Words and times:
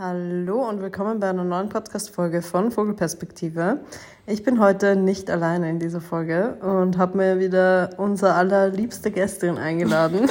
Hallo 0.00 0.68
und 0.68 0.80
willkommen 0.80 1.18
bei 1.18 1.28
einer 1.28 1.42
neuen 1.42 1.70
Podcast-Folge 1.70 2.40
von 2.40 2.70
Vogelperspektive. 2.70 3.80
Ich 4.28 4.44
bin 4.44 4.60
heute 4.60 4.94
nicht 4.94 5.28
alleine 5.28 5.68
in 5.68 5.80
dieser 5.80 6.00
Folge 6.00 6.56
und 6.60 6.96
habe 6.98 7.16
mir 7.16 7.40
wieder 7.40 7.90
unsere 7.96 8.34
allerliebste 8.34 9.10
Gästin 9.10 9.58
eingeladen. 9.58 10.30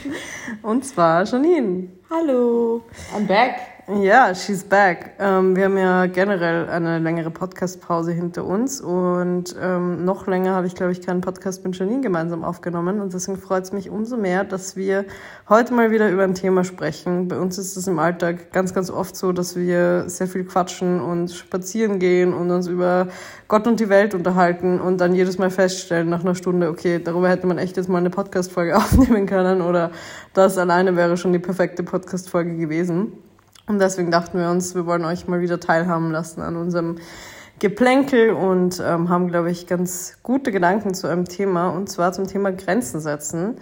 und 0.62 0.84
zwar 0.84 1.24
Janine. 1.24 1.88
Hallo, 2.10 2.82
I'm 3.16 3.26
back. 3.26 3.77
Ja, 3.90 4.34
she's 4.34 4.64
back. 4.64 5.12
Ähm, 5.18 5.56
wir 5.56 5.64
haben 5.64 5.78
ja 5.78 6.04
generell 6.04 6.68
eine 6.68 6.98
längere 6.98 7.30
Podcast-Pause 7.30 8.12
hinter 8.12 8.44
uns 8.44 8.82
und 8.82 9.56
ähm, 9.58 10.04
noch 10.04 10.26
länger 10.26 10.54
habe 10.54 10.66
ich, 10.66 10.74
glaube 10.74 10.92
ich, 10.92 11.00
keinen 11.00 11.22
Podcast 11.22 11.64
mit 11.64 11.74
Janine 11.78 12.02
gemeinsam 12.02 12.44
aufgenommen 12.44 13.00
und 13.00 13.14
deswegen 13.14 13.38
freut 13.38 13.64
es 13.64 13.72
mich 13.72 13.88
umso 13.88 14.18
mehr, 14.18 14.44
dass 14.44 14.76
wir 14.76 15.06
heute 15.48 15.72
mal 15.72 15.90
wieder 15.90 16.10
über 16.10 16.22
ein 16.24 16.34
Thema 16.34 16.64
sprechen. 16.64 17.28
Bei 17.28 17.38
uns 17.38 17.56
ist 17.56 17.78
es 17.78 17.86
im 17.86 17.98
Alltag 17.98 18.52
ganz, 18.52 18.74
ganz 18.74 18.90
oft 18.90 19.16
so, 19.16 19.32
dass 19.32 19.56
wir 19.56 20.06
sehr 20.10 20.28
viel 20.28 20.44
quatschen 20.44 21.00
und 21.00 21.30
spazieren 21.30 21.98
gehen 21.98 22.34
und 22.34 22.50
uns 22.50 22.66
über 22.66 23.08
Gott 23.48 23.66
und 23.66 23.80
die 23.80 23.88
Welt 23.88 24.12
unterhalten 24.12 24.82
und 24.82 25.00
dann 25.00 25.14
jedes 25.14 25.38
Mal 25.38 25.48
feststellen 25.48 26.10
nach 26.10 26.20
einer 26.20 26.34
Stunde, 26.34 26.68
okay, 26.68 27.00
darüber 27.02 27.30
hätte 27.30 27.46
man 27.46 27.56
echt 27.56 27.78
jetzt 27.78 27.88
mal 27.88 27.96
eine 27.96 28.10
Podcast-Folge 28.10 28.76
aufnehmen 28.76 29.24
können 29.24 29.62
oder 29.62 29.92
das 30.34 30.58
alleine 30.58 30.94
wäre 30.94 31.16
schon 31.16 31.32
die 31.32 31.38
perfekte 31.38 31.82
Podcast-Folge 31.82 32.54
gewesen. 32.54 33.14
Und 33.68 33.78
deswegen 33.78 34.10
dachten 34.10 34.38
wir 34.38 34.50
uns, 34.50 34.74
wir 34.74 34.86
wollen 34.86 35.04
euch 35.04 35.28
mal 35.28 35.40
wieder 35.40 35.60
teilhaben 35.60 36.10
lassen 36.10 36.40
an 36.40 36.56
unserem 36.56 36.96
Geplänkel 37.58 38.30
und 38.30 38.82
ähm, 38.84 39.08
haben, 39.08 39.28
glaube 39.28 39.50
ich, 39.50 39.66
ganz 39.66 40.18
gute 40.22 40.52
Gedanken 40.52 40.94
zu 40.94 41.06
einem 41.06 41.26
Thema 41.26 41.68
und 41.68 41.88
zwar 41.88 42.12
zum 42.12 42.26
Thema 42.26 42.50
Grenzen 42.50 43.00
setzen. 43.00 43.56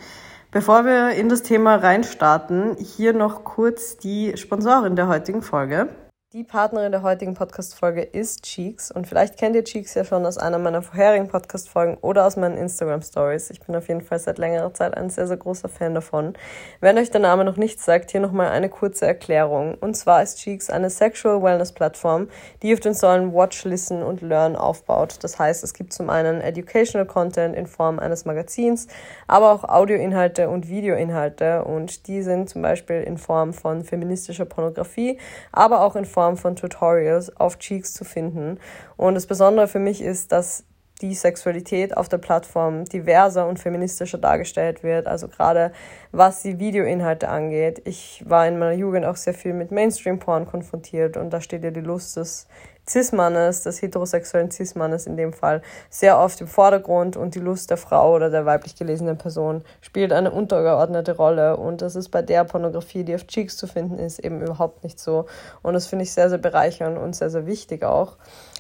Bevor 0.52 0.84
wir 0.84 1.10
in 1.10 1.28
das 1.28 1.42
Thema 1.42 1.74
reinstarten, 1.76 2.76
hier 2.76 3.12
noch 3.12 3.44
kurz 3.44 3.96
die 3.96 4.36
Sponsorin 4.36 4.96
der 4.96 5.08
heutigen 5.08 5.42
Folge. 5.42 5.88
Die 6.32 6.42
Partnerin 6.42 6.90
der 6.90 7.02
heutigen 7.02 7.34
Podcast-Folge 7.34 8.02
ist 8.02 8.42
Cheeks 8.42 8.90
und 8.90 9.06
vielleicht 9.06 9.36
kennt 9.36 9.54
ihr 9.54 9.62
Cheeks 9.62 9.94
ja 9.94 10.04
schon 10.04 10.26
aus 10.26 10.38
einer 10.38 10.58
meiner 10.58 10.82
vorherigen 10.82 11.28
Podcast-Folgen 11.28 11.98
oder 12.00 12.26
aus 12.26 12.36
meinen 12.36 12.58
Instagram-Stories. 12.58 13.50
Ich 13.50 13.60
bin 13.60 13.76
auf 13.76 13.86
jeden 13.86 14.00
Fall 14.00 14.18
seit 14.18 14.38
längerer 14.38 14.74
Zeit 14.74 14.96
ein 14.96 15.08
sehr, 15.08 15.28
sehr 15.28 15.36
großer 15.36 15.68
Fan 15.68 15.94
davon. 15.94 16.34
Wenn 16.80 16.98
euch 16.98 17.12
der 17.12 17.20
Name 17.20 17.44
noch 17.44 17.56
nichts 17.56 17.84
sagt, 17.84 18.10
hier 18.10 18.20
nochmal 18.20 18.48
eine 18.48 18.68
kurze 18.68 19.06
Erklärung. 19.06 19.76
Und 19.80 19.96
zwar 19.96 20.20
ist 20.20 20.38
Cheeks 20.38 20.68
eine 20.68 20.90
Sexual 20.90 21.44
Wellness-Plattform, 21.44 22.26
die 22.60 22.74
auf 22.74 22.80
den 22.80 22.94
Säulen 22.94 23.32
Watch, 23.32 23.62
Listen 23.62 24.02
und 24.02 24.20
Learn 24.20 24.56
aufbaut. 24.56 25.18
Das 25.22 25.38
heißt, 25.38 25.62
es 25.62 25.74
gibt 25.74 25.92
zum 25.92 26.10
einen 26.10 26.40
Educational 26.40 27.06
Content 27.06 27.54
in 27.54 27.68
Form 27.68 28.00
eines 28.00 28.24
Magazins, 28.24 28.88
aber 29.28 29.52
auch 29.52 29.62
Audioinhalte 29.62 30.48
und 30.48 30.68
Videoinhalte 30.68 31.62
und 31.62 32.08
die 32.08 32.22
sind 32.22 32.50
zum 32.50 32.62
Beispiel 32.62 33.02
in 33.02 33.16
Form 33.16 33.52
von 33.52 33.84
feministischer 33.84 34.44
Pornografie, 34.44 35.20
aber 35.52 35.82
auch 35.82 35.94
in 35.94 36.04
Form 36.16 36.25
Form 36.26 36.36
von 36.36 36.56
Tutorials 36.56 37.36
auf 37.36 37.58
Cheeks 37.58 37.92
zu 37.92 38.04
finden. 38.04 38.58
Und 38.96 39.14
das 39.14 39.26
Besondere 39.26 39.68
für 39.68 39.78
mich 39.78 40.02
ist, 40.02 40.32
dass 40.32 40.64
die 41.02 41.14
Sexualität 41.14 41.96
auf 41.96 42.08
der 42.08 42.18
Plattform 42.18 42.86
diverser 42.86 43.46
und 43.46 43.58
feministischer 43.60 44.18
dargestellt 44.18 44.82
wird. 44.82 45.06
Also 45.06 45.28
gerade 45.28 45.72
was 46.10 46.42
die 46.42 46.58
Videoinhalte 46.58 47.28
angeht. 47.28 47.82
Ich 47.84 48.24
war 48.26 48.48
in 48.48 48.58
meiner 48.58 48.72
Jugend 48.72 49.04
auch 49.04 49.16
sehr 49.16 49.34
viel 49.34 49.52
mit 49.52 49.70
Mainstream-Porn 49.70 50.46
konfrontiert 50.46 51.16
und 51.16 51.30
da 51.30 51.40
steht 51.40 51.62
ja 51.64 51.70
die 51.70 51.80
Lust 51.80 52.16
des 52.16 52.48
Cis-Mannes, 52.88 53.62
des 53.62 53.82
heterosexuellen 53.82 54.50
Cis-Mannes 54.50 55.06
in 55.06 55.16
dem 55.16 55.32
Fall, 55.32 55.62
sehr 55.90 56.18
oft 56.18 56.40
im 56.40 56.46
Vordergrund 56.46 57.16
und 57.16 57.34
die 57.34 57.40
Lust 57.40 57.70
der 57.70 57.76
Frau 57.76 58.14
oder 58.14 58.30
der 58.30 58.46
weiblich 58.46 58.76
gelesenen 58.76 59.18
Person 59.18 59.62
spielt 59.80 60.12
eine 60.12 60.30
untergeordnete 60.30 61.16
Rolle 61.16 61.56
und 61.56 61.82
das 61.82 61.96
ist 61.96 62.10
bei 62.10 62.22
der 62.22 62.44
Pornografie, 62.44 63.04
die 63.04 63.14
auf 63.14 63.26
Cheeks 63.26 63.56
zu 63.56 63.66
finden 63.66 63.98
ist, 63.98 64.18
eben 64.20 64.40
überhaupt 64.40 64.84
nicht 64.84 65.00
so 65.00 65.26
und 65.62 65.74
das 65.74 65.86
finde 65.86 66.04
ich 66.04 66.12
sehr, 66.12 66.28
sehr 66.28 66.38
bereichernd 66.38 66.98
und 66.98 67.16
sehr, 67.16 67.30
sehr 67.30 67.46
wichtig 67.46 67.84
auch. 67.84 68.16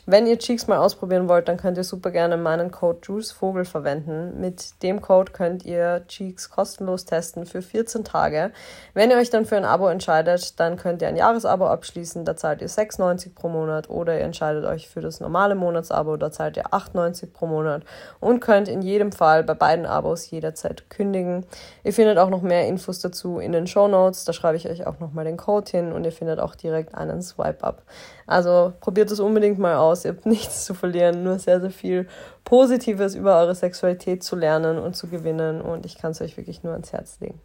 Wenn 0.08 0.28
ihr 0.28 0.38
Cheeks 0.38 0.68
mal 0.68 0.78
ausprobieren 0.78 1.28
wollt, 1.28 1.48
dann 1.48 1.56
könnt 1.56 1.76
ihr 1.78 1.82
super 1.82 2.12
gerne 2.12 2.36
meinen 2.36 2.70
Code 2.70 3.00
JulesVogel 3.02 3.64
verwenden. 3.64 4.40
Mit 4.40 4.80
dem 4.84 5.00
Code 5.00 5.32
könnt 5.32 5.64
ihr 5.64 6.04
Cheeks 6.06 6.48
kostenlos 6.48 7.06
testen 7.06 7.44
für 7.44 7.60
14 7.60 8.04
Tage. 8.04 8.52
Wenn 8.94 9.10
ihr 9.10 9.16
euch 9.16 9.30
dann 9.30 9.46
für 9.46 9.56
ein 9.56 9.64
Abo 9.64 9.88
entscheidet, 9.88 10.60
dann 10.60 10.76
könnt 10.76 11.02
ihr 11.02 11.08
ein 11.08 11.16
Jahresabo 11.16 11.66
abschließen, 11.66 12.24
da 12.24 12.36
zahlt 12.36 12.62
ihr 12.62 12.68
6,90 12.68 13.34
pro 13.34 13.48
Monat 13.48 13.90
oder 13.90 14.16
ihr 14.16 14.24
entscheidet 14.24 14.64
euch 14.64 14.88
für 14.88 15.00
das 15.00 15.18
normale 15.18 15.56
Monatsabo, 15.56 16.16
da 16.16 16.30
zahlt 16.30 16.56
ihr 16.56 16.66
8,90 16.66 17.32
pro 17.32 17.48
Monat 17.48 17.82
und 18.20 18.38
könnt 18.38 18.68
in 18.68 18.82
jedem 18.82 19.10
Fall 19.10 19.42
bei 19.42 19.54
beiden 19.54 19.86
Abos 19.86 20.30
jederzeit 20.30 20.88
kündigen. 20.88 21.44
Ihr 21.82 21.92
findet 21.92 22.18
auch 22.18 22.30
noch 22.30 22.42
mehr 22.42 22.68
Infos 22.68 23.00
dazu 23.00 23.40
in 23.40 23.50
den 23.50 23.66
Show 23.66 23.88
Notes, 23.88 24.24
da 24.24 24.32
schreibe 24.32 24.56
ich 24.56 24.70
euch 24.70 24.86
auch 24.86 25.00
nochmal 25.00 25.24
den 25.24 25.36
Code 25.36 25.68
hin 25.68 25.90
und 25.90 26.04
ihr 26.04 26.12
findet 26.12 26.38
auch 26.38 26.54
direkt 26.54 26.94
einen 26.94 27.22
Swipe-Up. 27.22 27.82
Also 28.26 28.72
probiert 28.80 29.10
es 29.10 29.20
unbedingt 29.20 29.58
mal 29.58 29.76
aus. 29.76 29.95
Ihr 30.04 30.12
habt 30.12 30.26
nichts 30.26 30.64
zu 30.64 30.74
verlieren, 30.74 31.24
nur 31.24 31.38
sehr, 31.38 31.60
sehr 31.60 31.70
viel 31.70 32.06
Positives 32.44 33.14
über 33.14 33.38
eure 33.38 33.54
Sexualität 33.54 34.22
zu 34.22 34.36
lernen 34.36 34.78
und 34.78 34.94
zu 34.94 35.08
gewinnen. 35.08 35.60
Und 35.60 35.86
ich 35.86 35.98
kann 35.98 36.12
es 36.12 36.20
euch 36.20 36.36
wirklich 36.36 36.62
nur 36.62 36.72
ans 36.72 36.92
Herz 36.92 37.18
legen. 37.20 37.40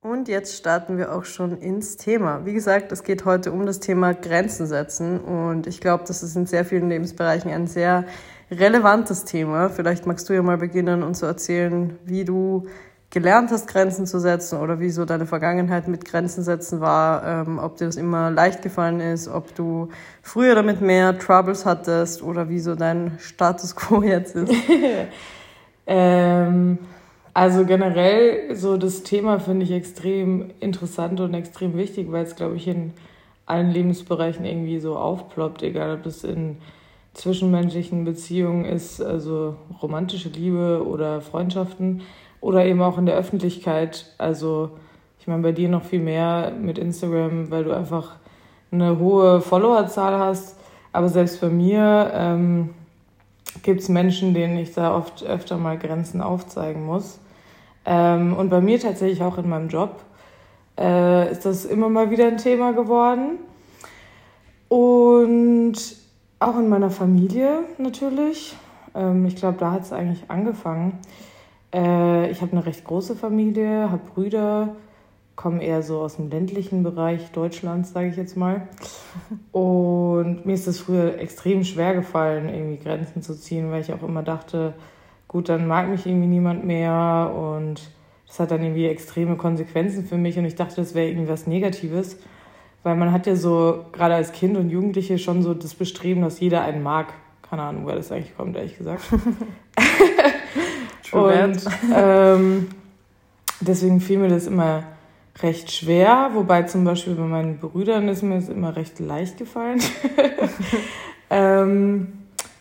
Und 0.00 0.28
jetzt 0.28 0.56
starten 0.56 0.96
wir 0.96 1.12
auch 1.12 1.24
schon 1.24 1.58
ins 1.58 1.96
Thema. 1.96 2.46
Wie 2.46 2.52
gesagt, 2.52 2.92
es 2.92 3.02
geht 3.02 3.24
heute 3.24 3.50
um 3.50 3.66
das 3.66 3.80
Thema 3.80 4.14
Grenzen 4.14 4.66
setzen. 4.66 5.18
Und 5.18 5.66
ich 5.66 5.80
glaube, 5.80 6.04
das 6.06 6.22
ist 6.22 6.36
in 6.36 6.46
sehr 6.46 6.64
vielen 6.64 6.88
Lebensbereichen 6.88 7.50
ein 7.50 7.66
sehr 7.66 8.04
relevantes 8.50 9.24
Thema. 9.24 9.68
Vielleicht 9.68 10.06
magst 10.06 10.28
du 10.28 10.34
ja 10.34 10.42
mal 10.42 10.56
beginnen 10.56 11.02
und 11.02 11.14
zu 11.14 11.26
erzählen, 11.26 11.98
wie 12.04 12.24
du 12.24 12.66
gelernt 13.10 13.50
hast, 13.50 13.68
Grenzen 13.68 14.06
zu 14.06 14.20
setzen 14.20 14.60
oder 14.60 14.80
wie 14.80 14.90
so 14.90 15.04
deine 15.04 15.24
Vergangenheit 15.26 15.88
mit 15.88 16.04
Grenzen 16.04 16.42
setzen 16.42 16.80
war, 16.80 17.46
ähm, 17.46 17.58
ob 17.58 17.76
dir 17.76 17.86
das 17.86 17.96
immer 17.96 18.30
leicht 18.30 18.60
gefallen 18.60 19.00
ist, 19.00 19.28
ob 19.28 19.54
du 19.54 19.88
früher 20.22 20.54
damit 20.54 20.82
mehr 20.82 21.18
Troubles 21.18 21.64
hattest 21.64 22.22
oder 22.22 22.50
wie 22.50 22.58
so 22.58 22.74
dein 22.74 23.18
Status 23.18 23.74
quo 23.74 24.02
jetzt 24.04 24.36
ist. 24.36 24.52
ähm, 25.86 26.78
also 27.32 27.64
generell 27.64 28.54
so 28.54 28.76
das 28.76 29.04
Thema 29.04 29.38
finde 29.38 29.64
ich 29.64 29.72
extrem 29.72 30.50
interessant 30.60 31.20
und 31.20 31.32
extrem 31.32 31.76
wichtig, 31.76 32.12
weil 32.12 32.24
es 32.24 32.36
glaube 32.36 32.56
ich 32.56 32.68
in 32.68 32.92
allen 33.46 33.70
Lebensbereichen 33.70 34.44
irgendwie 34.44 34.80
so 34.80 34.96
aufploppt, 34.96 35.62
egal 35.62 35.94
ob 35.94 36.04
es 36.04 36.24
in 36.24 36.58
zwischenmenschlichen 37.14 38.04
Beziehungen 38.04 38.66
ist, 38.66 39.00
also 39.00 39.56
romantische 39.82 40.28
Liebe 40.28 40.84
oder 40.86 41.22
Freundschaften 41.22 42.02
oder 42.40 42.64
eben 42.64 42.82
auch 42.82 42.98
in 42.98 43.06
der 43.06 43.16
Öffentlichkeit. 43.16 44.12
Also 44.18 44.70
ich 45.20 45.26
meine, 45.26 45.42
bei 45.42 45.52
dir 45.52 45.68
noch 45.68 45.84
viel 45.84 46.00
mehr 46.00 46.52
mit 46.58 46.78
Instagram, 46.78 47.50
weil 47.50 47.64
du 47.64 47.72
einfach 47.72 48.16
eine 48.70 48.98
hohe 48.98 49.40
Followerzahl 49.40 50.18
hast. 50.18 50.56
Aber 50.92 51.08
selbst 51.08 51.40
bei 51.40 51.48
mir 51.48 52.10
ähm, 52.14 52.70
gibt 53.62 53.80
es 53.80 53.88
Menschen, 53.88 54.34
denen 54.34 54.58
ich 54.58 54.72
da 54.74 54.94
oft 54.94 55.24
öfter 55.24 55.56
mal 55.56 55.78
Grenzen 55.78 56.20
aufzeigen 56.20 56.86
muss. 56.86 57.18
Ähm, 57.84 58.34
und 58.36 58.50
bei 58.50 58.60
mir 58.60 58.78
tatsächlich 58.80 59.22
auch 59.22 59.38
in 59.38 59.48
meinem 59.48 59.68
Job 59.68 60.02
äh, 60.78 61.30
ist 61.30 61.44
das 61.44 61.64
immer 61.64 61.88
mal 61.88 62.10
wieder 62.10 62.26
ein 62.26 62.38
Thema 62.38 62.72
geworden. 62.72 63.38
Und 64.68 65.76
auch 66.40 66.58
in 66.58 66.68
meiner 66.68 66.90
Familie 66.90 67.64
natürlich. 67.78 68.56
Ähm, 68.94 69.26
ich 69.26 69.36
glaube, 69.36 69.58
da 69.58 69.72
hat 69.72 69.82
es 69.82 69.92
eigentlich 69.92 70.24
angefangen. 70.28 70.98
Äh, 71.72 72.30
ich 72.30 72.40
habe 72.40 72.52
eine 72.52 72.66
recht 72.66 72.84
große 72.84 73.16
Familie, 73.16 73.90
habe 73.90 74.02
Brüder, 74.14 74.76
komme 75.36 75.62
eher 75.62 75.82
so 75.82 76.00
aus 76.00 76.16
dem 76.16 76.30
ländlichen 76.30 76.82
Bereich 76.82 77.30
Deutschlands, 77.32 77.92
sage 77.92 78.08
ich 78.08 78.16
jetzt 78.16 78.36
mal. 78.36 78.68
Und 79.52 80.46
mir 80.46 80.54
ist 80.54 80.66
es 80.66 80.80
früher 80.80 81.18
extrem 81.18 81.64
schwer 81.64 81.94
gefallen, 81.94 82.48
irgendwie 82.48 82.82
Grenzen 82.82 83.22
zu 83.22 83.38
ziehen, 83.38 83.70
weil 83.70 83.82
ich 83.82 83.92
auch 83.92 84.02
immer 84.02 84.22
dachte, 84.22 84.74
gut, 85.28 85.48
dann 85.48 85.66
mag 85.66 85.88
mich 85.88 86.06
irgendwie 86.06 86.26
niemand 86.26 86.64
mehr 86.64 87.32
und 87.36 87.90
das 88.26 88.40
hat 88.40 88.50
dann 88.50 88.62
irgendwie 88.62 88.86
extreme 88.86 89.36
Konsequenzen 89.36 90.04
für 90.04 90.16
mich 90.16 90.38
und 90.38 90.46
ich 90.46 90.54
dachte, 90.54 90.76
das 90.76 90.94
wäre 90.94 91.08
irgendwie 91.08 91.28
was 91.28 91.46
Negatives, 91.46 92.18
weil 92.82 92.96
man 92.96 93.12
hat 93.12 93.26
ja 93.26 93.36
so, 93.36 93.84
gerade 93.92 94.14
als 94.14 94.32
Kind 94.32 94.56
und 94.56 94.70
Jugendliche, 94.70 95.18
schon 95.18 95.42
so 95.42 95.54
das 95.54 95.74
Bestreben, 95.74 96.22
dass 96.22 96.40
jeder 96.40 96.62
einen 96.62 96.82
mag. 96.82 97.12
Keine 97.42 97.62
Ahnung, 97.62 97.84
woher 97.84 97.96
das 97.96 98.12
eigentlich 98.12 98.36
kommt, 98.36 98.56
ehrlich 98.56 98.76
gesagt. 98.76 99.02
Und 101.12 101.64
ähm, 101.94 102.68
deswegen 103.60 104.00
fiel 104.00 104.18
mir 104.18 104.28
das 104.28 104.46
immer 104.46 104.84
recht 105.42 105.70
schwer, 105.70 106.30
wobei 106.34 106.64
zum 106.64 106.84
Beispiel 106.84 107.14
bei 107.14 107.22
meinen 107.22 107.58
Brüdern 107.58 108.08
ist 108.08 108.22
mir 108.22 108.36
das 108.36 108.48
immer 108.48 108.74
recht 108.74 108.98
leicht 108.98 109.38
gefallen. 109.38 109.80
ähm, 111.30 112.12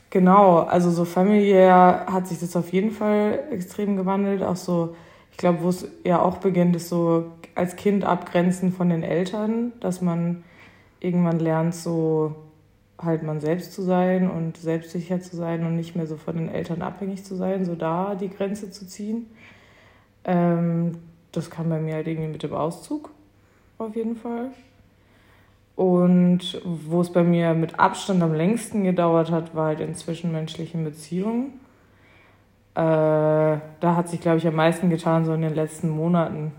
genau, 0.09 0.59
also 0.59 0.91
so 0.91 1.05
familiär 1.05 2.05
hat 2.11 2.27
sich 2.27 2.39
das 2.39 2.55
auf 2.55 2.71
jeden 2.71 2.91
Fall 2.91 3.39
extrem 3.51 3.97
gewandelt. 3.97 4.43
Auch 4.43 4.55
so, 4.55 4.95
ich 5.31 5.37
glaube, 5.37 5.59
wo 5.61 5.69
es 5.69 5.87
ja 6.03 6.21
auch 6.21 6.37
beginnt, 6.37 6.75
ist 6.75 6.89
so 6.89 7.31
als 7.55 7.75
Kind 7.75 8.05
abgrenzen 8.05 8.71
von 8.71 8.89
den 8.89 9.01
Eltern, 9.01 9.73
dass 9.79 10.01
man 10.01 10.43
irgendwann 10.99 11.39
lernt, 11.39 11.73
so 11.73 12.35
halt 12.99 13.23
man 13.23 13.39
selbst 13.39 13.73
zu 13.73 13.81
sein 13.81 14.29
und 14.29 14.57
selbstsicher 14.57 15.21
zu 15.21 15.35
sein 15.35 15.65
und 15.65 15.75
nicht 15.75 15.95
mehr 15.95 16.07
so 16.07 16.17
von 16.17 16.35
den 16.35 16.49
Eltern 16.49 16.81
abhängig 16.81 17.23
zu 17.23 17.35
sein, 17.35 17.65
so 17.65 17.75
da 17.75 18.15
die 18.15 18.29
Grenze 18.29 18.71
zu 18.71 18.87
ziehen. 18.87 19.27
Ähm, 20.23 20.97
das 21.31 21.49
kam 21.49 21.69
bei 21.69 21.79
mir 21.79 21.95
halt 21.95 22.07
irgendwie 22.07 22.29
mit 22.29 22.43
dem 22.43 22.53
Auszug, 22.53 23.11
auf 23.77 23.95
jeden 23.95 24.15
Fall. 24.15 24.51
Und 25.75 26.59
wo 26.65 27.01
es 27.01 27.11
bei 27.13 27.21
mir 27.21 27.53
mit 27.53 27.79
Abstand 27.79 28.23
am 28.23 28.33
längsten 28.33 28.83
gedauert 28.83 29.29
hat, 29.29 29.53
war 29.53 29.67
halt 29.67 29.79
in 29.79 29.93
zwischenmenschlichen 29.93 30.83
Beziehungen. 30.83 31.59
Äh, 32.73 32.79
da 32.79 33.95
hat 33.95 34.09
sich, 34.09 34.19
glaube 34.19 34.39
ich, 34.39 34.47
am 34.47 34.55
meisten 34.55 34.89
getan, 34.89 35.25
so 35.25 35.33
in 35.33 35.41
den 35.41 35.53
letzten 35.53 35.89
Monaten, 35.89 36.51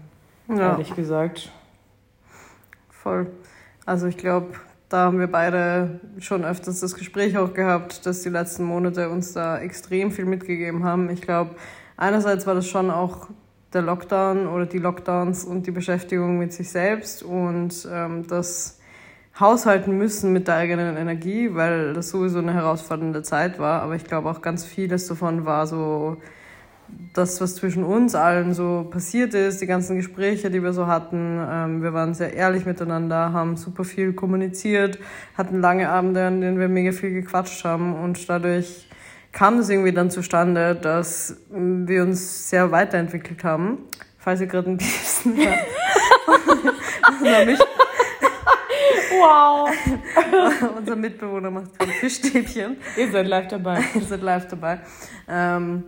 ja. 0.49 0.71
ehrlich 0.71 0.95
gesagt. 0.95 1.51
Voll. 2.91 3.27
Also 3.87 4.07
ich 4.07 4.19
glaube, 4.19 4.53
da 4.89 5.05
haben 5.05 5.19
wir 5.19 5.27
beide 5.27 6.01
schon 6.19 6.45
öfters 6.45 6.81
das 6.81 6.95
Gespräch 6.95 7.37
auch 7.37 7.53
gehabt, 7.53 8.07
dass 8.07 8.23
die 8.23 8.31
letzten 8.31 8.65
Monate 8.65 9.11
uns 9.11 9.35
da 9.35 9.59
extrem 9.59 10.11
viel 10.11 10.25
mitgegeben 10.25 10.85
haben. 10.85 11.11
Ich 11.11 11.21
glaube, 11.21 11.57
einerseits 11.97 12.47
war 12.47 12.55
das 12.55 12.67
schon 12.67 12.91
auch 12.91 13.29
der 13.75 13.83
Lockdown 13.83 14.47
oder 14.47 14.65
die 14.65 14.79
Lockdowns 14.79 15.45
und 15.45 15.67
die 15.67 15.73
Beschäftigung 15.73 16.39
mit 16.39 16.55
sich 16.55 16.71
selbst 16.71 17.23
und 17.23 17.87
ähm, 17.93 18.27
das 18.27 18.79
haushalten 19.39 19.97
müssen 19.97 20.33
mit 20.33 20.49
der 20.49 20.57
eigenen 20.57 20.97
Energie, 20.97 21.55
weil 21.55 21.93
das 21.93 22.09
sowieso 22.09 22.39
eine 22.39 22.55
herausfordernde 22.55 23.23
Zeit 23.23 23.59
war. 23.59 23.83
Aber 23.83 23.95
ich 23.95 24.05
glaube 24.05 24.31
auch 24.31 24.41
ganz 24.41 24.65
vieles 24.65 25.07
davon 25.07 25.45
war 25.45 25.67
so 25.67 26.17
das, 27.15 27.41
was 27.41 27.57
zwischen 27.57 27.85
uns 27.85 28.15
allen 28.15 28.55
so 28.55 28.87
passiert 28.91 29.35
ist, 29.35 29.61
die 29.61 29.67
ganzen 29.67 29.97
Gespräche, 29.97 30.51
die 30.51 30.63
wir 30.63 30.73
so 30.73 30.87
hatten. 30.87 31.41
Ähm, 31.51 31.83
wir 31.83 31.93
waren 31.93 32.15
sehr 32.15 32.35
ehrlich 32.35 32.65
miteinander, 32.65 33.33
haben 33.33 33.57
super 33.57 33.85
viel 33.85 34.13
kommuniziert, 34.13 34.99
hatten 35.37 35.61
lange 35.61 35.89
Abende, 35.89 36.27
an 36.27 36.41
denen 36.41 36.59
wir 36.59 36.69
mega 36.69 36.93
viel 36.93 37.11
gequatscht 37.11 37.65
haben 37.65 37.95
und 37.95 38.29
dadurch 38.29 38.89
kam 39.33 39.59
das 39.59 39.69
irgendwie 39.69 39.93
dann 39.93 40.11
zustande, 40.11 40.75
dass 40.75 41.37
wir 41.51 42.03
uns 42.03 42.51
sehr 42.51 42.71
weiterentwickelt 42.71 43.45
haben. 43.45 43.79
Falls 44.19 44.41
ihr 44.41 44.47
gerade 44.47 44.71
ein 44.71 44.77
bisschen 44.79 45.37
hört. 45.37 45.59
Wow! 49.19 49.71
Unser 50.79 50.97
Mitbewohner 50.97 51.51
macht 51.51 51.79
gerade 51.79 51.93
Fischstäbchen. 51.93 52.77
Ihr 52.97 53.11
seid 53.11 53.27
live 53.27 53.49
dabei. 53.49 53.83
Ihr 53.95 54.03
seid 54.03 54.23
live 54.23 54.47
dabei. 54.49 54.81
Ähm, 55.29 55.85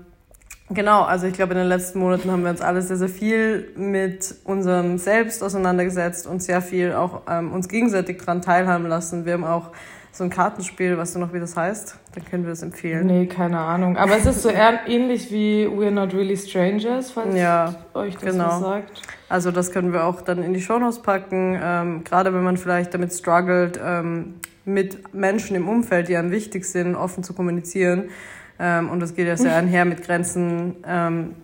genau, 0.71 1.03
also 1.03 1.27
ich 1.27 1.35
glaube, 1.35 1.53
in 1.53 1.59
den 1.59 1.69
letzten 1.69 1.99
Monaten 1.99 2.31
haben 2.31 2.43
wir 2.43 2.51
uns 2.51 2.61
alle 2.61 2.83
sehr, 2.83 2.97
sehr 2.97 3.09
viel 3.09 3.71
mit 3.77 4.35
unserem 4.45 4.99
Selbst 4.99 5.43
auseinandergesetzt 5.43 6.27
und 6.27 6.43
sehr 6.43 6.63
viel 6.63 6.93
auch 6.93 7.23
ähm, 7.29 7.53
uns 7.53 7.69
gegenseitig 7.69 8.19
daran 8.19 8.43
teilhaben 8.43 8.87
lassen. 8.87 9.25
Wir 9.25 9.35
haben 9.35 9.45
auch 9.45 9.71
so 10.13 10.25
ein 10.25 10.31
Kartenspiel, 10.31 10.99
weißt 10.99 11.15
du 11.15 11.19
noch, 11.21 11.33
wie 11.33 11.41
das 11.41 11.57
heißt? 11.57 11.97
Dann 12.15 12.25
können 12.25 12.45
wir 12.45 12.53
es 12.53 12.63
empfehlen. 12.63 13.07
Nee, 13.07 13.27
keine 13.27 13.59
Ahnung. 13.59 13.97
Aber 13.97 14.17
es 14.17 14.27
ist 14.27 14.43
so 14.43 14.51
ähnlich 14.51 15.31
wie 15.31 15.67
We're 15.67 15.93
Not 15.93 16.13
Really 16.13 16.37
Strangers, 16.37 17.13
falls 17.13 17.37
ja, 17.37 17.75
euch 17.95 18.15
das 18.15 18.33
genau. 18.33 18.47
was 18.47 18.61
sagt. 18.61 19.03
Also 19.29 19.53
das 19.53 19.71
können 19.71 19.93
wir 19.93 20.05
auch 20.05 20.21
dann 20.21 20.43
in 20.43 20.53
die 20.53 20.61
Shownotes 20.61 21.03
packen. 21.03 21.59
Ähm, 21.63 22.05
gerade 22.05 22.35
wenn 22.35 22.43
man 22.43 22.57
vielleicht 22.57 22.93
damit 22.93 23.13
struggelt, 23.13 23.79
ähm, 23.83 24.35
mit 24.65 25.15
Menschen 25.15 25.57
im 25.57 25.69
Umfeld, 25.69 26.09
die 26.09 26.17
einem 26.17 26.31
wichtig 26.33 26.65
sind, 26.65 26.97
offen 26.97 27.23
zu 27.23 27.33
kommunizieren. 27.33 28.11
Ähm, 28.61 28.91
und 28.91 29.01
das 29.01 29.15
geht 29.15 29.27
ja 29.27 29.37
sehr 29.39 29.57
einher 29.57 29.87
mit 29.87 30.05
Grenzen, 30.05 30.77
ähm, 30.87 31.35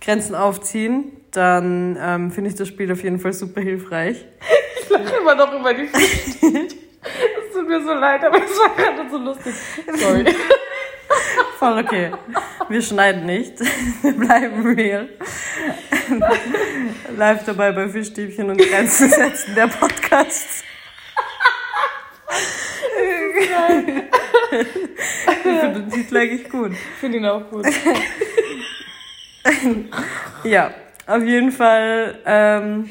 Grenzen 0.00 0.36
aufziehen. 0.36 1.10
Dann 1.32 1.98
ähm, 2.00 2.30
finde 2.30 2.50
ich 2.50 2.56
das 2.56 2.68
Spiel 2.68 2.92
auf 2.92 3.02
jeden 3.02 3.18
Fall 3.18 3.32
super 3.32 3.60
hilfreich. 3.60 4.24
Ich 4.82 4.88
lache 4.88 5.16
immer 5.20 5.34
noch 5.34 5.52
über 5.52 5.74
die 5.74 5.86
Fichte. 5.86 6.46
Es 6.46 7.52
tut 7.52 7.68
mir 7.68 7.82
so 7.82 7.92
leid, 7.92 8.24
aber 8.24 8.38
es 8.42 8.58
war 8.58 8.74
gerade 8.76 9.10
so 9.10 9.18
lustig. 9.18 9.54
Sorry. 9.96 10.24
Voll 11.58 11.78
okay. 11.78 12.12
Wir 12.68 12.82
schneiden 12.82 13.26
nicht. 13.26 13.54
Wir 14.02 14.12
bleiben 14.12 14.64
real. 14.74 15.08
Live 17.16 17.44
dabei 17.44 17.72
bei 17.72 17.88
Fischstäbchen 17.88 18.50
und 18.50 18.58
Grenzen 18.58 19.10
setzen, 19.10 19.54
der 19.54 19.66
Podcast. 19.66 20.64
Ich 25.30 25.60
finde 25.60 25.80
den 25.80 25.90
Titel 25.90 26.16
eigentlich 26.16 26.48
gut. 26.48 26.72
Ich 26.72 27.00
finde 27.00 27.18
ihn 27.18 27.26
auch 27.26 27.50
gut. 27.50 27.64
ja, 30.44 30.70
auf 31.06 31.22
jeden 31.22 31.52
Fall. 31.52 32.18
Ähm, 32.24 32.88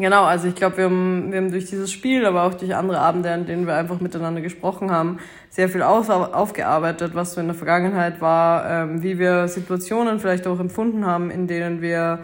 Genau, 0.00 0.24
also 0.24 0.46
ich 0.46 0.54
glaube, 0.54 0.76
wir 0.76 0.84
haben, 0.84 1.32
wir 1.32 1.38
haben 1.38 1.50
durch 1.50 1.66
dieses 1.66 1.90
Spiel, 1.90 2.24
aber 2.24 2.44
auch 2.44 2.54
durch 2.54 2.74
andere 2.74 3.00
Abende, 3.00 3.32
an 3.32 3.46
denen 3.46 3.66
wir 3.66 3.74
einfach 3.74 4.00
miteinander 4.00 4.40
gesprochen 4.40 4.90
haben, 4.90 5.18
sehr 5.50 5.68
viel 5.68 5.82
auf, 5.82 6.08
aufgearbeitet, 6.08 7.14
was 7.14 7.34
so 7.34 7.40
in 7.40 7.48
der 7.48 7.56
Vergangenheit 7.56 8.20
war, 8.20 8.70
ähm, 8.70 9.02
wie 9.02 9.18
wir 9.18 9.48
Situationen 9.48 10.20
vielleicht 10.20 10.46
auch 10.46 10.60
empfunden 10.60 11.04
haben, 11.04 11.30
in 11.30 11.48
denen 11.48 11.82
wir 11.82 12.20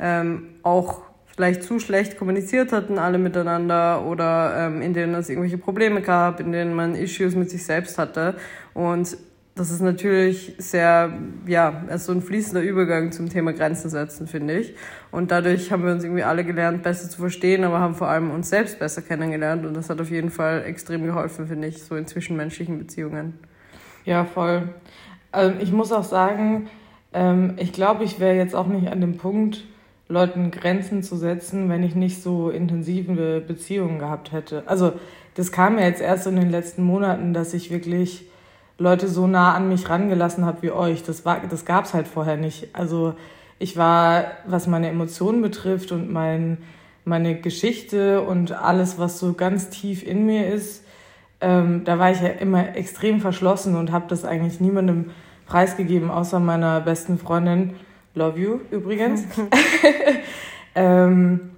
ähm, 0.00 0.54
auch 0.62 1.02
vielleicht 1.38 1.62
zu 1.62 1.78
schlecht 1.78 2.18
kommuniziert 2.18 2.72
hatten, 2.72 2.98
alle 2.98 3.16
miteinander, 3.16 4.04
oder 4.04 4.54
ähm, 4.58 4.82
in 4.82 4.92
denen 4.92 5.14
es 5.14 5.28
irgendwelche 5.28 5.56
Probleme 5.56 6.02
gab, 6.02 6.40
in 6.40 6.50
denen 6.50 6.74
man 6.74 6.96
Issues 6.96 7.36
mit 7.36 7.48
sich 7.48 7.64
selbst 7.64 7.96
hatte. 7.96 8.34
Und 8.74 9.16
das 9.54 9.70
ist 9.70 9.80
natürlich 9.80 10.56
sehr, 10.58 11.12
ja, 11.46 11.84
ist 11.94 12.06
so 12.06 12.12
ein 12.12 12.22
fließender 12.22 12.60
Übergang 12.60 13.12
zum 13.12 13.28
Thema 13.28 13.52
Grenzen 13.52 13.88
setzen, 13.88 14.26
finde 14.26 14.58
ich. 14.58 14.74
Und 15.12 15.30
dadurch 15.30 15.70
haben 15.70 15.84
wir 15.84 15.92
uns 15.92 16.02
irgendwie 16.02 16.24
alle 16.24 16.42
gelernt, 16.42 16.82
besser 16.82 17.08
zu 17.08 17.20
verstehen, 17.20 17.62
aber 17.62 17.78
haben 17.78 17.94
vor 17.94 18.08
allem 18.08 18.32
uns 18.32 18.50
selbst 18.50 18.80
besser 18.80 19.02
kennengelernt. 19.02 19.64
Und 19.64 19.76
das 19.76 19.90
hat 19.90 20.00
auf 20.00 20.10
jeden 20.10 20.30
Fall 20.30 20.64
extrem 20.66 21.04
geholfen, 21.04 21.46
finde 21.46 21.68
ich, 21.68 21.84
so 21.84 21.94
in 21.94 22.08
zwischenmenschlichen 22.08 22.80
Beziehungen. 22.80 23.34
Ja, 24.04 24.24
voll. 24.24 24.70
Also 25.30 25.54
ich 25.60 25.70
muss 25.70 25.92
auch 25.92 26.02
sagen, 26.02 26.68
ähm, 27.12 27.54
ich 27.58 27.72
glaube, 27.72 28.02
ich 28.02 28.18
wäre 28.18 28.34
jetzt 28.34 28.56
auch 28.56 28.66
nicht 28.66 28.88
an 28.88 29.00
dem 29.00 29.18
Punkt, 29.18 29.62
Leuten 30.08 30.50
Grenzen 30.50 31.02
zu 31.02 31.16
setzen, 31.16 31.68
wenn 31.68 31.82
ich 31.82 31.94
nicht 31.94 32.22
so 32.22 32.50
intensive 32.50 33.42
Beziehungen 33.46 33.98
gehabt 33.98 34.32
hätte. 34.32 34.62
Also 34.66 34.92
das 35.34 35.52
kam 35.52 35.78
ja 35.78 35.84
jetzt 35.84 36.00
erst 36.00 36.26
in 36.26 36.36
den 36.36 36.50
letzten 36.50 36.82
Monaten, 36.82 37.34
dass 37.34 37.54
ich 37.54 37.70
wirklich 37.70 38.24
Leute 38.78 39.08
so 39.08 39.26
nah 39.26 39.54
an 39.54 39.68
mich 39.68 39.88
rangelassen 39.88 40.46
habe 40.46 40.62
wie 40.62 40.70
euch. 40.70 41.02
Das, 41.02 41.24
war, 41.24 41.40
das 41.48 41.64
gab 41.64 41.84
es 41.84 41.94
halt 41.94 42.08
vorher 42.08 42.36
nicht. 42.36 42.68
Also 42.74 43.14
ich 43.58 43.76
war, 43.76 44.24
was 44.46 44.66
meine 44.66 44.88
Emotionen 44.88 45.42
betrifft 45.42 45.92
und 45.92 46.10
mein, 46.10 46.58
meine 47.04 47.40
Geschichte 47.40 48.22
und 48.22 48.52
alles, 48.52 48.98
was 48.98 49.18
so 49.18 49.34
ganz 49.34 49.68
tief 49.68 50.06
in 50.06 50.26
mir 50.26 50.48
ist, 50.48 50.84
ähm, 51.40 51.84
da 51.84 51.98
war 51.98 52.10
ich 52.10 52.20
ja 52.20 52.28
immer 52.28 52.76
extrem 52.76 53.20
verschlossen 53.20 53.76
und 53.76 53.92
habe 53.92 54.06
das 54.08 54.24
eigentlich 54.24 54.60
niemandem 54.60 55.10
preisgegeben, 55.46 56.10
außer 56.10 56.40
meiner 56.40 56.80
besten 56.80 57.18
Freundin. 57.18 57.74
Love 58.18 58.38
you 58.38 58.60
übrigens. 58.70 59.24
ähm, 60.74 61.50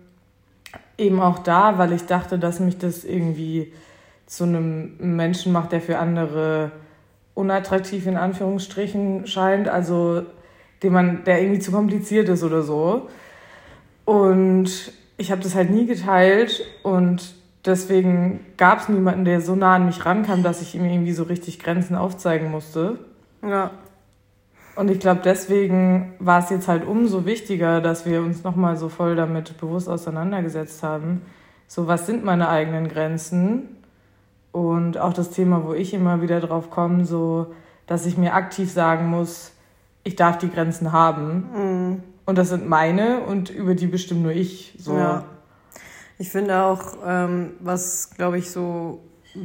eben 0.98 1.20
auch 1.20 1.38
da, 1.38 1.78
weil 1.78 1.92
ich 1.92 2.04
dachte, 2.06 2.38
dass 2.38 2.60
mich 2.60 2.78
das 2.78 3.04
irgendwie 3.04 3.72
zu 4.26 4.44
einem 4.44 4.96
Menschen 4.98 5.52
macht, 5.52 5.72
der 5.72 5.80
für 5.80 5.98
andere 5.98 6.70
unattraktiv 7.34 8.06
in 8.06 8.16
Anführungsstrichen 8.16 9.26
scheint, 9.26 9.68
also 9.68 10.22
den 10.82 10.92
man, 10.92 11.24
der 11.24 11.40
irgendwie 11.42 11.60
zu 11.60 11.72
kompliziert 11.72 12.28
ist 12.28 12.44
oder 12.44 12.62
so. 12.62 13.08
Und 14.04 14.92
ich 15.16 15.30
habe 15.30 15.42
das 15.42 15.54
halt 15.54 15.70
nie 15.70 15.86
geteilt 15.86 16.64
und 16.82 17.34
deswegen 17.64 18.40
gab 18.56 18.80
es 18.80 18.88
niemanden, 18.88 19.24
der 19.24 19.40
so 19.40 19.54
nah 19.54 19.74
an 19.76 19.86
mich 19.86 20.04
rankam, 20.04 20.42
dass 20.42 20.62
ich 20.62 20.74
ihm 20.74 20.84
irgendwie 20.84 21.12
so 21.12 21.24
richtig 21.24 21.58
Grenzen 21.58 21.96
aufzeigen 21.96 22.50
musste. 22.50 22.98
Ja. 23.42 23.70
Und 24.80 24.90
ich 24.90 24.98
glaube, 24.98 25.20
deswegen 25.22 26.14
war 26.20 26.42
es 26.42 26.48
jetzt 26.48 26.66
halt 26.66 26.86
umso 26.86 27.26
wichtiger, 27.26 27.82
dass 27.82 28.06
wir 28.06 28.22
uns 28.22 28.44
nochmal 28.44 28.78
so 28.78 28.88
voll 28.88 29.14
damit 29.14 29.58
bewusst 29.58 29.90
auseinandergesetzt 29.90 30.82
haben. 30.82 31.20
So, 31.66 31.86
was 31.86 32.06
sind 32.06 32.24
meine 32.24 32.48
eigenen 32.48 32.88
Grenzen? 32.88 33.76
Und 34.52 34.96
auch 34.96 35.12
das 35.12 35.32
Thema, 35.32 35.66
wo 35.66 35.74
ich 35.74 35.92
immer 35.92 36.22
wieder 36.22 36.40
drauf 36.40 36.70
komme, 36.70 37.04
so, 37.04 37.52
dass 37.86 38.06
ich 38.06 38.16
mir 38.16 38.32
aktiv 38.32 38.72
sagen 38.72 39.10
muss, 39.10 39.52
ich 40.02 40.16
darf 40.16 40.38
die 40.38 40.48
Grenzen 40.50 40.92
haben. 40.92 41.50
Mhm. 41.54 42.02
Und 42.24 42.38
das 42.38 42.48
sind 42.48 42.66
meine 42.66 43.20
und 43.20 43.50
über 43.50 43.74
die 43.74 43.86
bestimme 43.86 44.22
nur 44.22 44.32
ich. 44.32 44.74
So. 44.78 44.96
Ja. 44.96 45.24
Ich 46.16 46.30
finde 46.30 46.62
auch, 46.62 46.96
ähm, 47.06 47.50
was, 47.60 48.12
glaube 48.16 48.38
ich, 48.38 48.50
so 48.50 49.00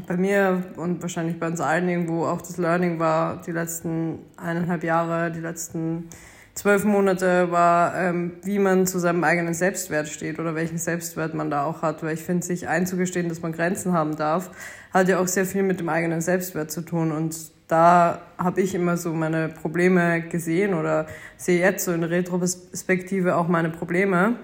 bei 0.08 0.18
mir 0.18 0.64
und 0.78 1.02
wahrscheinlich 1.02 1.40
bei 1.40 1.48
uns 1.48 1.62
allen 1.62 1.88
irgendwo 1.88 2.26
auch 2.26 2.42
das 2.42 2.58
Learning 2.58 3.00
war, 3.00 3.42
die 3.42 3.52
letzten 3.52 4.20
eineinhalb 4.38 4.84
Jahre, 4.84 5.32
die 5.32 5.40
letzten 5.40 6.10
zwölf 6.56 6.86
Monate 6.86 7.52
war, 7.52 7.96
ähm, 8.02 8.34
wie 8.44 8.60
man 8.60 8.88
zu 8.88 8.98
seinem 8.98 9.24
eigenen 9.24 9.54
Selbstwert 9.54 10.08
steht 10.08 10.40
oder 10.40 10.56
welchen 10.56 10.78
Selbstwert 10.78 11.34
man 11.34 11.50
da 11.50 11.66
auch 11.66 11.82
hat. 11.82 12.02
Weil 12.02 12.14
ich 12.14 12.24
finde, 12.24 12.46
sich 12.46 12.68
einzugestehen, 12.68 13.30
dass 13.30 13.42
man 13.42 13.52
Grenzen 13.52 13.94
haben 13.94 14.16
darf, 14.16 14.50
hat 14.92 15.10
ja 15.10 15.20
auch 15.20 15.28
sehr 15.28 15.46
viel 15.46 15.64
mit 15.64 15.80
dem 15.80 15.90
eigenen 15.90 16.22
Selbstwert 16.22 16.72
zu 16.72 16.82
tun. 16.82 17.12
Und 17.12 17.36
da 17.68 18.22
habe 18.38 18.62
ich 18.62 18.74
immer 18.74 18.96
so 18.96 19.14
meine 19.14 19.50
Probleme 19.50 20.22
gesehen 20.22 20.74
oder 20.74 21.08
sehe 21.38 21.60
jetzt 21.60 21.86
so 21.86 21.92
in 21.92 22.04
Retrospektive 22.04 23.36
auch 23.36 23.48
meine 23.48 23.70
Probleme, 23.70 24.36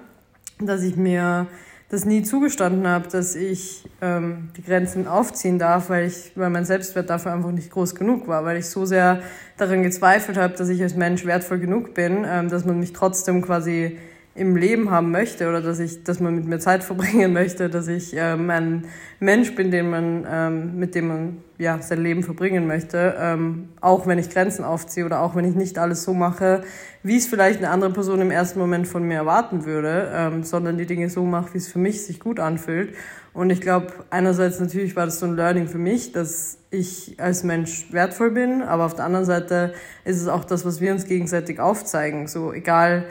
dass 0.59 0.83
ich 0.83 0.97
mir 0.97 1.47
das 1.91 2.05
nie 2.05 2.23
zugestanden 2.23 2.87
habe, 2.87 3.09
dass 3.09 3.35
ich 3.35 3.83
ähm, 4.01 4.49
die 4.55 4.63
Grenzen 4.63 5.07
aufziehen 5.07 5.59
darf, 5.59 5.89
weil 5.89 6.07
ich, 6.07 6.31
weil 6.35 6.49
mein 6.49 6.63
Selbstwert 6.63 7.09
dafür 7.09 7.33
einfach 7.33 7.51
nicht 7.51 7.69
groß 7.69 7.95
genug 7.95 8.29
war, 8.29 8.45
weil 8.45 8.57
ich 8.57 8.67
so 8.67 8.85
sehr 8.85 9.21
daran 9.57 9.83
gezweifelt 9.83 10.37
habe, 10.37 10.53
dass 10.55 10.69
ich 10.69 10.81
als 10.81 10.95
Mensch 10.95 11.25
wertvoll 11.25 11.59
genug 11.59 11.93
bin, 11.93 12.25
ähm, 12.25 12.47
dass 12.47 12.63
man 12.63 12.79
mich 12.79 12.93
trotzdem 12.93 13.41
quasi 13.41 13.97
im 14.33 14.55
Leben 14.55 14.91
haben 14.91 15.11
möchte 15.11 15.49
oder 15.49 15.61
dass 15.61 15.79
ich, 15.79 16.03
dass 16.03 16.21
man 16.21 16.35
mit 16.35 16.45
mir 16.45 16.59
Zeit 16.59 16.83
verbringen 16.83 17.33
möchte, 17.33 17.69
dass 17.69 17.87
ich 17.89 18.13
ähm, 18.15 18.49
ein 18.49 18.87
Mensch 19.19 19.55
bin, 19.55 19.71
den 19.71 19.89
man, 19.89 20.25
ähm, 20.29 20.79
mit 20.79 20.95
dem 20.95 21.07
man 21.07 21.37
ja 21.57 21.81
sein 21.81 22.01
Leben 22.01 22.23
verbringen 22.23 22.65
möchte, 22.65 23.15
ähm, 23.19 23.69
auch 23.81 24.07
wenn 24.07 24.17
ich 24.19 24.29
Grenzen 24.29 24.63
aufziehe 24.63 25.05
oder 25.05 25.21
auch 25.21 25.35
wenn 25.35 25.43
ich 25.43 25.55
nicht 25.55 25.77
alles 25.77 26.03
so 26.03 26.13
mache, 26.13 26.63
wie 27.03 27.17
es 27.17 27.27
vielleicht 27.27 27.57
eine 27.57 27.69
andere 27.71 27.91
Person 27.91 28.21
im 28.21 28.31
ersten 28.31 28.59
Moment 28.59 28.87
von 28.87 29.03
mir 29.03 29.15
erwarten 29.15 29.65
würde, 29.65 30.09
ähm, 30.13 30.43
sondern 30.43 30.77
die 30.77 30.85
Dinge 30.85 31.09
so 31.09 31.25
mache, 31.25 31.53
wie 31.53 31.57
es 31.57 31.67
für 31.67 31.79
mich 31.79 32.05
sich 32.05 32.21
gut 32.21 32.39
anfühlt. 32.39 32.95
Und 33.33 33.49
ich 33.49 33.59
glaube, 33.59 33.87
einerseits 34.11 34.59
natürlich 34.59 34.95
war 34.95 35.05
das 35.05 35.19
so 35.19 35.25
ein 35.25 35.35
Learning 35.35 35.67
für 35.67 35.77
mich, 35.77 36.13
dass 36.13 36.57
ich 36.69 37.15
als 37.19 37.43
Mensch 37.43 37.91
wertvoll 37.91 38.31
bin, 38.31 38.61
aber 38.61 38.85
auf 38.85 38.95
der 38.95 39.05
anderen 39.05 39.25
Seite 39.25 39.73
ist 40.05 40.21
es 40.21 40.27
auch 40.29 40.45
das, 40.45 40.65
was 40.65 40.79
wir 40.79 40.93
uns 40.93 41.05
gegenseitig 41.05 41.59
aufzeigen. 41.59 42.27
So 42.27 42.53
egal, 42.53 43.05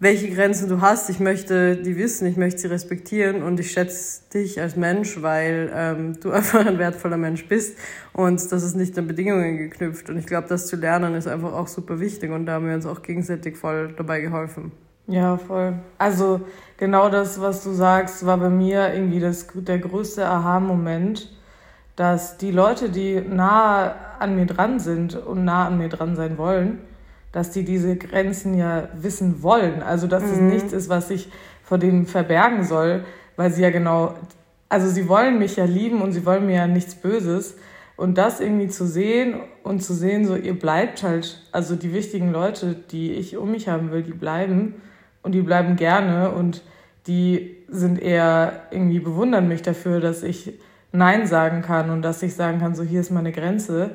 welche 0.00 0.30
Grenzen 0.30 0.68
du 0.68 0.80
hast. 0.80 1.10
Ich 1.10 1.20
möchte 1.20 1.76
die 1.76 1.96
wissen, 1.96 2.26
ich 2.26 2.36
möchte 2.36 2.60
sie 2.60 2.66
respektieren 2.68 3.42
und 3.42 3.58
ich 3.58 3.72
schätze 3.72 4.22
dich 4.32 4.60
als 4.60 4.76
Mensch, 4.76 5.20
weil 5.22 5.70
ähm, 5.74 6.20
du 6.20 6.30
einfach 6.32 6.64
ein 6.64 6.78
wertvoller 6.78 7.16
Mensch 7.16 7.46
bist 7.48 7.76
und 8.12 8.40
das 8.52 8.62
ist 8.62 8.76
nicht 8.76 8.96
an 8.98 9.06
Bedingungen 9.06 9.56
geknüpft. 9.58 10.08
Und 10.08 10.18
ich 10.18 10.26
glaube, 10.26 10.48
das 10.48 10.66
zu 10.66 10.76
lernen 10.76 11.14
ist 11.14 11.26
einfach 11.26 11.52
auch 11.52 11.68
super 11.68 12.00
wichtig 12.00 12.30
und 12.30 12.46
da 12.46 12.54
haben 12.54 12.66
wir 12.66 12.74
uns 12.74 12.86
auch 12.86 13.02
gegenseitig 13.02 13.56
voll 13.56 13.94
dabei 13.96 14.20
geholfen. 14.20 14.72
Ja, 15.06 15.38
voll. 15.38 15.74
Also 15.96 16.42
genau 16.76 17.08
das, 17.08 17.40
was 17.40 17.64
du 17.64 17.70
sagst, 17.70 18.26
war 18.26 18.36
bei 18.36 18.50
mir 18.50 18.92
irgendwie 18.92 19.20
das, 19.20 19.46
der 19.54 19.78
größte 19.78 20.26
Aha-Moment, 20.26 21.34
dass 21.96 22.36
die 22.36 22.50
Leute, 22.50 22.90
die 22.90 23.20
nah 23.20 23.94
an 24.18 24.36
mir 24.36 24.46
dran 24.46 24.78
sind 24.78 25.16
und 25.16 25.44
nah 25.44 25.66
an 25.66 25.78
mir 25.78 25.88
dran 25.88 26.14
sein 26.14 26.36
wollen, 26.36 26.80
dass 27.32 27.50
die 27.50 27.64
diese 27.64 27.96
Grenzen 27.96 28.56
ja 28.56 28.88
wissen 28.94 29.42
wollen. 29.42 29.82
Also 29.82 30.06
dass 30.06 30.22
mhm. 30.22 30.30
es 30.30 30.40
nichts 30.40 30.72
ist, 30.72 30.88
was 30.88 31.10
ich 31.10 31.30
vor 31.62 31.78
denen 31.78 32.06
verbergen 32.06 32.64
soll, 32.64 33.04
weil 33.36 33.52
sie 33.52 33.62
ja 33.62 33.70
genau, 33.70 34.14
also 34.68 34.88
sie 34.88 35.08
wollen 35.08 35.38
mich 35.38 35.56
ja 35.56 35.64
lieben 35.64 36.00
und 36.02 36.12
sie 36.12 36.24
wollen 36.24 36.46
mir 36.46 36.56
ja 36.56 36.66
nichts 36.66 36.94
Böses. 36.94 37.56
Und 37.96 38.16
das 38.16 38.40
irgendwie 38.40 38.68
zu 38.68 38.86
sehen 38.86 39.40
und 39.64 39.82
zu 39.82 39.92
sehen, 39.92 40.24
so 40.24 40.36
ihr 40.36 40.56
bleibt 40.58 41.02
halt, 41.02 41.42
also 41.52 41.74
die 41.74 41.92
wichtigen 41.92 42.30
Leute, 42.30 42.74
die 42.74 43.12
ich 43.12 43.36
um 43.36 43.50
mich 43.50 43.68
haben 43.68 43.90
will, 43.90 44.02
die 44.02 44.12
bleiben 44.12 44.76
und 45.22 45.32
die 45.32 45.42
bleiben 45.42 45.76
gerne 45.76 46.30
und 46.30 46.62
die 47.08 47.56
sind 47.68 48.00
eher 48.00 48.62
irgendwie 48.70 49.00
bewundern 49.00 49.48
mich 49.48 49.62
dafür, 49.62 50.00
dass 50.00 50.22
ich 50.22 50.54
Nein 50.92 51.26
sagen 51.26 51.60
kann 51.60 51.90
und 51.90 52.02
dass 52.02 52.22
ich 52.22 52.34
sagen 52.34 52.60
kann, 52.60 52.74
so 52.74 52.82
hier 52.82 53.00
ist 53.00 53.10
meine 53.10 53.32
Grenze. 53.32 53.90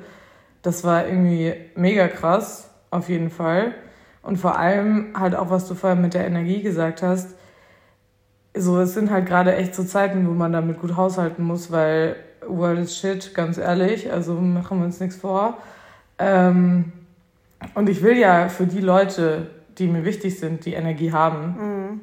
Das 0.61 0.83
war 0.83 1.07
irgendwie 1.07 1.53
mega 1.75 2.07
krass 2.07 2.72
auf 2.93 3.09
jeden 3.09 3.29
Fall. 3.29 3.73
Und 4.21 4.37
vor 4.37 4.57
allem 4.57 5.13
halt 5.19 5.35
auch, 5.35 5.49
was 5.49 5.67
du 5.67 5.75
vorher 5.75 5.99
mit 5.99 6.13
der 6.13 6.25
Energie 6.25 6.61
gesagt 6.61 7.01
hast. 7.01 7.35
So, 8.55 8.79
es 8.79 8.93
sind 8.93 9.11
halt 9.11 9.25
gerade 9.25 9.55
echt 9.55 9.75
so 9.75 9.83
Zeiten, 9.83 10.27
wo 10.27 10.31
man 10.31 10.53
damit 10.53 10.79
gut 10.79 10.95
haushalten 10.95 11.43
muss, 11.43 11.71
weil 11.71 12.15
World 12.47 12.79
is 12.79 12.97
shit, 12.97 13.33
ganz 13.33 13.57
ehrlich. 13.57 14.11
Also 14.11 14.35
machen 14.35 14.79
wir 14.79 14.85
uns 14.85 14.99
nichts 14.99 15.17
vor. 15.17 15.57
Ähm, 16.19 16.93
und 17.73 17.89
ich 17.89 18.01
will 18.03 18.17
ja 18.17 18.49
für 18.49 18.67
die 18.67 18.81
Leute, 18.81 19.47
die 19.77 19.87
mir 19.87 20.05
wichtig 20.05 20.39
sind, 20.39 20.65
die 20.65 20.73
Energie 20.73 21.11
haben. 21.11 21.55
Mhm. 21.57 22.01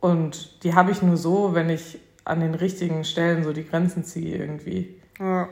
Und 0.00 0.62
die 0.64 0.74
habe 0.74 0.90
ich 0.90 1.02
nur 1.02 1.16
so, 1.16 1.54
wenn 1.54 1.70
ich 1.70 1.98
an 2.24 2.40
den 2.40 2.54
richtigen 2.54 3.04
Stellen 3.04 3.44
so 3.44 3.52
die 3.52 3.66
Grenzen 3.66 4.04
ziehe 4.04 4.36
irgendwie. 4.36 4.94
Ja. 5.18 5.48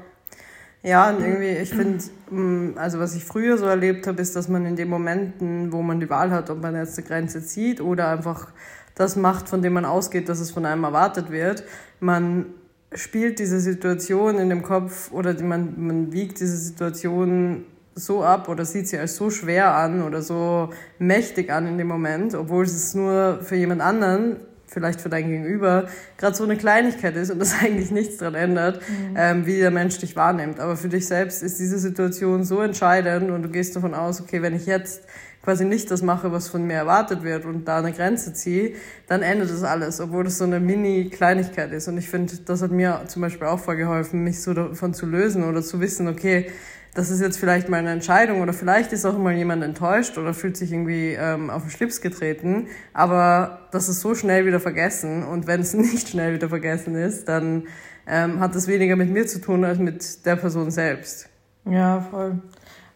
Ja, 0.84 1.08
und 1.08 1.24
irgendwie, 1.24 1.48
ich 1.48 1.70
finde, 1.70 2.04
mm, 2.30 2.76
also 2.76 2.98
was 2.98 3.16
ich 3.16 3.24
früher 3.24 3.56
so 3.56 3.64
erlebt 3.64 4.06
habe, 4.06 4.20
ist, 4.20 4.36
dass 4.36 4.48
man 4.48 4.66
in 4.66 4.76
den 4.76 4.90
Momenten, 4.90 5.72
wo 5.72 5.80
man 5.80 5.98
die 5.98 6.10
Wahl 6.10 6.30
hat, 6.30 6.50
ob 6.50 6.60
man 6.60 6.76
jetzt 6.76 6.98
eine 6.98 7.06
Grenze 7.06 7.42
zieht 7.42 7.80
oder 7.80 8.08
einfach 8.08 8.48
das 8.94 9.16
macht, 9.16 9.48
von 9.48 9.62
dem 9.62 9.72
man 9.72 9.86
ausgeht, 9.86 10.28
dass 10.28 10.40
es 10.40 10.50
von 10.50 10.66
einem 10.66 10.84
erwartet 10.84 11.30
wird, 11.30 11.64
man 12.00 12.46
spielt 12.92 13.38
diese 13.38 13.60
Situation 13.60 14.38
in 14.38 14.50
dem 14.50 14.62
Kopf 14.62 15.10
oder 15.10 15.32
man, 15.42 15.72
man 15.78 16.12
wiegt 16.12 16.38
diese 16.38 16.58
Situation 16.58 17.64
so 17.94 18.22
ab 18.22 18.50
oder 18.50 18.66
sieht 18.66 18.86
sie 18.86 18.98
als 18.98 19.16
so 19.16 19.30
schwer 19.30 19.74
an 19.74 20.02
oder 20.02 20.20
so 20.20 20.68
mächtig 20.98 21.50
an 21.50 21.66
in 21.66 21.78
dem 21.78 21.88
Moment, 21.88 22.34
obwohl 22.34 22.64
es 22.64 22.94
nur 22.94 23.40
für 23.40 23.56
jemand 23.56 23.80
anderen 23.80 24.36
vielleicht 24.74 25.00
für 25.00 25.08
dein 25.08 25.28
Gegenüber 25.28 25.88
gerade 26.18 26.36
so 26.36 26.44
eine 26.44 26.56
Kleinigkeit 26.56 27.16
ist 27.16 27.30
und 27.30 27.38
das 27.38 27.54
eigentlich 27.62 27.90
nichts 27.90 28.18
daran 28.18 28.34
ändert, 28.34 28.82
mhm. 28.88 29.14
ähm, 29.16 29.46
wie 29.46 29.58
der 29.58 29.70
Mensch 29.70 29.98
dich 29.98 30.16
wahrnimmt. 30.16 30.60
Aber 30.60 30.76
für 30.76 30.88
dich 30.88 31.06
selbst 31.06 31.42
ist 31.42 31.58
diese 31.58 31.78
Situation 31.78 32.44
so 32.44 32.60
entscheidend 32.60 33.30
und 33.30 33.42
du 33.42 33.48
gehst 33.48 33.74
davon 33.76 33.94
aus, 33.94 34.20
okay, 34.20 34.42
wenn 34.42 34.54
ich 34.54 34.66
jetzt 34.66 35.04
quasi 35.44 35.64
nicht 35.64 35.90
das 35.90 36.02
mache, 36.02 36.32
was 36.32 36.48
von 36.48 36.66
mir 36.66 36.74
erwartet 36.74 37.22
wird 37.22 37.44
und 37.44 37.68
da 37.68 37.78
eine 37.78 37.92
Grenze 37.92 38.32
ziehe, 38.32 38.72
dann 39.06 39.22
endet 39.22 39.50
das 39.50 39.62
alles, 39.62 40.00
obwohl 40.00 40.24
das 40.24 40.38
so 40.38 40.44
eine 40.44 40.58
Mini-Kleinigkeit 40.58 41.70
ist. 41.72 41.86
Und 41.86 41.98
ich 41.98 42.08
finde, 42.08 42.34
das 42.44 42.62
hat 42.62 42.70
mir 42.70 43.02
zum 43.08 43.22
Beispiel 43.22 43.46
auch 43.46 43.60
vorgeholfen, 43.60 44.24
mich 44.24 44.40
so 44.40 44.54
davon 44.54 44.94
zu 44.94 45.06
lösen 45.06 45.44
oder 45.44 45.62
zu 45.62 45.80
wissen, 45.80 46.08
okay, 46.08 46.50
das 46.94 47.10
ist 47.10 47.20
jetzt 47.20 47.38
vielleicht 47.38 47.68
meine 47.68 47.90
Entscheidung 47.90 48.40
oder 48.40 48.52
vielleicht 48.52 48.92
ist 48.92 49.04
auch 49.04 49.18
mal 49.18 49.34
jemand 49.34 49.64
enttäuscht 49.64 50.16
oder 50.16 50.32
fühlt 50.32 50.56
sich 50.56 50.72
irgendwie 50.72 51.12
ähm, 51.12 51.50
auf 51.50 51.62
den 51.62 51.70
Schlips 51.70 52.00
getreten, 52.00 52.68
aber 52.92 53.58
das 53.72 53.88
ist 53.88 54.00
so 54.00 54.14
schnell 54.14 54.46
wieder 54.46 54.60
vergessen 54.60 55.24
und 55.24 55.46
wenn 55.46 55.60
es 55.60 55.74
nicht 55.74 56.08
schnell 56.08 56.34
wieder 56.34 56.48
vergessen 56.48 56.94
ist, 56.94 57.28
dann 57.28 57.64
ähm, 58.06 58.38
hat 58.38 58.54
das 58.54 58.68
weniger 58.68 58.96
mit 58.96 59.10
mir 59.10 59.26
zu 59.26 59.40
tun 59.40 59.64
als 59.64 59.78
mit 59.78 60.24
der 60.24 60.36
Person 60.36 60.70
selbst. 60.70 61.28
Ja, 61.68 62.00
voll. 62.00 62.38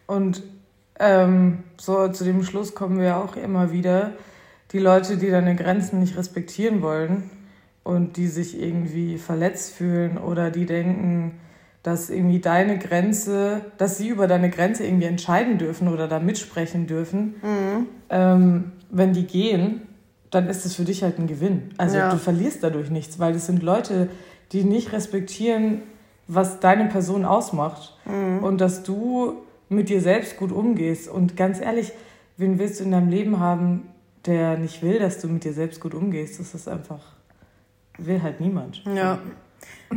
Und 0.07 0.43
ähm, 0.99 1.63
so 1.77 2.07
zu 2.09 2.23
dem 2.23 2.43
Schluss 2.43 2.75
kommen 2.75 2.99
wir 2.99 3.17
auch 3.17 3.35
immer 3.35 3.71
wieder. 3.71 4.13
Die 4.71 4.79
Leute, 4.79 5.17
die 5.17 5.29
deine 5.29 5.55
Grenzen 5.55 5.99
nicht 5.99 6.15
respektieren 6.17 6.81
wollen 6.81 7.29
und 7.83 8.17
die 8.17 8.27
sich 8.27 8.61
irgendwie 8.61 9.17
verletzt 9.17 9.73
fühlen 9.73 10.17
oder 10.17 10.51
die 10.51 10.65
denken, 10.65 11.39
dass 11.83 12.09
irgendwie 12.09 12.39
deine 12.39 12.77
Grenze, 12.77 13.61
dass 13.77 13.97
sie 13.97 14.09
über 14.09 14.27
deine 14.27 14.49
Grenze 14.49 14.85
irgendwie 14.85 15.05
entscheiden 15.05 15.57
dürfen 15.57 15.87
oder 15.87 16.07
da 16.07 16.19
mitsprechen 16.19 16.87
dürfen, 16.87 17.35
mhm. 17.41 17.87
ähm, 18.09 18.71
wenn 18.89 19.13
die 19.13 19.25
gehen, 19.25 19.81
dann 20.29 20.47
ist 20.47 20.65
es 20.65 20.75
für 20.75 20.83
dich 20.83 21.03
halt 21.03 21.19
ein 21.19 21.27
Gewinn. 21.27 21.71
Also 21.77 21.97
ja. 21.97 22.11
du 22.11 22.17
verlierst 22.17 22.63
dadurch 22.63 22.89
nichts, 22.89 23.19
weil 23.19 23.33
es 23.35 23.45
sind 23.45 23.63
Leute, 23.63 24.09
die 24.51 24.63
nicht 24.63 24.91
respektieren, 24.91 25.81
was 26.27 26.59
deine 26.59 26.85
Person 26.85 27.25
ausmacht 27.25 27.97
mhm. 28.05 28.43
und 28.43 28.59
dass 28.59 28.83
du 28.83 29.37
mit 29.69 29.89
dir 29.89 30.01
selbst 30.01 30.37
gut 30.37 30.51
umgehst. 30.51 31.07
Und 31.07 31.37
ganz 31.37 31.61
ehrlich, 31.61 31.91
wen 32.37 32.59
willst 32.59 32.79
du 32.79 32.83
in 32.83 32.91
deinem 32.91 33.09
Leben 33.09 33.39
haben, 33.39 33.87
der 34.25 34.57
nicht 34.57 34.83
will, 34.83 34.99
dass 34.99 35.19
du 35.19 35.27
mit 35.27 35.43
dir 35.43 35.53
selbst 35.53 35.79
gut 35.79 35.95
umgehst? 35.95 36.39
Das 36.39 36.53
ist 36.53 36.67
einfach, 36.67 37.01
will 37.97 38.21
halt 38.21 38.41
niemand. 38.41 38.83
Ja, 38.85 39.19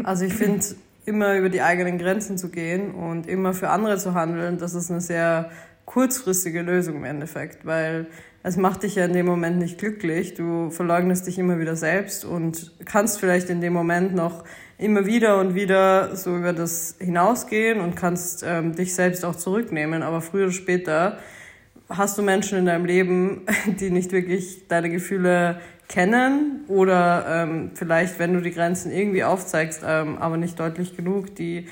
also 0.05 0.25
ich 0.25 0.35
finde 0.35 0.65
immer 1.05 1.37
über 1.37 1.49
die 1.49 1.63
eigenen 1.63 1.99
Grenzen 1.99 2.39
zu 2.39 2.51
gehen 2.51 2.95
und 2.95 3.27
immer 3.27 3.55
für 3.55 3.71
andere 3.71 3.99
zu 3.99 4.15
handeln, 4.15 4.59
das 4.59 4.75
ist 4.75 4.91
eine 4.91 5.01
sehr 5.01 5.51
kurzfristige 5.85 6.63
Lösung 6.63 6.97
im 6.97 7.05
Endeffekt, 7.05 7.67
weil 7.67 8.07
es 8.45 8.57
macht 8.57 8.83
dich 8.83 8.97
ja 8.97 9.05
in 9.05 9.13
dem 9.13 9.27
Moment 9.27 9.59
nicht 9.59 9.79
glücklich. 9.79 10.35
Du 10.35 10.71
verleugnest 10.71 11.27
dich 11.27 11.39
immer 11.39 11.61
wieder 11.61 11.77
selbst 11.77 12.25
und 12.25 12.73
kannst 12.85 13.21
vielleicht 13.21 13.51
in 13.51 13.61
dem 13.61 13.73
Moment 13.73 14.15
noch 14.15 14.45
immer 14.79 15.07
wieder 15.07 15.39
und 15.39 15.55
wieder 15.55 16.17
so 16.17 16.37
über 16.37 16.53
das 16.53 16.97
hinausgehen 16.99 17.81
und 17.81 17.95
kannst 17.95 18.45
ähm, 18.47 18.75
dich 18.75 18.95
selbst 18.95 19.25
auch 19.25 19.37
zurücknehmen. 19.37 20.03
Aber 20.03 20.21
früher 20.21 20.45
oder 20.45 20.53
später 20.53 21.19
hast 21.89 22.19
du 22.19 22.23
Menschen 22.23 22.59
in 22.59 22.67
deinem 22.67 22.85
Leben, 22.85 23.43
die 23.67 23.91
nicht 23.91 24.11
wirklich 24.13 24.67
deine 24.67 24.91
Gefühle 24.91 25.61
kennen 25.93 26.65
oder 26.69 27.27
ähm, 27.29 27.71
vielleicht, 27.75 28.19
wenn 28.19 28.33
du 28.33 28.41
die 28.41 28.51
Grenzen 28.51 28.91
irgendwie 28.91 29.25
aufzeigst, 29.25 29.83
ähm, 29.87 30.17
aber 30.19 30.39
nicht 30.39 30.59
deutlich 30.59 30.97
genug, 30.97 31.37
die 31.37 31.69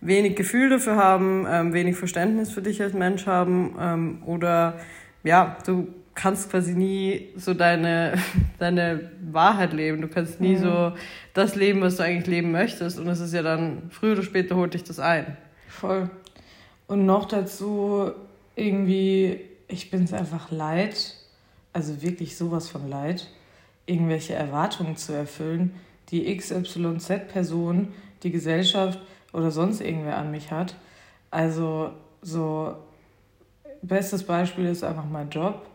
wenig 0.00 0.36
Gefühl 0.36 0.70
dafür 0.70 0.96
haben, 0.96 1.44
ähm, 1.50 1.72
wenig 1.72 1.96
Verständnis 1.96 2.50
für 2.52 2.62
dich 2.62 2.80
als 2.80 2.92
Mensch 2.92 3.26
haben 3.26 3.74
ähm, 3.80 4.22
oder 4.26 4.78
ja, 5.24 5.56
du 5.66 5.88
kannst 6.14 6.50
quasi 6.50 6.74
nie 6.74 7.30
so 7.36 7.52
deine, 7.52 8.14
deine 8.58 9.10
Wahrheit 9.32 9.72
leben. 9.72 10.00
Du 10.00 10.08
kannst 10.08 10.40
nie 10.40 10.56
mhm. 10.56 10.62
so 10.62 10.92
das 11.32 11.56
leben, 11.56 11.80
was 11.80 11.96
du 11.96 12.04
eigentlich 12.04 12.28
leben 12.28 12.52
möchtest. 12.52 13.00
Und 13.00 13.08
es 13.08 13.18
ist 13.18 13.34
ja 13.34 13.42
dann, 13.42 13.90
früher 13.90 14.12
oder 14.12 14.22
später 14.22 14.54
holt 14.54 14.74
dich 14.74 14.84
das 14.84 15.00
ein. 15.00 15.36
Voll. 15.68 16.08
Und 16.86 17.06
noch 17.06 17.24
dazu 17.24 18.12
irgendwie, 18.54 19.40
ich 19.66 19.90
bin 19.90 20.04
es 20.04 20.12
einfach 20.12 20.52
leid, 20.52 21.16
also 21.72 22.02
wirklich 22.02 22.36
sowas 22.36 22.68
von 22.68 22.88
leid, 22.88 23.26
irgendwelche 23.86 24.34
Erwartungen 24.34 24.96
zu 24.96 25.12
erfüllen, 25.12 25.74
die 26.10 26.36
XYZ-Person, 26.36 27.88
die 28.22 28.30
Gesellschaft 28.30 28.98
oder 29.32 29.50
sonst 29.50 29.80
irgendwer 29.80 30.16
an 30.16 30.30
mich 30.30 30.50
hat. 30.50 30.76
Also 31.30 31.90
so, 32.22 32.74
bestes 33.82 34.24
Beispiel 34.24 34.66
ist 34.66 34.84
einfach 34.84 35.04
mein 35.10 35.30
Job. 35.30 35.66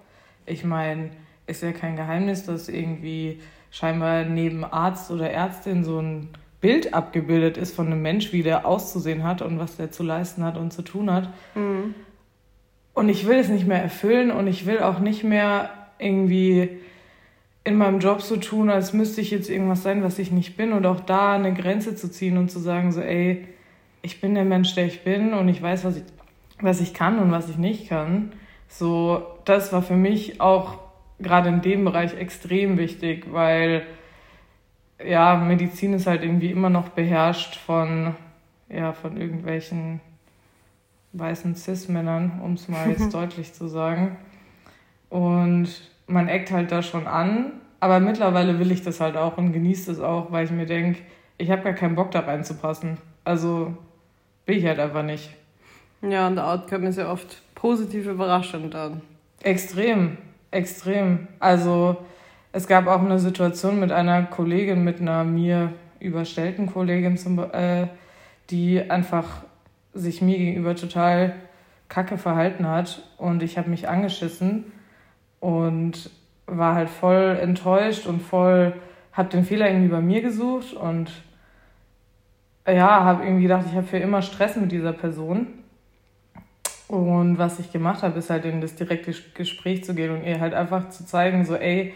Ich 0.45 0.63
meine, 0.63 1.11
ist 1.45 1.61
ja 1.61 1.71
kein 1.71 1.95
Geheimnis, 1.95 2.45
dass 2.45 2.69
irgendwie 2.69 3.39
scheinbar 3.71 4.25
neben 4.25 4.63
Arzt 4.63 5.11
oder 5.11 5.29
Ärztin 5.29 5.83
so 5.83 5.99
ein 5.99 6.29
Bild 6.61 6.93
abgebildet 6.93 7.57
ist 7.57 7.75
von 7.75 7.87
einem 7.87 8.01
Mensch, 8.01 8.33
wie 8.33 8.43
der 8.43 8.65
auszusehen 8.65 9.23
hat 9.23 9.41
und 9.41 9.59
was 9.59 9.77
der 9.77 9.91
zu 9.91 10.03
leisten 10.03 10.43
hat 10.43 10.57
und 10.57 10.73
zu 10.73 10.81
tun 10.81 11.11
hat. 11.11 11.29
Mhm. 11.55 11.95
Und 12.93 13.09
ich 13.09 13.27
will 13.27 13.37
es 13.37 13.47
nicht 13.47 13.65
mehr 13.65 13.81
erfüllen 13.81 14.31
und 14.31 14.47
ich 14.47 14.65
will 14.65 14.79
auch 14.79 14.99
nicht 14.99 15.23
mehr 15.23 15.69
irgendwie 15.99 16.79
in 17.63 17.77
meinem 17.77 17.99
Job 17.99 18.21
so 18.21 18.37
tun, 18.37 18.69
als 18.69 18.93
müsste 18.93 19.21
ich 19.21 19.31
jetzt 19.31 19.49
irgendwas 19.49 19.83
sein, 19.83 20.03
was 20.03 20.19
ich 20.19 20.31
nicht 20.31 20.57
bin 20.57 20.71
und 20.73 20.85
auch 20.85 21.01
da 21.01 21.33
eine 21.33 21.53
Grenze 21.53 21.95
zu 21.95 22.09
ziehen 22.09 22.37
und 22.37 22.49
zu 22.49 22.59
sagen 22.59 22.91
so, 22.91 23.01
ey, 23.01 23.47
ich 24.01 24.21
bin 24.21 24.33
der 24.33 24.45
Mensch, 24.45 24.73
der 24.75 24.85
ich 24.85 25.03
bin 25.03 25.33
und 25.33 25.49
ich 25.49 25.61
weiß, 25.61 25.83
was 25.83 25.97
ich, 25.97 26.03
was 26.61 26.81
ich 26.81 26.93
kann 26.93 27.19
und 27.19 27.31
was 27.31 27.49
ich 27.49 27.57
nicht 27.57 27.89
kann. 27.89 28.31
So, 28.67 29.23
das 29.45 29.73
war 29.73 29.81
für 29.81 29.95
mich 29.95 30.39
auch 30.39 30.79
gerade 31.19 31.49
in 31.49 31.61
dem 31.61 31.83
Bereich 31.83 32.13
extrem 32.15 32.77
wichtig, 32.77 33.27
weil 33.31 33.85
ja, 35.03 35.35
Medizin 35.35 35.93
ist 35.93 36.07
halt 36.07 36.23
irgendwie 36.23 36.51
immer 36.51 36.69
noch 36.69 36.89
beherrscht 36.89 37.55
von, 37.55 38.15
ja, 38.69 38.93
von 38.93 39.17
irgendwelchen 39.17 40.01
weißen 41.13 41.55
Cis-Männern, 41.55 42.41
um 42.43 42.53
es 42.53 42.67
mal 42.67 42.89
jetzt 42.89 43.13
deutlich 43.13 43.53
zu 43.53 43.67
sagen. 43.67 44.17
Und 45.09 45.69
man 46.09 46.27
eckt 46.27 46.51
halt 46.51 46.71
da 46.71 46.81
schon 46.81 47.07
an, 47.07 47.53
aber 47.79 47.99
mittlerweile 47.99 48.59
will 48.59 48.71
ich 48.71 48.83
das 48.83 48.99
halt 48.99 49.15
auch 49.15 49.37
und 49.37 49.53
genieße 49.53 49.91
es 49.91 49.99
auch, 49.99 50.31
weil 50.31 50.45
ich 50.45 50.51
mir 50.51 50.65
denke, 50.65 50.99
ich 51.37 51.49
habe 51.49 51.63
gar 51.63 51.73
keinen 51.73 51.95
Bock 51.95 52.11
da 52.11 52.21
reinzupassen. 52.21 52.97
Also 53.23 53.73
will 54.45 54.57
ich 54.57 54.65
halt 54.65 54.79
einfach 54.79 55.03
nicht. 55.03 55.29
Ja, 56.01 56.27
und 56.27 56.35
der 56.35 56.47
Outcome 56.47 56.89
ist 56.89 56.97
ja 56.97 57.11
oft 57.11 57.41
positiv 57.55 58.07
überraschend 58.07 58.73
dann. 58.73 59.01
Extrem, 59.43 60.17
extrem. 60.51 61.27
Also 61.39 61.97
es 62.51 62.67
gab 62.67 62.87
auch 62.87 63.01
eine 63.01 63.19
Situation 63.19 63.79
mit 63.79 63.91
einer 63.91 64.23
Kollegin, 64.23 64.83
mit 64.83 64.99
einer 64.99 65.23
mir 65.23 65.73
überstellten 65.99 66.67
Kollegin, 66.67 67.17
zum, 67.17 67.39
äh, 67.39 67.87
die 68.49 68.89
einfach 68.89 69.43
sich 69.93 70.21
mir 70.21 70.37
gegenüber 70.37 70.75
total 70.75 71.35
kacke 71.87 72.17
verhalten 72.17 72.67
hat 72.67 73.01
und 73.17 73.43
ich 73.43 73.57
habe 73.57 73.69
mich 73.69 73.89
angeschissen 73.89 74.71
und 75.39 76.09
war 76.45 76.75
halt 76.75 76.89
voll 76.89 77.37
enttäuscht 77.41 78.07
und 78.07 78.21
voll, 78.21 78.73
habe 79.13 79.29
den 79.29 79.43
Fehler 79.43 79.67
irgendwie 79.69 79.89
bei 79.89 80.01
mir 80.01 80.21
gesucht 80.21 80.73
und 80.73 81.11
ja, 82.67 83.03
habe 83.03 83.23
irgendwie 83.23 83.43
gedacht, 83.43 83.65
ich 83.67 83.75
habe 83.75 83.87
für 83.87 83.97
immer 83.97 84.21
Stress 84.21 84.55
mit 84.55 84.71
dieser 84.71 84.93
Person. 84.93 85.47
Und 86.87 87.37
was 87.37 87.59
ich 87.59 87.71
gemacht 87.71 88.01
habe, 88.01 88.17
ist 88.17 88.29
halt 88.29 88.45
in 88.45 88.61
das 88.61 88.75
direkte 88.75 89.13
Gespräch 89.35 89.83
zu 89.83 89.93
gehen 89.93 90.11
und 90.11 90.23
ihr 90.23 90.39
halt 90.39 90.53
einfach 90.53 90.89
zu 90.89 91.05
zeigen, 91.05 91.45
so, 91.45 91.55
ey, 91.55 91.93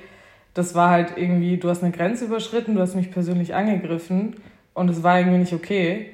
das 0.54 0.76
war 0.76 0.92
halt 0.92 1.18
irgendwie, 1.18 1.58
du 1.58 1.70
hast 1.70 1.84
eine 1.84 1.92
Grenze 1.92 2.26
überschritten, 2.26 2.76
du 2.76 2.82
hast 2.82 2.96
mich 2.96 3.12
persönlich 3.12 3.56
angegriffen 3.56 4.36
und 4.76 4.90
es 4.90 5.02
war 5.02 5.18
irgendwie 5.18 5.40
nicht 5.40 5.54
okay. 5.54 6.12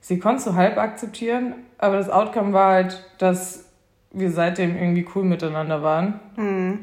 Sie 0.00 0.18
konnte 0.18 0.42
so 0.42 0.54
halb 0.54 0.76
akzeptieren, 0.76 1.54
aber 1.78 1.96
das 1.96 2.10
Outcome 2.10 2.52
war 2.52 2.72
halt, 2.72 3.02
dass 3.16 3.63
wir 4.14 4.30
seitdem 4.30 4.76
irgendwie 4.76 5.06
cool 5.14 5.24
miteinander 5.24 5.82
waren. 5.82 6.20
Hm. 6.36 6.78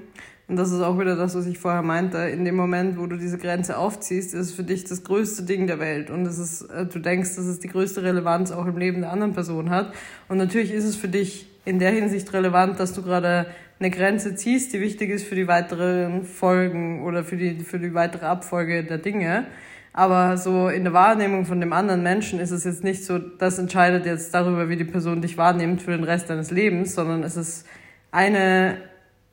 Und 0.47 0.57
das 0.57 0.71
ist 0.71 0.81
auch 0.81 0.99
wieder 0.99 1.15
das, 1.15 1.33
was 1.33 1.45
ich 1.45 1.57
vorher 1.59 1.81
meinte. 1.81 2.17
In 2.17 2.43
dem 2.43 2.57
Moment, 2.57 2.99
wo 2.99 3.05
du 3.05 3.15
diese 3.15 3.37
Grenze 3.37 3.77
aufziehst, 3.77 4.33
ist 4.33 4.47
es 4.47 4.51
für 4.53 4.63
dich 4.63 4.83
das 4.83 5.05
größte 5.05 5.43
Ding 5.43 5.65
der 5.65 5.79
Welt. 5.79 6.09
Und 6.09 6.25
es 6.25 6.37
ist, 6.37 6.63
äh, 6.63 6.85
du 6.85 6.99
denkst, 6.99 7.37
dass 7.37 7.45
es 7.45 7.59
die 7.59 7.69
größte 7.69 8.03
Relevanz 8.03 8.51
auch 8.51 8.65
im 8.65 8.77
Leben 8.77 8.99
der 8.99 9.13
anderen 9.13 9.33
Person 9.33 9.69
hat. 9.69 9.93
Und 10.27 10.37
natürlich 10.37 10.73
ist 10.73 10.83
es 10.83 10.97
für 10.97 11.07
dich 11.07 11.47
in 11.63 11.79
der 11.79 11.91
Hinsicht 11.91 12.33
relevant, 12.33 12.81
dass 12.81 12.91
du 12.91 13.01
gerade 13.01 13.45
eine 13.79 13.91
Grenze 13.91 14.35
ziehst, 14.35 14.73
die 14.73 14.81
wichtig 14.81 15.09
ist 15.09 15.25
für 15.25 15.35
die 15.35 15.47
weiteren 15.47 16.25
Folgen 16.25 17.03
oder 17.03 17.23
für 17.23 17.37
die, 17.37 17.59
für 17.59 17.79
die 17.79 17.93
weitere 17.93 18.25
Abfolge 18.25 18.83
der 18.83 18.97
Dinge. 18.97 19.45
Aber 19.93 20.37
so 20.37 20.69
in 20.69 20.83
der 20.83 20.93
Wahrnehmung 20.93 21.45
von 21.45 21.59
dem 21.59 21.73
anderen 21.73 22.01
Menschen 22.01 22.39
ist 22.39 22.51
es 22.51 22.63
jetzt 22.63 22.83
nicht 22.83 23.03
so, 23.03 23.17
das 23.17 23.59
entscheidet 23.59 24.05
jetzt 24.05 24.33
darüber, 24.33 24.69
wie 24.69 24.77
die 24.77 24.85
Person 24.85 25.21
dich 25.21 25.37
wahrnimmt 25.37 25.81
für 25.81 25.91
den 25.91 26.03
Rest 26.05 26.29
deines 26.29 26.49
Lebens, 26.49 26.95
sondern 26.95 27.23
es 27.23 27.35
ist 27.35 27.67
eine 28.11 28.77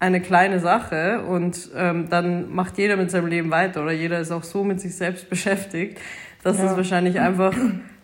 eine 0.00 0.20
kleine 0.20 0.60
Sache 0.60 1.24
und 1.24 1.70
ähm, 1.74 2.08
dann 2.08 2.54
macht 2.54 2.78
jeder 2.78 2.96
mit 2.96 3.10
seinem 3.10 3.26
Leben 3.26 3.50
weiter 3.50 3.82
oder 3.82 3.92
jeder 3.92 4.20
ist 4.20 4.30
auch 4.30 4.44
so 4.44 4.62
mit 4.62 4.80
sich 4.80 4.94
selbst 4.94 5.28
beschäftigt, 5.30 5.98
dass 6.42 6.58
ja. 6.58 6.66
es 6.66 6.76
wahrscheinlich 6.76 7.18
einfach 7.20 7.54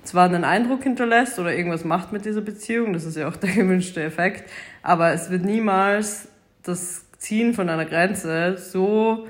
zwar 0.03 0.25
einen 0.25 0.45
Eindruck 0.45 0.83
hinterlässt 0.83 1.39
oder 1.39 1.55
irgendwas 1.55 1.85
macht 1.85 2.13
mit 2.13 2.25
dieser 2.25 2.41
Beziehung, 2.41 2.93
das 2.93 3.05
ist 3.05 3.17
ja 3.17 3.29
auch 3.29 3.37
der 3.37 3.51
gewünschte 3.55 4.03
Effekt, 4.03 4.51
aber 4.83 5.13
es 5.13 5.31
wird 5.31 5.45
niemals 5.45 6.29
das 6.63 7.05
Ziehen 7.19 7.55
von 7.55 7.69
einer 7.69 7.85
Grenze 7.85 8.57
so 8.59 9.27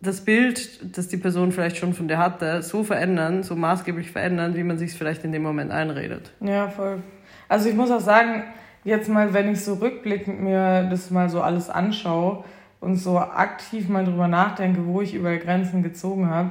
das 0.00 0.20
Bild, 0.20 0.96
das 0.96 1.08
die 1.08 1.16
Person 1.16 1.52
vielleicht 1.52 1.78
schon 1.78 1.94
von 1.94 2.08
dir 2.08 2.18
hatte, 2.18 2.62
so 2.62 2.84
verändern, 2.84 3.42
so 3.42 3.56
maßgeblich 3.56 4.10
verändern, 4.10 4.54
wie 4.54 4.62
man 4.62 4.78
sich 4.78 4.90
es 4.90 4.96
vielleicht 4.96 5.24
in 5.24 5.32
dem 5.32 5.42
Moment 5.42 5.72
einredet. 5.72 6.32
Ja, 6.40 6.68
voll. 6.68 7.02
Also 7.48 7.68
ich 7.68 7.74
muss 7.74 7.90
auch 7.90 8.00
sagen, 8.00 8.44
jetzt 8.84 9.08
mal, 9.08 9.32
wenn 9.32 9.50
ich 9.50 9.64
so 9.64 9.74
rückblickend 9.74 10.40
mir 10.40 10.86
das 10.90 11.10
mal 11.10 11.28
so 11.28 11.40
alles 11.40 11.70
anschaue 11.70 12.44
und 12.80 12.96
so 12.96 13.18
aktiv 13.18 13.88
mal 13.88 14.04
drüber 14.04 14.28
nachdenke, 14.28 14.86
wo 14.86 15.00
ich 15.00 15.14
über 15.14 15.36
Grenzen 15.36 15.82
gezogen 15.82 16.28
habe, 16.28 16.50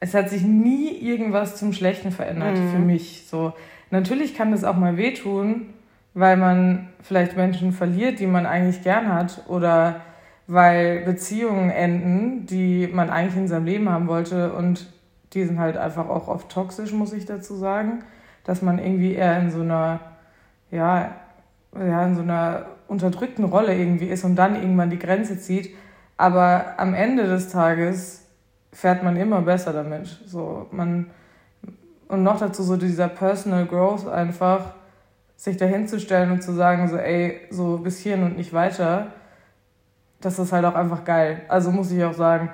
es 0.00 0.14
hat 0.14 0.30
sich 0.30 0.42
nie 0.42 0.96
irgendwas 0.96 1.56
zum 1.56 1.72
Schlechten 1.72 2.12
verändert 2.12 2.56
mhm. 2.56 2.70
für 2.70 2.78
mich. 2.78 3.26
So 3.28 3.52
natürlich 3.90 4.34
kann 4.34 4.52
das 4.52 4.64
auch 4.64 4.76
mal 4.76 4.96
wehtun, 4.96 5.66
weil 6.14 6.36
man 6.36 6.88
vielleicht 7.02 7.36
Menschen 7.36 7.72
verliert, 7.72 8.20
die 8.20 8.26
man 8.26 8.46
eigentlich 8.46 8.82
gern 8.82 9.12
hat 9.12 9.44
oder 9.48 10.00
weil 10.48 11.04
Beziehungen 11.04 11.70
enden, 11.70 12.46
die 12.46 12.88
man 12.88 13.10
eigentlich 13.10 13.36
in 13.36 13.48
seinem 13.48 13.66
Leben 13.66 13.88
haben 13.88 14.08
wollte 14.08 14.52
und 14.52 14.92
die 15.34 15.44
sind 15.44 15.60
halt 15.60 15.76
einfach 15.76 16.08
auch 16.08 16.26
oft 16.26 16.48
toxisch, 16.48 16.92
muss 16.92 17.12
ich 17.12 17.26
dazu 17.26 17.54
sagen, 17.54 18.02
dass 18.44 18.62
man 18.62 18.78
irgendwie 18.78 19.14
eher 19.14 19.38
in 19.38 19.50
so 19.50 19.60
einer 19.60 20.00
ja, 20.70 21.14
ja, 21.74 22.04
in 22.04 22.14
so 22.14 22.22
einer 22.22 22.66
unterdrückten 22.88 23.44
Rolle 23.44 23.76
irgendwie 23.76 24.06
ist 24.08 24.24
und 24.24 24.36
dann 24.36 24.56
irgendwann 24.56 24.90
die 24.90 24.98
Grenze 24.98 25.38
zieht. 25.38 25.74
Aber 26.16 26.74
am 26.78 26.94
Ende 26.94 27.24
des 27.24 27.50
Tages 27.50 28.24
fährt 28.72 29.02
man 29.02 29.16
immer 29.16 29.42
besser 29.42 29.72
damit. 29.72 30.06
So, 30.26 30.66
man, 30.70 31.10
und 32.08 32.22
noch 32.22 32.38
dazu 32.38 32.62
so 32.62 32.76
dieser 32.76 33.08
Personal 33.08 33.66
Growth 33.66 34.08
einfach, 34.08 34.74
sich 35.36 35.56
dahinzustellen 35.56 36.32
und 36.32 36.42
zu 36.42 36.52
sagen, 36.52 36.88
so, 36.88 36.96
ey, 36.96 37.42
so 37.50 37.78
bis 37.78 38.00
hierhin 38.00 38.24
und 38.24 38.36
nicht 38.36 38.52
weiter, 38.52 39.12
das 40.20 40.38
ist 40.38 40.52
halt 40.52 40.64
auch 40.64 40.74
einfach 40.74 41.04
geil. 41.04 41.42
Also 41.48 41.70
muss 41.70 41.90
ich 41.90 42.02
auch 42.04 42.14
sagen. 42.14 42.50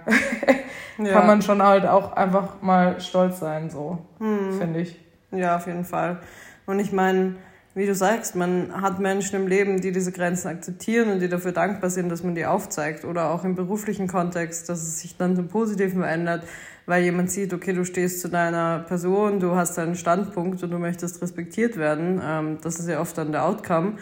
ja. 0.98 1.12
Kann 1.12 1.26
man 1.26 1.42
schon 1.42 1.62
halt 1.62 1.86
auch 1.86 2.12
einfach 2.12 2.60
mal 2.60 3.00
stolz 3.00 3.40
sein, 3.40 3.70
so, 3.70 3.98
hm. 4.18 4.58
finde 4.58 4.80
ich. 4.80 5.00
Ja, 5.30 5.56
auf 5.56 5.66
jeden 5.66 5.84
Fall. 5.84 6.20
Und 6.66 6.78
ich 6.78 6.92
meine, 6.92 7.36
wie 7.74 7.86
du 7.86 7.94
sagst, 7.94 8.36
man 8.36 8.80
hat 8.80 9.00
Menschen 9.00 9.34
im 9.34 9.48
Leben, 9.48 9.80
die 9.80 9.90
diese 9.90 10.12
Grenzen 10.12 10.48
akzeptieren 10.48 11.10
und 11.10 11.18
die 11.18 11.28
dafür 11.28 11.50
dankbar 11.50 11.90
sind, 11.90 12.08
dass 12.08 12.22
man 12.22 12.36
die 12.36 12.46
aufzeigt. 12.46 13.04
Oder 13.04 13.30
auch 13.30 13.44
im 13.44 13.56
beruflichen 13.56 14.06
Kontext, 14.06 14.68
dass 14.68 14.80
es 14.80 15.00
sich 15.00 15.16
dann 15.16 15.34
zum 15.34 15.48
Positiven 15.48 16.00
verändert, 16.00 16.44
weil 16.86 17.02
jemand 17.02 17.32
sieht, 17.32 17.52
okay, 17.52 17.72
du 17.72 17.84
stehst 17.84 18.20
zu 18.20 18.28
deiner 18.28 18.80
Person, 18.80 19.40
du 19.40 19.56
hast 19.56 19.76
deinen 19.76 19.96
Standpunkt 19.96 20.62
und 20.62 20.70
du 20.70 20.78
möchtest 20.78 21.20
respektiert 21.20 21.76
werden. 21.76 22.22
Ähm, 22.24 22.58
das 22.62 22.78
ist 22.78 22.88
ja 22.88 23.00
oft 23.00 23.18
dann 23.18 23.32
der 23.32 23.44
Outcome. 23.44 23.94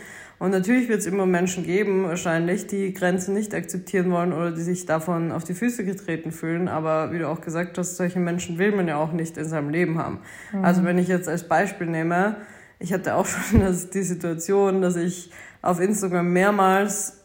Und 0.43 0.51
natürlich 0.51 0.89
wird 0.89 0.99
es 0.99 1.07
immer 1.07 1.25
Menschen 1.25 1.63
geben, 1.63 2.03
wahrscheinlich, 2.03 2.67
die 2.67 2.93
Grenzen 2.93 3.33
nicht 3.33 3.55
akzeptieren 3.55 4.11
wollen 4.11 4.33
oder 4.33 4.51
die 4.51 4.63
sich 4.63 4.87
davon 4.87 5.31
auf 5.31 5.45
die 5.45 5.55
Füße 5.55 5.85
getreten 5.85 6.33
fühlen. 6.33 6.67
Aber 6.67 7.13
wie 7.13 7.21
du 7.21 7.29
auch 7.29 7.41
gesagt 7.41 7.79
hast, 7.79 7.97
solche 7.97 8.19
Menschen 8.19 8.59
will 8.59 8.75
man 8.75 8.89
ja 8.89 8.97
auch 8.97 9.13
nicht 9.13 9.37
in 9.37 9.45
seinem 9.45 9.69
Leben 9.69 9.99
haben. 9.99 10.19
Mhm. 10.53 10.65
Also 10.65 10.83
wenn 10.83 10.99
ich 10.99 11.07
jetzt 11.07 11.29
als 11.29 11.47
Beispiel 11.47 11.87
nehme, 11.87 12.39
ich 12.81 12.93
hatte 12.93 13.15
auch 13.15 13.27
schon 13.51 13.61
die 13.95 14.03
Situation, 14.03 14.83
dass 14.83 14.97
ich 14.97 15.31
auf 15.63 15.79
Instagram 15.79 16.33
mehrmals 16.33 17.21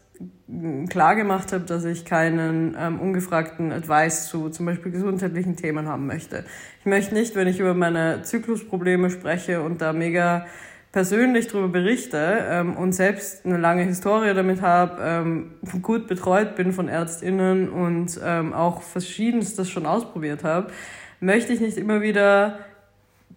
klar 0.87 1.15
gemacht 1.15 1.53
habe, 1.53 1.63
dass 1.63 1.85
ich 1.85 2.05
keinen 2.05 2.77
ähm, 2.79 2.99
ungefragten 2.99 3.71
Advice 3.71 4.27
zu 4.27 4.49
zum 4.49 4.67
Beispiel 4.67 4.91
gesundheitlichen 4.91 5.55
Themen 5.55 5.87
haben 5.87 6.05
möchte. 6.05 6.45
Ich 6.81 6.85
möchte 6.85 7.15
nicht, 7.15 7.35
wenn 7.35 7.47
ich 7.47 7.59
über 7.59 7.73
meine 7.73 8.21
Zyklusprobleme 8.21 9.09
spreche 9.09 9.63
und 9.63 9.81
da 9.81 9.91
mega 9.91 10.45
persönlich 10.91 11.47
darüber 11.47 11.67
berichte 11.67 12.45
ähm, 12.49 12.75
und 12.77 12.93
selbst 12.93 13.45
eine 13.45 13.57
lange 13.57 13.83
Historie 13.83 14.33
damit 14.33 14.61
habe, 14.61 15.01
ähm, 15.01 15.51
gut 15.81 16.07
betreut 16.07 16.55
bin 16.55 16.71
von 16.71 16.87
Ärztinnen 16.87 17.69
und 17.69 18.19
ähm, 18.23 18.53
auch 18.53 18.81
verschiedenstes 18.81 19.69
schon 19.69 19.85
ausprobiert 19.85 20.43
habe, 20.43 20.71
möchte 21.19 21.53
ich 21.53 21.59
nicht 21.59 21.77
immer 21.77 22.01
wieder 22.01 22.59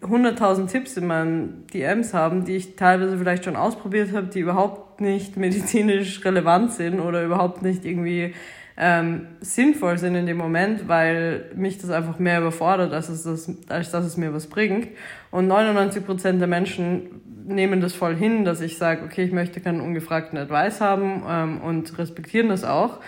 100.000 0.02 0.68
Tipps 0.68 0.96
in 0.96 1.06
meinen 1.06 1.66
DMs 1.72 2.14
haben, 2.14 2.44
die 2.44 2.56
ich 2.56 2.76
teilweise 2.76 3.18
vielleicht 3.18 3.44
schon 3.44 3.56
ausprobiert 3.56 4.12
habe, 4.12 4.28
die 4.28 4.40
überhaupt 4.40 5.00
nicht 5.00 5.36
medizinisch 5.36 6.24
relevant 6.24 6.72
sind 6.72 7.00
oder 7.00 7.22
überhaupt 7.22 7.62
nicht 7.62 7.84
irgendwie 7.84 8.34
ähm, 8.82 9.26
sinnvoll 9.40 9.98
sind 9.98 10.14
in 10.14 10.24
dem 10.24 10.38
Moment, 10.38 10.88
weil 10.88 11.50
mich 11.54 11.76
das 11.76 11.90
einfach 11.90 12.18
mehr 12.18 12.40
überfordert, 12.40 12.94
als, 12.94 13.10
es 13.10 13.24
das, 13.24 13.50
als 13.68 13.90
dass 13.90 14.06
es 14.06 14.16
mir 14.16 14.32
was 14.32 14.46
bringt. 14.46 14.88
Und 15.30 15.48
99% 15.48 16.38
der 16.38 16.46
Menschen 16.46 17.20
nehmen 17.54 17.80
das 17.80 17.94
voll 17.94 18.16
hin, 18.16 18.44
dass 18.44 18.60
ich 18.60 18.78
sage, 18.78 19.04
okay, 19.04 19.24
ich 19.24 19.32
möchte 19.32 19.60
keinen 19.60 19.80
ungefragten 19.80 20.38
Advice 20.38 20.80
haben 20.80 21.22
ähm, 21.28 21.60
und 21.60 21.98
respektieren 21.98 22.48
das 22.48 22.64
auch. 22.64 23.00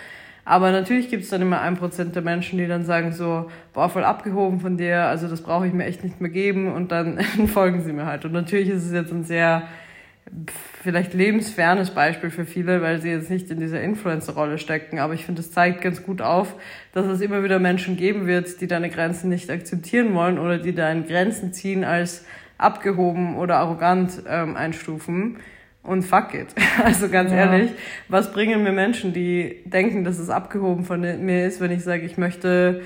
Aber 0.45 0.71
natürlich 0.71 1.09
gibt 1.09 1.23
es 1.23 1.29
dann 1.29 1.41
immer 1.41 1.61
ein 1.61 1.77
Prozent 1.77 2.15
der 2.15 2.21
Menschen, 2.21 2.57
die 2.57 2.67
dann 2.67 2.83
sagen 2.83 3.13
so, 3.13 3.49
boah, 3.73 3.89
voll 3.89 4.03
abgehoben 4.03 4.59
von 4.59 4.77
dir, 4.77 5.03
also 5.05 5.27
das 5.27 5.41
brauche 5.41 5.67
ich 5.67 5.73
mir 5.73 5.85
echt 5.85 6.03
nicht 6.03 6.19
mehr 6.19 6.31
geben 6.31 6.71
und 6.73 6.91
dann 6.91 7.19
folgen 7.47 7.81
sie 7.81 7.93
mir 7.93 8.05
halt. 8.05 8.25
Und 8.25 8.33
natürlich 8.33 8.69
ist 8.69 8.85
es 8.85 8.91
jetzt 8.91 9.11
ein 9.11 9.23
sehr 9.23 9.63
vielleicht 10.81 11.13
lebensfernes 11.13 11.91
Beispiel 11.91 12.29
für 12.29 12.45
viele, 12.45 12.81
weil 12.81 13.01
sie 13.01 13.09
jetzt 13.09 13.29
nicht 13.29 13.49
in 13.49 13.59
dieser 13.59 13.81
Influencer-Rolle 13.81 14.57
stecken. 14.57 14.99
Aber 14.99 15.13
ich 15.13 15.25
finde, 15.25 15.41
es 15.41 15.51
zeigt 15.51 15.81
ganz 15.81 16.03
gut 16.03 16.21
auf, 16.21 16.55
dass 16.93 17.05
es 17.05 17.21
immer 17.21 17.43
wieder 17.43 17.59
Menschen 17.59 17.97
geben 17.97 18.25
wird, 18.27 18.59
die 18.59 18.67
deine 18.67 18.89
Grenzen 18.89 19.29
nicht 19.29 19.49
akzeptieren 19.49 20.13
wollen 20.13 20.39
oder 20.39 20.57
die 20.57 20.73
deine 20.73 21.03
Grenzen 21.03 21.53
ziehen 21.53 21.83
als 21.83 22.25
abgehoben 22.63 23.37
oder 23.37 23.57
arrogant 23.57 24.23
ähm, 24.27 24.55
einstufen. 24.55 25.37
Und 25.83 26.03
fuck 26.03 26.33
it. 26.33 26.47
Also 26.83 27.09
ganz 27.09 27.31
ja. 27.31 27.37
ehrlich, 27.37 27.71
was 28.07 28.31
bringen 28.31 28.63
mir 28.63 28.71
Menschen, 28.71 29.13
die 29.13 29.61
denken, 29.65 30.03
dass 30.03 30.17
es 30.17 30.29
abgehoben 30.29 30.85
von 30.85 31.01
mir 31.01 31.45
ist, 31.45 31.59
wenn 31.61 31.71
ich 31.71 31.83
sage, 31.83 32.03
ich 32.03 32.17
möchte 32.17 32.81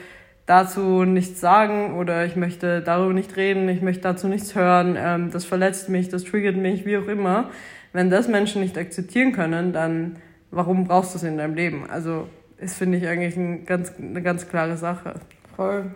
dazu 0.46 1.04
nichts 1.04 1.40
sagen 1.40 1.96
oder 1.96 2.26
ich 2.26 2.36
möchte 2.36 2.82
darüber 2.82 3.14
nicht 3.14 3.36
reden, 3.36 3.70
ich 3.70 3.82
möchte 3.82 4.02
dazu 4.02 4.28
nichts 4.28 4.56
hören, 4.56 4.98
ähm, 4.98 5.30
das 5.32 5.46
verletzt 5.46 5.90
mich, 5.90 6.10
das 6.10 6.24
triggert 6.24 6.56
mich, 6.56 6.86
wie 6.86 6.98
auch 6.98 7.08
immer. 7.08 7.52
Wenn 7.94 8.10
das 8.10 8.28
Menschen 8.28 8.62
nicht 8.62 8.78
akzeptieren 8.78 9.32
können, 9.32 9.74
dann 9.74 10.18
warum 10.52 10.86
brauchst 10.86 11.14
du 11.14 11.18
es 11.18 11.24
in 11.24 11.38
deinem 11.38 11.56
Leben? 11.56 11.90
Also 11.90 12.28
ist, 12.58 12.78
finde 12.78 12.98
ich, 12.98 13.08
eigentlich 13.08 13.38
ein 13.38 13.66
ganz, 13.66 13.94
eine 14.00 14.22
ganz 14.22 14.50
klare 14.50 14.78
Sache. 14.78 15.16
Voll. 15.56 15.92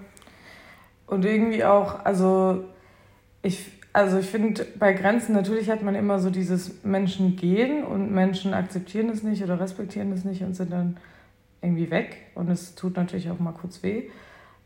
Und 1.07 1.25
irgendwie 1.25 1.63
auch, 1.63 2.05
also 2.05 2.65
ich, 3.43 3.71
also 3.93 4.19
ich 4.19 4.27
finde, 4.27 4.65
bei 4.77 4.93
Grenzen 4.93 5.33
natürlich 5.33 5.69
hat 5.69 5.81
man 5.81 5.95
immer 5.95 6.19
so 6.19 6.29
dieses 6.29 6.83
Menschen 6.83 7.35
gehen 7.35 7.83
und 7.83 8.11
Menschen 8.11 8.53
akzeptieren 8.53 9.09
es 9.09 9.23
nicht 9.23 9.43
oder 9.43 9.59
respektieren 9.59 10.11
es 10.11 10.23
nicht 10.25 10.43
und 10.43 10.55
sind 10.55 10.71
dann 10.71 10.97
irgendwie 11.61 11.89
weg. 11.91 12.17
Und 12.35 12.49
es 12.49 12.75
tut 12.75 12.97
natürlich 12.97 13.29
auch 13.29 13.39
mal 13.39 13.53
kurz 13.53 13.83
weh. 13.83 14.03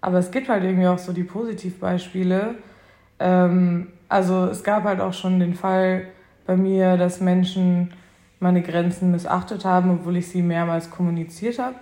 Aber 0.01 0.19
es 0.19 0.31
gibt 0.31 0.49
halt 0.49 0.63
irgendwie 0.63 0.87
auch 0.87 0.99
so 0.99 1.13
die 1.13 1.23
Positivbeispiele. 1.23 2.55
Ähm, 3.19 3.87
also 4.07 4.45
es 4.45 4.63
gab 4.63 4.83
halt 4.83 4.99
auch 4.99 5.13
schon 5.13 5.39
den 5.39 5.55
Fall 5.55 6.07
bei 6.45 6.55
mir, 6.55 6.97
dass 6.97 7.21
Menschen 7.21 7.93
meine 8.39 8.61
Grenzen 8.61 9.11
missachtet 9.11 9.65
haben, 9.65 9.91
obwohl 9.91 10.17
ich 10.17 10.27
sie 10.27 10.41
mehrmals 10.41 10.91
kommuniziert 10.91 11.57
habe. 11.57 11.75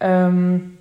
Ähm, 0.00 0.78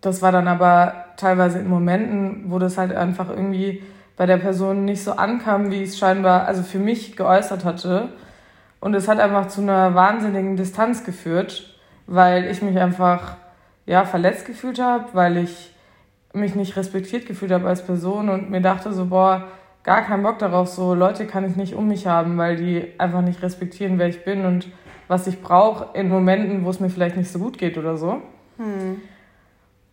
das 0.00 0.22
war 0.22 0.32
dann 0.32 0.48
aber 0.48 1.04
teilweise 1.16 1.58
in 1.58 1.68
Momenten, 1.68 2.44
wo 2.50 2.58
das 2.58 2.78
halt 2.78 2.94
einfach 2.94 3.28
irgendwie 3.28 3.82
bei 4.20 4.26
der 4.26 4.36
Person 4.36 4.84
nicht 4.84 5.02
so 5.02 5.12
ankam, 5.12 5.70
wie 5.70 5.82
ich 5.82 5.88
es 5.88 5.98
scheinbar, 5.98 6.44
also 6.44 6.62
für 6.62 6.78
mich 6.78 7.16
geäußert 7.16 7.64
hatte. 7.64 8.10
Und 8.78 8.92
es 8.92 9.08
hat 9.08 9.18
einfach 9.18 9.48
zu 9.48 9.62
einer 9.62 9.94
wahnsinnigen 9.94 10.58
Distanz 10.58 11.04
geführt, 11.04 11.74
weil 12.06 12.44
ich 12.44 12.60
mich 12.60 12.78
einfach 12.78 13.38
ja, 13.86 14.04
verletzt 14.04 14.44
gefühlt 14.44 14.78
habe, 14.78 15.06
weil 15.14 15.38
ich 15.38 15.74
mich 16.34 16.54
nicht 16.54 16.76
respektiert 16.76 17.24
gefühlt 17.24 17.50
habe 17.50 17.66
als 17.66 17.82
Person 17.82 18.28
und 18.28 18.50
mir 18.50 18.60
dachte 18.60 18.92
so, 18.92 19.06
boah, 19.06 19.46
gar 19.84 20.02
keinen 20.02 20.22
Bock 20.22 20.38
darauf, 20.38 20.68
so 20.68 20.92
Leute 20.92 21.24
kann 21.24 21.46
ich 21.46 21.56
nicht 21.56 21.74
um 21.74 21.88
mich 21.88 22.06
haben, 22.06 22.36
weil 22.36 22.56
die 22.56 22.88
einfach 22.98 23.22
nicht 23.22 23.40
respektieren, 23.40 23.98
wer 23.98 24.08
ich 24.08 24.22
bin 24.22 24.44
und 24.44 24.68
was 25.08 25.28
ich 25.28 25.40
brauche 25.40 25.98
in 25.98 26.10
Momenten, 26.10 26.66
wo 26.66 26.68
es 26.68 26.78
mir 26.78 26.90
vielleicht 26.90 27.16
nicht 27.16 27.32
so 27.32 27.38
gut 27.38 27.56
geht 27.56 27.78
oder 27.78 27.96
so. 27.96 28.20
Hm. 28.58 29.00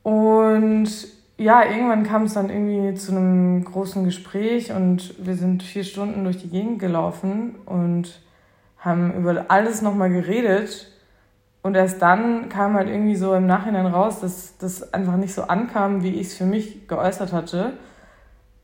Und 0.03 1.16
ja, 1.37 1.63
irgendwann 1.63 2.03
kam 2.03 2.23
es 2.23 2.33
dann 2.33 2.49
irgendwie 2.49 2.95
zu 2.95 3.11
einem 3.11 3.63
großen 3.63 4.03
Gespräch 4.05 4.71
und 4.71 5.13
wir 5.23 5.35
sind 5.35 5.61
vier 5.63 5.83
Stunden 5.83 6.23
durch 6.23 6.37
die 6.37 6.49
Gegend 6.49 6.79
gelaufen 6.79 7.55
und 7.65 8.21
haben 8.79 9.13
über 9.13 9.45
alles 9.49 9.81
nochmal 9.81 10.09
geredet 10.09 10.91
und 11.61 11.75
erst 11.75 12.01
dann 12.01 12.49
kam 12.49 12.75
halt 12.75 12.87
irgendwie 12.87 13.15
so 13.15 13.33
im 13.35 13.45
Nachhinein 13.45 13.87
raus, 13.87 14.21
dass 14.21 14.57
das 14.57 14.93
einfach 14.93 15.17
nicht 15.17 15.33
so 15.33 15.43
ankam, 15.43 16.01
wie 16.01 16.15
ich 16.15 16.27
es 16.27 16.37
für 16.37 16.45
mich 16.45 16.87
geäußert 16.87 17.33
hatte. 17.33 17.73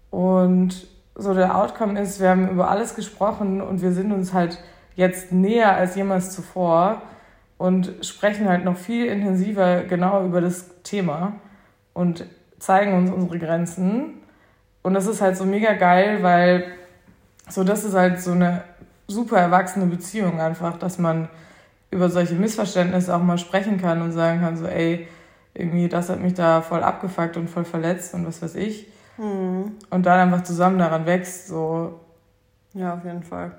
Und 0.10 0.88
so 1.16 1.34
der 1.34 1.58
Outcome 1.58 2.00
ist, 2.00 2.22
wir 2.22 2.30
haben 2.30 2.50
über 2.50 2.70
alles 2.70 2.96
gesprochen 2.96 3.62
und 3.62 3.82
wir 3.82 3.92
sind 3.92 4.12
uns 4.12 4.34
halt 4.34 4.58
jetzt 4.96 5.32
näher 5.32 5.76
als 5.76 5.96
jemals 5.96 6.32
zuvor 6.32 7.02
und 7.58 7.94
sprechen 8.02 8.48
halt 8.48 8.64
noch 8.64 8.78
viel 8.78 9.06
intensiver 9.08 9.84
genau 9.84 10.26
über 10.26 10.40
das 10.40 10.82
Thema 10.84 11.34
und 11.94 12.26
zeigen 12.64 12.94
uns 12.94 13.12
unsere 13.12 13.40
Grenzen. 13.40 14.22
Und 14.84 14.94
das 14.94 15.06
ist 15.06 15.22
halt 15.22 15.36
so 15.36 15.46
mega 15.46 15.74
geil, 15.74 16.20
weil 16.22 16.66
so 17.50 17.64
das 17.64 17.84
ist 17.84 17.94
halt 17.94 18.22
so 18.22 18.32
eine 18.32 18.64
super 19.08 19.38
erwachsene 19.38 19.86
Beziehung 19.86 20.40
einfach, 20.40 20.78
dass 20.78 20.98
man 20.98 21.28
über 21.92 22.10
solche 22.10 22.36
Missverständnisse 22.36 23.14
auch 23.14 23.22
mal 23.22 23.38
sprechen 23.38 23.80
kann 23.80 24.02
und 24.02 24.14
sagen 24.14 24.40
kann, 24.40 24.56
so, 24.56 24.66
ey, 24.66 25.08
irgendwie, 25.54 25.90
das 25.90 26.10
hat 26.10 26.22
mich 26.22 26.34
da 26.34 26.62
voll 26.62 26.84
abgefuckt 26.84 27.38
und 27.38 27.50
voll 27.50 27.66
verletzt 27.66 28.14
und 28.14 28.26
was 28.26 28.42
weiß 28.42 28.56
ich. 28.56 28.88
Mhm. 29.18 29.74
Und 29.90 30.06
dann 30.06 30.20
einfach 30.20 30.44
zusammen 30.44 30.80
daran 30.80 31.06
wächst, 31.06 31.48
so. 31.48 32.00
Ja, 32.74 32.96
auf 32.96 33.04
jeden 33.04 33.24
Fall. 33.24 33.52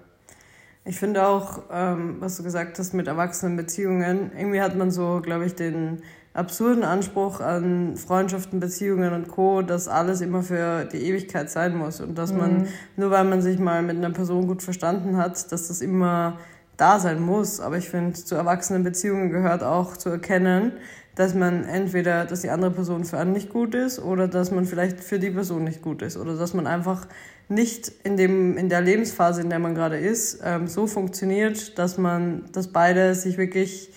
Ich 0.85 0.99
finde 0.99 1.27
auch, 1.27 1.61
ähm, 1.71 2.17
was 2.21 2.37
du 2.37 2.43
gesagt 2.43 2.79
hast 2.79 2.95
mit 2.95 3.07
erwachsenen 3.07 3.57
Beziehungen, 3.57 4.33
irgendwie 4.37 4.61
hat 4.61 4.75
man 4.77 4.90
so, 4.90 5.21
glaube 5.23 5.45
ich, 5.45 5.55
den 5.55 6.03
absurden 6.35 6.83
Anspruch 6.83 7.40
an 7.40 7.97
Freundschaften, 7.97 8.59
Beziehungen 8.59 9.12
und 9.14 9.29
Co., 9.29 9.62
dass 9.62 9.87
alles 9.87 10.20
immer 10.20 10.42
für 10.42 10.85
die 10.85 10.99
Ewigkeit 10.99 11.49
sein 11.49 11.77
muss 11.77 12.01
und 12.01 12.18
dass 12.18 12.33
mhm. 12.33 12.38
man, 12.38 12.68
nur 12.97 13.11
weil 13.11 13.25
man 13.25 13.40
sich 13.40 13.59
mal 13.59 13.83
mit 13.83 13.97
einer 13.97 14.11
Person 14.11 14.49
gut 14.49 14.62
verstanden 14.62 15.16
hat, 15.16 15.51
dass 15.53 15.68
das 15.68 15.81
immer 15.81 16.38
da 16.77 16.99
sein 16.99 17.23
muss. 17.23 17.61
Aber 17.61 17.79
ich 17.79 17.88
finde, 17.88 18.14
zu 18.14 18.35
erwachsenen 18.35 18.83
Beziehungen 18.83 19.31
gehört 19.31 19.62
auch 19.62 19.97
zu 19.97 20.11
erkennen, 20.11 20.73
dass 21.14 21.35
man 21.35 21.62
entweder, 21.62 22.25
dass 22.25 22.40
die 22.40 22.51
andere 22.51 22.73
Person 22.73 23.05
für 23.05 23.18
einen 23.18 23.33
nicht 23.33 23.51
gut 23.51 23.77
ist 23.77 24.01
oder 24.01 24.27
dass 24.27 24.51
man 24.51 24.64
vielleicht 24.64 24.99
für 24.99 25.20
die 25.20 25.31
Person 25.31 25.62
nicht 25.62 25.83
gut 25.83 26.03
ist 26.03 26.16
oder 26.16 26.37
dass 26.37 26.55
man 26.55 26.66
einfach 26.66 27.07
nicht 27.49 27.92
in, 28.03 28.16
dem, 28.16 28.57
in 28.57 28.68
der 28.68 28.81
Lebensphase, 28.81 29.42
in 29.42 29.51
der 29.51 29.61
man 29.61 29.77
gerade 29.77 29.99
ist, 29.99 30.40
ähm, 30.42 30.66
so 30.66 30.88
funktioniert, 30.88 31.79
dass 31.79 31.99
man, 31.99 32.47
dass 32.53 32.68
beide 32.68 33.14
sich 33.14 33.38
wirklich 33.38 33.92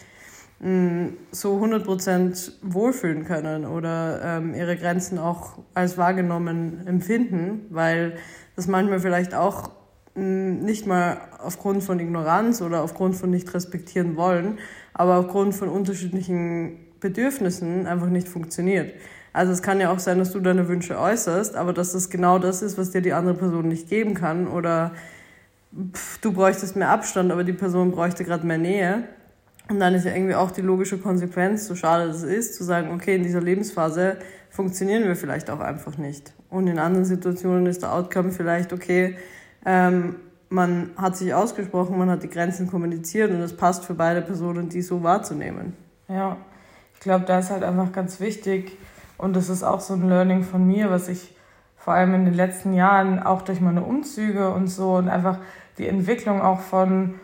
so 0.59 1.61
100% 1.63 2.51
wohlfühlen 2.63 3.25
können 3.25 3.65
oder 3.65 4.21
ähm, 4.23 4.55
ihre 4.55 4.75
Grenzen 4.75 5.19
auch 5.19 5.59
als 5.75 5.99
wahrgenommen 5.99 6.87
empfinden, 6.87 7.67
weil 7.69 8.17
das 8.55 8.67
manchmal 8.67 8.99
vielleicht 8.99 9.35
auch 9.35 9.69
nicht 10.15 10.87
mal 10.87 11.17
aufgrund 11.43 11.83
von 11.83 11.99
Ignoranz 11.99 12.63
oder 12.63 12.81
aufgrund 12.81 13.15
von 13.15 13.29
nicht 13.29 13.53
respektieren 13.53 14.15
wollen, 14.15 14.57
aber 14.93 15.17
aufgrund 15.17 15.53
von 15.53 15.69
unterschiedlichen 15.69 16.79
Bedürfnissen 16.99 17.85
einfach 17.85 18.07
nicht 18.07 18.27
funktioniert. 18.27 18.93
Also 19.33 19.51
es 19.51 19.61
kann 19.61 19.79
ja 19.79 19.91
auch 19.91 19.99
sein, 19.99 20.17
dass 20.17 20.31
du 20.31 20.39
deine 20.39 20.67
Wünsche 20.67 20.97
äußerst, 20.99 21.55
aber 21.55 21.71
dass 21.71 21.93
das 21.93 22.09
genau 22.09 22.39
das 22.39 22.63
ist, 22.63 22.79
was 22.79 22.89
dir 22.89 23.01
die 23.01 23.13
andere 23.13 23.35
Person 23.35 23.67
nicht 23.67 23.89
geben 23.89 24.15
kann 24.15 24.47
oder 24.47 24.93
pff, 25.93 26.17
du 26.17 26.33
bräuchtest 26.33 26.75
mehr 26.75 26.89
Abstand, 26.89 27.31
aber 27.31 27.43
die 27.43 27.53
Person 27.53 27.91
bräuchte 27.91 28.23
gerade 28.23 28.47
mehr 28.47 28.57
Nähe. 28.57 29.03
Und 29.69 29.79
dann 29.79 29.93
ist 29.93 30.05
ja 30.05 30.13
irgendwie 30.13 30.35
auch 30.35 30.51
die 30.51 30.61
logische 30.61 30.97
Konsequenz, 30.97 31.67
so 31.67 31.75
schade 31.75 32.09
es 32.09 32.23
ist, 32.23 32.55
zu 32.55 32.63
sagen, 32.63 32.91
okay, 32.93 33.15
in 33.15 33.23
dieser 33.23 33.41
Lebensphase 33.41 34.17
funktionieren 34.49 35.03
wir 35.03 35.15
vielleicht 35.15 35.49
auch 35.49 35.59
einfach 35.59 35.97
nicht. 35.97 36.33
Und 36.49 36.67
in 36.67 36.79
anderen 36.79 37.05
Situationen 37.05 37.65
ist 37.65 37.81
der 37.81 37.93
Outcome 37.93 38.31
vielleicht, 38.31 38.71
okay, 38.71 39.17
ähm, 39.65 40.15
man 40.49 40.91
hat 40.95 41.17
sich 41.17 41.33
ausgesprochen, 41.33 41.97
man 41.97 42.09
hat 42.09 42.23
die 42.23 42.29
Grenzen 42.29 42.67
kommuniziert 42.67 43.31
und 43.31 43.41
es 43.41 43.55
passt 43.55 43.83
für 43.83 43.93
beide 43.93 44.21
Personen, 44.21 44.69
die 44.69 44.81
so 44.81 45.03
wahrzunehmen. 45.03 45.73
Ja, 46.07 46.37
ich 46.93 47.01
glaube, 47.01 47.25
da 47.25 47.39
ist 47.39 47.51
halt 47.51 47.63
einfach 47.63 47.91
ganz 47.91 48.21
wichtig 48.21 48.77
und 49.17 49.35
das 49.35 49.49
ist 49.49 49.63
auch 49.63 49.81
so 49.81 49.93
ein 49.95 50.07
Learning 50.07 50.43
von 50.43 50.65
mir, 50.65 50.89
was 50.89 51.09
ich 51.09 51.35
vor 51.75 51.93
allem 51.93 52.13
in 52.13 52.25
den 52.25 52.33
letzten 52.33 52.73
Jahren 52.73 53.21
auch 53.21 53.41
durch 53.41 53.59
meine 53.59 53.83
Umzüge 53.83 54.49
und 54.51 54.67
so 54.67 54.95
und 54.95 55.09
einfach 55.09 55.39
die 55.77 55.87
Entwicklung 55.87 56.41
auch 56.41 56.61
von, 56.61 57.15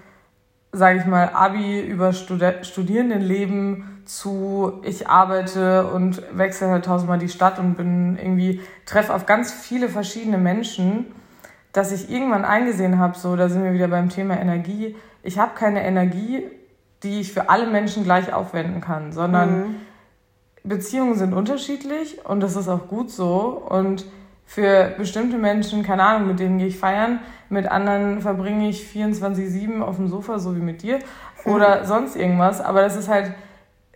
sage 0.74 1.00
ich 1.00 1.06
mal, 1.06 1.30
Abi 1.30 1.80
über 1.80 2.12
Stud 2.12 2.44
Studierendenleben 2.64 4.02
zu 4.06 4.82
ich 4.84 5.08
arbeite 5.08 5.88
und 5.88 6.22
wechsle 6.36 6.68
halt 6.68 6.86
tausendmal 6.86 7.20
die 7.20 7.30
Stadt 7.30 7.58
und 7.58 7.76
bin 7.76 8.18
irgendwie 8.18 8.60
treffe 8.86 9.14
auf 9.14 9.26
ganz 9.26 9.54
viele 9.54 9.88
verschiedene 9.88 10.38
Menschen 10.38 11.06
dass 11.74 11.92
ich 11.92 12.10
irgendwann 12.10 12.46
eingesehen 12.46 13.00
habe, 13.00 13.18
so, 13.18 13.36
da 13.36 13.50
sind 13.50 13.64
wir 13.64 13.74
wieder 13.74 13.88
beim 13.88 14.10
Thema 14.10 14.40
Energie, 14.40 14.96
ich 15.24 15.40
habe 15.40 15.56
keine 15.56 15.84
Energie, 15.84 16.44
die 17.02 17.20
ich 17.20 17.34
für 17.34 17.50
alle 17.50 17.68
Menschen 17.68 18.04
gleich 18.04 18.32
aufwenden 18.32 18.80
kann, 18.80 19.12
sondern 19.12 19.60
mhm. 19.60 19.76
Beziehungen 20.64 21.16
sind 21.16 21.34
unterschiedlich 21.34 22.24
und 22.26 22.40
das 22.42 22.56
ist 22.56 22.70
auch 22.70 22.88
gut 22.88 23.12
so. 23.12 23.62
Und 23.68 24.06
für 24.46 24.94
bestimmte 24.98 25.38
Menschen, 25.38 25.84
keine 25.84 26.04
Ahnung, 26.04 26.28
mit 26.28 26.40
denen 26.40 26.58
gehe 26.58 26.68
ich 26.68 26.78
feiern, 26.78 27.20
mit 27.50 27.68
anderen 27.68 28.22
verbringe 28.22 28.70
ich 28.70 28.84
24-7 28.84 29.82
auf 29.82 29.96
dem 29.96 30.08
Sofa, 30.08 30.40
so 30.40 30.56
wie 30.56 30.62
mit 30.62 30.82
dir, 30.84 31.00
oder 31.46 31.82
mhm. 31.82 31.86
sonst 31.86 32.16
irgendwas. 32.16 32.62
Aber 32.62 32.82
das 32.82 32.96
ist 32.96 33.10
halt 33.10 33.34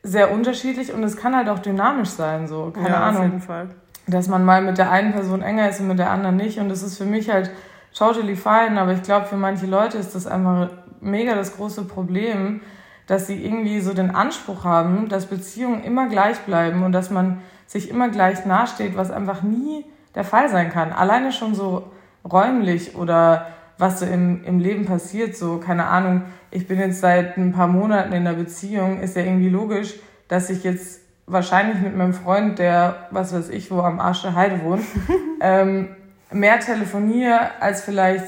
sehr 0.04 0.32
unterschiedlich 0.32 0.94
und 0.94 1.04
es 1.04 1.18
kann 1.18 1.36
halt 1.36 1.50
auch 1.50 1.60
dynamisch 1.60 2.10
sein, 2.10 2.48
so, 2.48 2.72
keine 2.74 2.90
ja, 2.90 3.04
Ahnung. 3.04 3.18
Auf 3.18 3.26
jeden 3.26 3.42
Fall 3.42 3.70
dass 4.08 4.30
man 4.30 4.46
mal 4.46 4.62
mit 4.62 4.78
der 4.78 4.90
einen 4.90 5.12
Person 5.12 5.42
enger 5.42 5.70
ist 5.70 5.82
und 5.82 5.90
mit 5.90 6.00
der 6.00 6.10
anderen 6.10 6.38
nicht. 6.38 6.60
Und 6.60 6.70
das 6.70 6.82
ist 6.82 6.98
für 6.98 7.06
mich 7.06 7.30
halt 7.30 7.52
totally 7.94 8.36
fine, 8.36 8.80
aber 8.80 8.94
ich 8.94 9.04
glaube, 9.04 9.26
für 9.26 9.36
manche 9.36 9.66
Leute 9.66 9.98
ist 9.98 10.16
das 10.16 10.26
einfach 10.26 10.70
mega 11.02 11.36
das 11.36 11.58
große 11.58 11.84
Problem, 11.84 12.62
dass 13.06 13.28
sie 13.28 13.44
irgendwie 13.44 13.80
so 13.82 13.94
den 13.94 14.12
Anspruch 14.12 14.64
haben, 14.64 15.10
dass 15.10 15.28
Beziehungen 15.28 15.84
immer 15.84 16.08
gleich 16.08 16.40
bleiben 16.40 16.84
und 16.84 16.94
dass 16.94 17.10
man 17.10 17.42
sich 17.66 17.90
immer 17.90 18.10
gleich 18.10 18.46
nahesteht, 18.46 18.96
was 18.96 19.12
einfach 19.12 19.44
nie 19.44 19.86
der 20.18 20.24
Fall 20.24 20.50
sein 20.50 20.72
kann. 20.72 20.92
Alleine 20.92 21.32
schon 21.32 21.54
so 21.54 21.92
räumlich 22.30 22.96
oder 22.96 23.46
was 23.78 24.00
so 24.00 24.06
im, 24.08 24.44
im 24.46 24.60
Leben 24.60 24.86
passiert. 24.86 25.38
So, 25.38 25.60
keine 25.60 25.86
Ahnung, 25.86 26.24
ich 26.50 26.68
bin 26.68 26.80
jetzt 26.80 27.02
seit 27.02 27.38
ein 27.38 27.54
paar 27.54 27.68
Monaten 27.68 28.12
in 28.14 28.26
einer 28.26 28.36
Beziehung, 28.36 29.00
ist 29.00 29.16
ja 29.16 29.22
irgendwie 29.22 29.50
logisch, 29.50 29.94
dass 30.28 30.50
ich 30.50 30.64
jetzt 30.64 31.02
wahrscheinlich 31.28 31.80
mit 31.80 31.96
meinem 31.96 32.16
Freund, 32.16 32.58
der, 32.58 33.08
was 33.12 33.32
weiß 33.32 33.50
ich, 33.50 33.70
wo 33.70 33.80
am 33.82 34.00
Arsch 34.00 34.24
der 34.24 34.34
Heide 34.34 34.64
wohnt, 34.64 34.84
ähm, 35.40 35.96
mehr 36.32 36.60
telefoniere 36.60 37.52
als 37.60 37.82
vielleicht, 37.82 38.26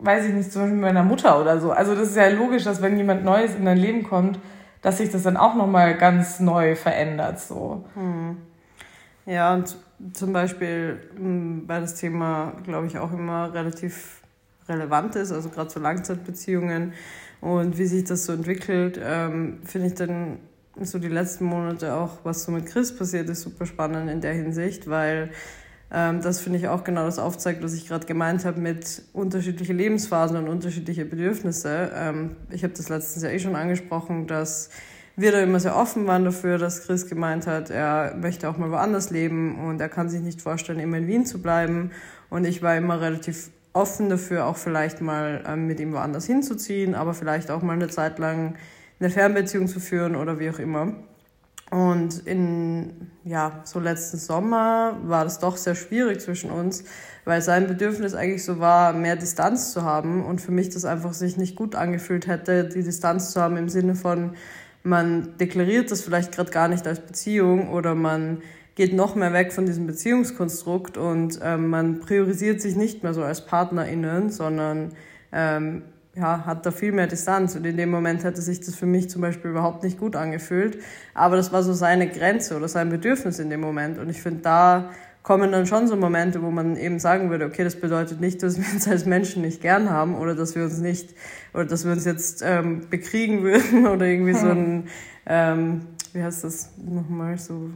weiß 0.00 0.26
ich 0.26 0.34
nicht, 0.34 0.52
zum 0.52 0.62
Beispiel 0.62 0.76
mit 0.76 0.84
meiner 0.84 1.02
Mutter 1.02 1.40
oder 1.40 1.60
so. 1.60 1.72
Also 1.72 1.94
das 1.94 2.08
ist 2.08 2.16
ja 2.16 2.28
logisch, 2.28 2.64
dass 2.64 2.82
wenn 2.82 2.98
jemand 2.98 3.24
Neues 3.24 3.54
in 3.54 3.64
dein 3.64 3.78
Leben 3.78 4.02
kommt, 4.02 4.38
dass 4.82 4.98
sich 4.98 5.10
das 5.10 5.22
dann 5.22 5.38
auch 5.38 5.54
nochmal 5.54 5.96
ganz 5.96 6.40
neu 6.40 6.74
verändert. 6.74 7.40
So. 7.40 7.86
Hm. 7.94 8.36
Ja, 9.24 9.54
und 9.54 9.76
zum 10.12 10.32
Beispiel, 10.32 11.00
weil 11.66 11.80
das 11.80 11.94
Thema, 11.94 12.56
glaube 12.64 12.86
ich, 12.86 12.98
auch 12.98 13.12
immer 13.12 13.52
relativ 13.54 14.22
relevant 14.68 15.16
ist, 15.16 15.32
also 15.32 15.48
gerade 15.48 15.70
so 15.70 15.80
Langzeitbeziehungen 15.80 16.92
und 17.40 17.78
wie 17.78 17.86
sich 17.86 18.04
das 18.04 18.24
so 18.24 18.32
entwickelt, 18.32 19.00
ähm, 19.02 19.58
finde 19.64 19.88
ich 19.88 19.94
dann 19.94 20.38
so 20.80 20.98
die 20.98 21.08
letzten 21.08 21.44
Monate 21.44 21.94
auch, 21.94 22.18
was 22.24 22.44
so 22.44 22.52
mit 22.52 22.66
Chris 22.66 22.96
passiert 22.96 23.28
ist, 23.28 23.42
super 23.42 23.66
spannend 23.66 24.10
in 24.10 24.20
der 24.20 24.32
Hinsicht, 24.32 24.88
weil 24.88 25.30
ähm, 25.92 26.22
das 26.22 26.40
finde 26.40 26.58
ich 26.58 26.68
auch 26.68 26.84
genau 26.84 27.04
das 27.04 27.18
aufzeigt, 27.18 27.62
was 27.62 27.74
ich 27.74 27.86
gerade 27.86 28.06
gemeint 28.06 28.44
habe 28.44 28.60
mit 28.60 29.02
unterschiedliche 29.12 29.74
Lebensphasen 29.74 30.36
und 30.38 30.48
unterschiedliche 30.48 31.04
Bedürfnisse. 31.04 31.90
Ähm, 31.94 32.36
ich 32.50 32.64
habe 32.64 32.72
das 32.74 32.88
letztens 32.88 33.24
ja 33.24 33.30
eh 33.30 33.38
schon 33.38 33.54
angesprochen, 33.54 34.26
dass 34.26 34.70
wir 35.16 35.32
da 35.32 35.40
immer 35.40 35.60
sehr 35.60 35.76
offen 35.76 36.06
waren 36.06 36.24
dafür, 36.24 36.58
dass 36.58 36.82
Chris 36.86 37.08
gemeint 37.08 37.46
hat, 37.46 37.70
er 37.70 38.14
möchte 38.16 38.48
auch 38.48 38.56
mal 38.56 38.70
woanders 38.70 39.10
leben 39.10 39.58
und 39.66 39.80
er 39.80 39.88
kann 39.88 40.08
sich 40.08 40.22
nicht 40.22 40.40
vorstellen, 40.40 40.80
immer 40.80 40.98
in 40.98 41.06
Wien 41.06 41.26
zu 41.26 41.42
bleiben. 41.42 41.90
Und 42.30 42.46
ich 42.46 42.62
war 42.62 42.76
immer 42.76 43.00
relativ 43.00 43.50
offen 43.74 44.08
dafür, 44.08 44.46
auch 44.46 44.56
vielleicht 44.56 45.00
mal 45.00 45.44
ähm, 45.46 45.66
mit 45.66 45.80
ihm 45.80 45.92
woanders 45.92 46.26
hinzuziehen, 46.26 46.94
aber 46.94 47.14
vielleicht 47.14 47.50
auch 47.50 47.62
mal 47.62 47.74
eine 47.74 47.88
Zeit 47.88 48.18
lang 48.18 48.54
eine 49.00 49.10
Fernbeziehung 49.10 49.68
zu 49.68 49.80
führen 49.80 50.16
oder 50.16 50.38
wie 50.38 50.50
auch 50.50 50.58
immer. 50.58 50.94
Und 51.70 52.26
in, 52.26 53.10
ja, 53.24 53.62
so 53.64 53.80
letzten 53.80 54.18
Sommer 54.18 54.98
war 55.04 55.24
das 55.24 55.38
doch 55.38 55.56
sehr 55.56 55.74
schwierig 55.74 56.20
zwischen 56.20 56.50
uns, 56.50 56.84
weil 57.24 57.40
sein 57.40 57.66
Bedürfnis 57.66 58.14
eigentlich 58.14 58.44
so 58.44 58.60
war, 58.60 58.92
mehr 58.92 59.16
Distanz 59.16 59.72
zu 59.72 59.82
haben 59.82 60.22
und 60.22 60.42
für 60.42 60.52
mich 60.52 60.68
das 60.68 60.84
einfach 60.84 61.14
sich 61.14 61.38
nicht 61.38 61.56
gut 61.56 61.74
angefühlt 61.74 62.26
hätte, 62.26 62.64
die 62.64 62.82
Distanz 62.82 63.32
zu 63.32 63.40
haben 63.40 63.56
im 63.56 63.70
Sinne 63.70 63.94
von, 63.94 64.34
man 64.82 65.36
deklariert 65.38 65.90
das 65.90 66.02
vielleicht 66.02 66.32
gerade 66.32 66.50
gar 66.50 66.68
nicht 66.68 66.86
als 66.86 67.00
Beziehung 67.00 67.70
oder 67.70 67.94
man 67.94 68.42
geht 68.74 68.94
noch 68.94 69.14
mehr 69.14 69.32
weg 69.32 69.52
von 69.52 69.66
diesem 69.66 69.86
Beziehungskonstrukt 69.86 70.96
und 70.96 71.38
ähm, 71.42 71.68
man 71.68 72.00
priorisiert 72.00 72.60
sich 72.60 72.74
nicht 72.74 73.02
mehr 73.02 73.14
so 73.14 73.22
als 73.22 73.44
PartnerInnen, 73.44 74.30
sondern 74.30 74.92
ähm, 75.30 75.82
ja, 76.14 76.44
hat 76.44 76.66
da 76.66 76.70
viel 76.70 76.92
mehr 76.92 77.06
Distanz. 77.06 77.54
Und 77.54 77.66
in 77.66 77.76
dem 77.76 77.90
Moment 77.90 78.24
hätte 78.24 78.42
sich 78.42 78.60
das 78.60 78.74
für 78.74 78.86
mich 78.86 79.08
zum 79.08 79.22
Beispiel 79.22 79.50
überhaupt 79.50 79.82
nicht 79.82 79.98
gut 79.98 80.16
angefühlt. 80.16 80.78
Aber 81.14 81.36
das 81.36 81.52
war 81.52 81.62
so 81.62 81.72
seine 81.72 82.08
Grenze 82.08 82.56
oder 82.56 82.68
sein 82.68 82.90
Bedürfnis 82.90 83.38
in 83.38 83.50
dem 83.50 83.60
Moment. 83.60 83.98
Und 83.98 84.08
ich 84.10 84.22
finde, 84.22 84.42
da 84.42 84.90
kommen 85.22 85.52
dann 85.52 85.66
schon 85.66 85.86
so 85.86 85.96
Momente, 85.96 86.42
wo 86.42 86.50
man 86.50 86.76
eben 86.76 86.98
sagen 86.98 87.30
würde, 87.30 87.46
okay, 87.46 87.64
das 87.64 87.76
bedeutet 87.76 88.20
nicht, 88.20 88.42
dass 88.42 88.58
wir 88.58 88.64
uns 88.72 88.88
als 88.88 89.06
Menschen 89.06 89.42
nicht 89.42 89.60
gern 89.60 89.90
haben 89.90 90.16
oder 90.16 90.34
dass 90.34 90.54
wir 90.54 90.64
uns 90.64 90.78
nicht, 90.78 91.14
oder 91.54 91.64
dass 91.64 91.84
wir 91.84 91.92
uns 91.92 92.04
jetzt 92.04 92.42
ähm, 92.44 92.88
bekriegen 92.90 93.42
würden 93.42 93.86
oder 93.92 94.06
irgendwie 94.06 94.34
so 94.34 94.48
ein, 94.48 94.88
ähm, 95.26 95.82
wie 96.12 96.22
heißt 96.22 96.44
das 96.44 96.70
nochmal, 96.76 97.38
so, 97.38 97.70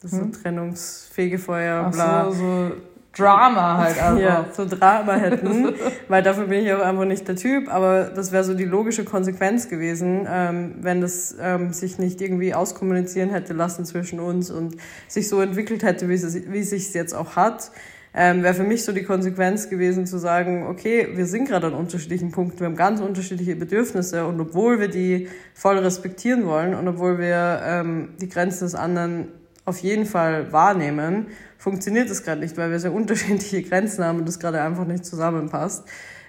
das 0.00 0.12
hm? 0.12 0.32
so 0.32 0.40
Trennungsfegefeuer, 0.40 1.90
bla. 1.90 2.30
So, 2.30 2.38
so 2.38 2.72
Drama 3.16 3.78
halt 3.78 4.02
einfach. 4.02 4.20
Ja, 4.20 4.46
so 4.52 4.66
Drama 4.66 5.14
hätten, 5.14 5.74
weil 6.08 6.22
dafür 6.22 6.46
bin 6.46 6.64
ich 6.64 6.72
auch 6.72 6.82
einfach 6.82 7.04
nicht 7.04 7.26
der 7.26 7.36
Typ, 7.36 7.72
aber 7.72 8.04
das 8.04 8.32
wäre 8.32 8.44
so 8.44 8.54
die 8.54 8.64
logische 8.64 9.04
Konsequenz 9.04 9.68
gewesen, 9.68 10.26
ähm, 10.30 10.74
wenn 10.80 11.00
das 11.00 11.36
ähm, 11.40 11.72
sich 11.72 11.98
nicht 11.98 12.20
irgendwie 12.20 12.54
auskommunizieren 12.54 13.30
hätte 13.30 13.52
lassen 13.52 13.84
zwischen 13.84 14.20
uns 14.20 14.50
und 14.50 14.76
sich 15.08 15.28
so 15.28 15.40
entwickelt 15.40 15.82
hätte, 15.82 16.08
wie 16.08 16.14
es, 16.14 16.34
wie 16.34 16.58
es 16.58 16.70
sich 16.70 16.92
jetzt 16.94 17.14
auch 17.14 17.36
hat. 17.36 17.70
Ähm, 18.18 18.42
wäre 18.42 18.54
für 18.54 18.64
mich 18.64 18.82
so 18.82 18.92
die 18.92 19.02
Konsequenz 19.02 19.68
gewesen 19.68 20.06
zu 20.06 20.16
sagen, 20.16 20.66
okay, 20.68 21.08
wir 21.14 21.26
sind 21.26 21.48
gerade 21.48 21.66
an 21.66 21.74
unterschiedlichen 21.74 22.30
Punkten, 22.30 22.60
wir 22.60 22.66
haben 22.66 22.76
ganz 22.76 23.00
unterschiedliche 23.02 23.56
Bedürfnisse 23.56 24.26
und 24.26 24.40
obwohl 24.40 24.80
wir 24.80 24.88
die 24.88 25.28
voll 25.52 25.76
respektieren 25.76 26.46
wollen 26.46 26.74
und 26.74 26.88
obwohl 26.88 27.18
wir 27.18 27.60
ähm, 27.62 28.14
die 28.18 28.30
Grenzen 28.30 28.64
des 28.64 28.74
anderen 28.74 29.28
auf 29.66 29.80
jeden 29.80 30.06
Fall 30.06 30.50
wahrnehmen, 30.50 31.26
funktioniert 31.58 32.10
das 32.10 32.22
gerade 32.22 32.40
nicht, 32.40 32.56
weil 32.56 32.70
wir 32.70 32.78
sehr 32.78 32.92
unterschiedliche 32.92 33.62
Grenzen 33.62 34.04
haben 34.04 34.18
und 34.18 34.28
das 34.28 34.38
gerade 34.38 34.60
einfach 34.60 34.86
nicht 34.86 35.04
zusammenpasst. 35.04 35.84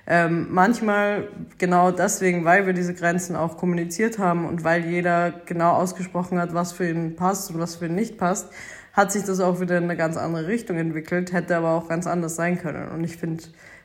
Ähm, 0.10 0.48
manchmal 0.50 1.28
genau 1.58 1.92
deswegen, 1.92 2.46
weil 2.46 2.66
wir 2.66 2.74
diese 2.74 2.94
Grenzen 2.94 3.36
auch 3.36 3.58
kommuniziert 3.58 4.20
haben 4.20 4.46
und 4.46 4.64
weil 4.64 4.86
jeder 4.86 5.34
genau 5.46 5.74
ausgesprochen 5.74 6.40
hat, 6.40 6.54
was 6.54 6.72
für 6.72 6.90
ihn 6.90 7.18
passt 7.18 7.52
und 7.52 7.60
was 7.60 7.76
für 7.76 7.88
ihn 7.88 7.96
nicht 7.96 8.18
passt, 8.18 8.48
hat 8.94 9.12
sich 9.12 9.24
das 9.24 9.42
auch 9.42 9.60
wieder 9.60 9.78
in 9.78 9.84
eine 9.84 9.98
ganz 9.98 10.16
andere 10.16 10.48
Richtung 10.48 10.78
entwickelt, 10.78 11.34
hätte 11.34 11.58
aber 11.58 11.72
auch 11.72 11.90
ganz 11.90 12.08
anders 12.08 12.36
sein 12.38 12.58
können. 12.58 12.88
Und 12.88 13.04
ich 13.04 13.18
finde, 13.18 13.44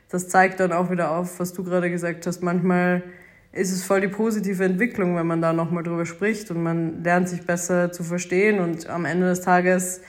das 0.09 0.29
zeigt 0.29 0.61
dann 0.61 0.71
auch 0.71 0.89
wieder 0.89 1.11
auf, 1.11 1.39
was 1.41 1.51
du 1.53 1.63
gerade 1.63 1.91
gesagt 1.91 2.25
hast. 2.25 2.41
Manchmal 2.41 3.03
ist 3.51 3.71
es 3.71 3.83
voll 3.83 4.01
die 4.01 4.07
positive 4.07 4.63
Entwicklung, 4.63 5.15
wenn 5.15 5.27
man 5.27 5.41
da 5.41 5.51
nochmal 5.51 5.83
drüber 5.83 6.05
spricht 6.05 6.49
und 6.51 6.63
man 6.63 7.03
lernt 7.03 7.27
sich 7.27 7.45
besser 7.45 7.91
zu 7.91 8.03
verstehen 8.03 8.59
und 8.59 8.89
am 8.89 9.05
Ende 9.05 9.27
des 9.27 9.41
Tages 9.41 10.01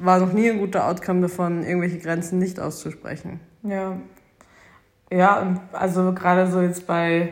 war 0.00 0.18
noch 0.18 0.32
nie 0.32 0.50
ein 0.50 0.58
guter 0.58 0.86
Outcome 0.86 1.22
davon, 1.22 1.64
irgendwelche 1.64 1.98
Grenzen 1.98 2.38
nicht 2.38 2.58
auszusprechen. 2.58 3.40
Ja. 3.62 3.96
Ja, 5.12 5.60
also 5.72 6.12
gerade 6.12 6.50
so 6.50 6.60
jetzt 6.60 6.86
bei 6.86 7.30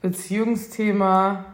Beziehungsthema, 0.00 1.44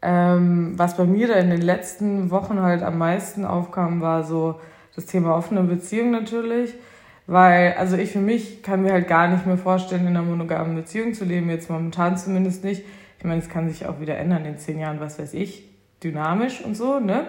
ähm, 0.00 0.74
was 0.76 0.96
bei 0.96 1.04
mir 1.04 1.28
da 1.28 1.34
in 1.34 1.50
den 1.50 1.62
letzten 1.62 2.30
Wochen 2.30 2.60
halt 2.60 2.82
am 2.82 2.98
meisten 2.98 3.44
aufkam, 3.44 4.00
war 4.00 4.24
so 4.24 4.60
das 4.94 5.06
Thema 5.06 5.36
offene 5.36 5.62
Beziehung 5.62 6.10
natürlich. 6.10 6.74
Weil, 7.26 7.74
also 7.74 7.96
ich 7.96 8.12
für 8.12 8.20
mich 8.20 8.62
kann 8.62 8.82
mir 8.82 8.92
halt 8.92 9.08
gar 9.08 9.26
nicht 9.26 9.46
mehr 9.46 9.58
vorstellen, 9.58 10.02
in 10.02 10.08
einer 10.08 10.22
monogamen 10.22 10.76
Beziehung 10.76 11.12
zu 11.12 11.24
leben, 11.24 11.50
jetzt 11.50 11.68
momentan 11.68 12.16
zumindest 12.16 12.62
nicht. 12.62 12.84
Ich 13.18 13.24
meine, 13.24 13.40
es 13.40 13.48
kann 13.48 13.68
sich 13.68 13.86
auch 13.86 14.00
wieder 14.00 14.16
ändern 14.16 14.44
in 14.44 14.58
zehn 14.58 14.78
Jahren, 14.78 15.00
was 15.00 15.18
weiß 15.18 15.34
ich, 15.34 15.68
dynamisch 16.04 16.64
und 16.64 16.76
so, 16.76 17.00
ne? 17.00 17.26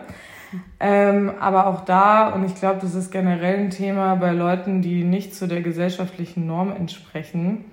Ähm, 0.80 1.32
aber 1.40 1.68
auch 1.68 1.86
da, 1.86 2.30
und 2.30 2.46
ich 2.46 2.56
glaube, 2.56 2.80
das 2.82 2.96
ist 2.96 3.12
generell 3.12 3.58
ein 3.58 3.70
Thema 3.70 4.16
bei 4.16 4.32
Leuten, 4.32 4.82
die 4.82 5.04
nicht 5.04 5.36
zu 5.36 5.48
der 5.48 5.62
gesellschaftlichen 5.62 6.46
Norm 6.48 6.72
entsprechen, 6.72 7.66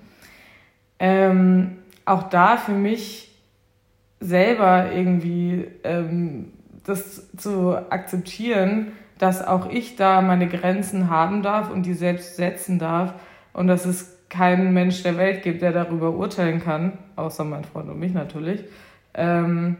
ähm, 0.99 1.77
auch 2.05 2.23
da 2.23 2.57
für 2.57 2.73
mich 2.73 3.31
selber 4.19 4.91
irgendwie 4.91 5.67
ähm, 5.83 6.51
das 6.85 7.29
zu 7.35 7.75
akzeptieren, 7.91 8.91
dass 9.17 9.45
auch 9.45 9.69
ich 9.69 9.95
da 9.95 10.21
meine 10.21 10.47
Grenzen 10.47 11.09
haben 11.09 11.41
darf 11.41 11.69
und 11.69 11.85
die 11.85 11.93
selbst 11.93 12.35
setzen 12.35 12.79
darf 12.79 13.13
und 13.53 13.67
dass 13.67 13.85
es 13.85 14.17
keinen 14.29 14.73
Mensch 14.73 15.03
der 15.03 15.17
Welt 15.17 15.43
gibt, 15.43 15.61
der 15.61 15.71
darüber 15.71 16.11
urteilen 16.11 16.61
kann, 16.61 16.97
außer 17.15 17.43
mein 17.43 17.63
Freund 17.63 17.89
und 17.89 17.99
mich 17.99 18.13
natürlich, 18.13 18.63
ähm, 19.13 19.77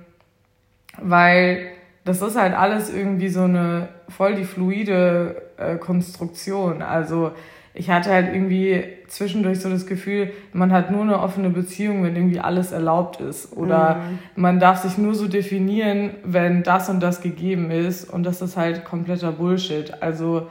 weil 0.97 1.67
das 2.05 2.21
ist 2.21 2.39
halt 2.39 2.53
alles 2.55 2.93
irgendwie 2.93 3.29
so 3.29 3.41
eine 3.41 3.89
voll 4.07 4.35
die 4.35 4.43
fluide 4.43 5.41
äh, 5.57 5.75
Konstruktion. 5.77 6.81
Also 6.81 7.31
ich 7.73 7.89
hatte 7.89 8.11
halt 8.11 8.33
irgendwie 8.33 8.83
zwischendurch 9.07 9.59
so 9.59 9.69
das 9.69 9.85
Gefühl, 9.85 10.31
man 10.53 10.71
hat 10.71 10.91
nur 10.91 11.01
eine 11.01 11.19
offene 11.19 11.49
Beziehung, 11.49 12.03
wenn 12.03 12.15
irgendwie 12.15 12.39
alles 12.39 12.71
erlaubt 12.71 13.19
ist. 13.19 13.51
Oder 13.51 13.95
mhm. 13.95 14.41
man 14.41 14.59
darf 14.59 14.83
sich 14.83 14.97
nur 14.97 15.13
so 15.15 15.27
definieren, 15.27 16.11
wenn 16.23 16.63
das 16.63 16.89
und 16.89 17.01
das 17.01 17.21
gegeben 17.21 17.71
ist. 17.71 18.09
Und 18.09 18.23
das 18.23 18.41
ist 18.41 18.55
halt 18.55 18.85
kompletter 18.85 19.33
Bullshit. 19.33 20.01
Also 20.01 20.47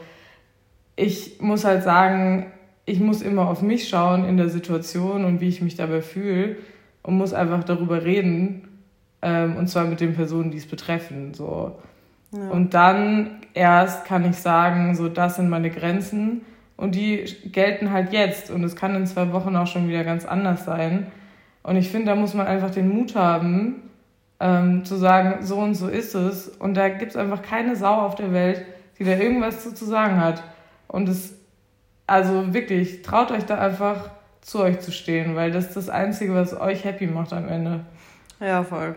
ich 0.96 1.40
muss 1.40 1.64
halt 1.64 1.82
sagen, 1.82 2.52
ich 2.84 3.00
muss 3.00 3.22
immer 3.22 3.48
auf 3.48 3.62
mich 3.62 3.88
schauen 3.88 4.24
in 4.24 4.36
der 4.36 4.50
Situation 4.50 5.24
und 5.24 5.40
wie 5.40 5.48
ich 5.48 5.62
mich 5.62 5.76
dabei 5.76 6.02
fühle 6.02 6.56
und 7.02 7.16
muss 7.16 7.32
einfach 7.32 7.64
darüber 7.64 8.04
reden. 8.04 8.68
Ähm, 9.24 9.56
und 9.56 9.68
zwar 9.68 9.86
mit 9.86 10.00
den 10.00 10.14
Personen, 10.14 10.50
die 10.50 10.58
es 10.58 10.66
betreffen. 10.66 11.32
So. 11.32 11.78
Ja. 12.30 12.50
Und 12.50 12.74
dann 12.74 13.38
erst 13.54 14.04
kann 14.04 14.28
ich 14.28 14.36
sagen, 14.36 14.94
so 14.94 15.08
das 15.08 15.36
sind 15.36 15.48
meine 15.48 15.70
Grenzen 15.70 16.42
und 16.76 16.94
die 16.94 17.24
gelten 17.46 17.90
halt 17.90 18.12
jetzt 18.12 18.50
und 18.50 18.62
es 18.64 18.76
kann 18.76 18.94
in 18.94 19.06
zwei 19.06 19.32
Wochen 19.32 19.56
auch 19.56 19.66
schon 19.66 19.88
wieder 19.88 20.04
ganz 20.04 20.26
anders 20.26 20.66
sein. 20.66 21.06
Und 21.62 21.76
ich 21.76 21.88
finde, 21.88 22.08
da 22.08 22.16
muss 22.16 22.34
man 22.34 22.46
einfach 22.46 22.70
den 22.70 22.90
Mut 22.90 23.16
haben, 23.16 23.76
ähm, 24.40 24.84
zu 24.84 24.96
sagen, 24.96 25.42
so 25.42 25.56
und 25.56 25.74
so 25.74 25.88
ist 25.88 26.14
es. 26.14 26.48
Und 26.48 26.74
da 26.74 26.90
gibt 26.90 27.12
es 27.12 27.16
einfach 27.16 27.40
keine 27.40 27.76
Sau 27.76 28.02
auf 28.02 28.16
der 28.16 28.32
Welt, 28.34 28.62
die 28.98 29.04
da 29.04 29.12
irgendwas 29.12 29.62
zu, 29.62 29.72
zu 29.72 29.86
sagen 29.86 30.20
hat. 30.20 30.42
Und 30.86 31.08
es, 31.08 31.34
also 32.06 32.52
wirklich, 32.52 33.00
traut 33.00 33.30
euch 33.30 33.46
da 33.46 33.58
einfach 33.58 34.10
zu 34.42 34.60
euch 34.60 34.80
zu 34.80 34.92
stehen, 34.92 35.34
weil 35.36 35.50
das 35.50 35.68
ist 35.68 35.76
das 35.76 35.88
Einzige, 35.88 36.34
was 36.34 36.60
euch 36.60 36.84
happy 36.84 37.06
macht 37.06 37.32
am 37.32 37.48
Ende. 37.48 37.80
Ja, 38.40 38.62
voll. 38.62 38.96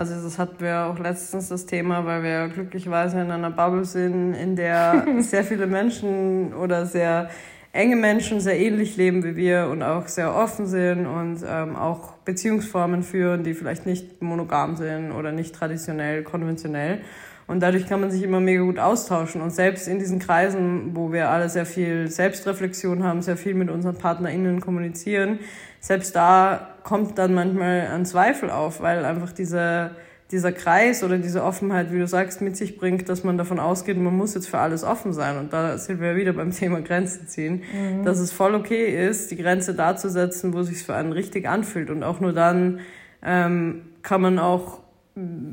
Also 0.00 0.14
das 0.14 0.38
hatten 0.38 0.60
wir 0.60 0.86
auch 0.86 0.98
letztens 0.98 1.50
das 1.50 1.66
Thema, 1.66 2.06
weil 2.06 2.22
wir 2.22 2.48
glücklicherweise 2.48 3.20
in 3.20 3.30
einer 3.30 3.50
Bubble 3.50 3.84
sind, 3.84 4.32
in 4.32 4.56
der 4.56 5.04
sehr 5.18 5.44
viele 5.44 5.66
Menschen 5.66 6.54
oder 6.54 6.86
sehr 6.86 7.28
enge 7.72 7.96
Menschen 7.96 8.40
sehr 8.40 8.58
ähnlich 8.58 8.96
leben 8.96 9.22
wie 9.24 9.36
wir 9.36 9.68
und 9.70 9.82
auch 9.82 10.08
sehr 10.08 10.34
offen 10.34 10.66
sind 10.66 11.06
und 11.06 11.44
ähm, 11.46 11.76
auch 11.76 12.12
Beziehungsformen 12.24 13.02
führen, 13.02 13.44
die 13.44 13.52
vielleicht 13.52 13.84
nicht 13.84 14.22
monogam 14.22 14.76
sind 14.76 15.12
oder 15.12 15.32
nicht 15.32 15.54
traditionell, 15.54 16.22
konventionell. 16.22 17.02
Und 17.50 17.58
dadurch 17.58 17.88
kann 17.88 18.00
man 18.00 18.12
sich 18.12 18.22
immer 18.22 18.38
mega 18.38 18.62
gut 18.62 18.78
austauschen. 18.78 19.40
Und 19.42 19.50
selbst 19.50 19.88
in 19.88 19.98
diesen 19.98 20.20
Kreisen, 20.20 20.94
wo 20.94 21.12
wir 21.12 21.30
alle 21.30 21.48
sehr 21.48 21.66
viel 21.66 22.06
Selbstreflexion 22.06 23.02
haben, 23.02 23.22
sehr 23.22 23.36
viel 23.36 23.54
mit 23.54 23.70
unseren 23.70 23.96
PartnerInnen 23.96 24.60
kommunizieren, 24.60 25.40
selbst 25.80 26.14
da 26.14 26.68
kommt 26.84 27.18
dann 27.18 27.34
manchmal 27.34 27.88
ein 27.88 28.06
Zweifel 28.06 28.50
auf, 28.50 28.82
weil 28.82 29.04
einfach 29.04 29.32
diese, 29.32 29.90
dieser 30.30 30.52
Kreis 30.52 31.02
oder 31.02 31.18
diese 31.18 31.42
Offenheit, 31.42 31.92
wie 31.92 31.98
du 31.98 32.06
sagst, 32.06 32.40
mit 32.40 32.56
sich 32.56 32.78
bringt, 32.78 33.08
dass 33.08 33.24
man 33.24 33.36
davon 33.36 33.58
ausgeht, 33.58 33.98
man 33.98 34.16
muss 34.16 34.34
jetzt 34.34 34.48
für 34.48 34.58
alles 34.58 34.84
offen 34.84 35.12
sein. 35.12 35.36
Und 35.36 35.52
da 35.52 35.76
sind 35.76 36.00
wir 36.00 36.14
wieder 36.14 36.34
beim 36.34 36.52
Thema 36.52 36.80
Grenzen 36.82 37.26
ziehen, 37.26 37.64
mhm. 37.74 38.04
dass 38.04 38.20
es 38.20 38.30
voll 38.30 38.54
okay 38.54 39.08
ist, 39.08 39.32
die 39.32 39.36
Grenze 39.36 39.74
da 39.74 39.96
zu 39.96 40.08
setzen, 40.08 40.54
wo 40.54 40.60
es 40.60 40.68
sich 40.68 40.84
für 40.84 40.94
einen 40.94 41.10
richtig 41.10 41.48
anfühlt. 41.48 41.90
Und 41.90 42.04
auch 42.04 42.20
nur 42.20 42.32
dann 42.32 42.78
ähm, 43.24 43.82
kann 44.02 44.20
man 44.20 44.38
auch 44.38 44.79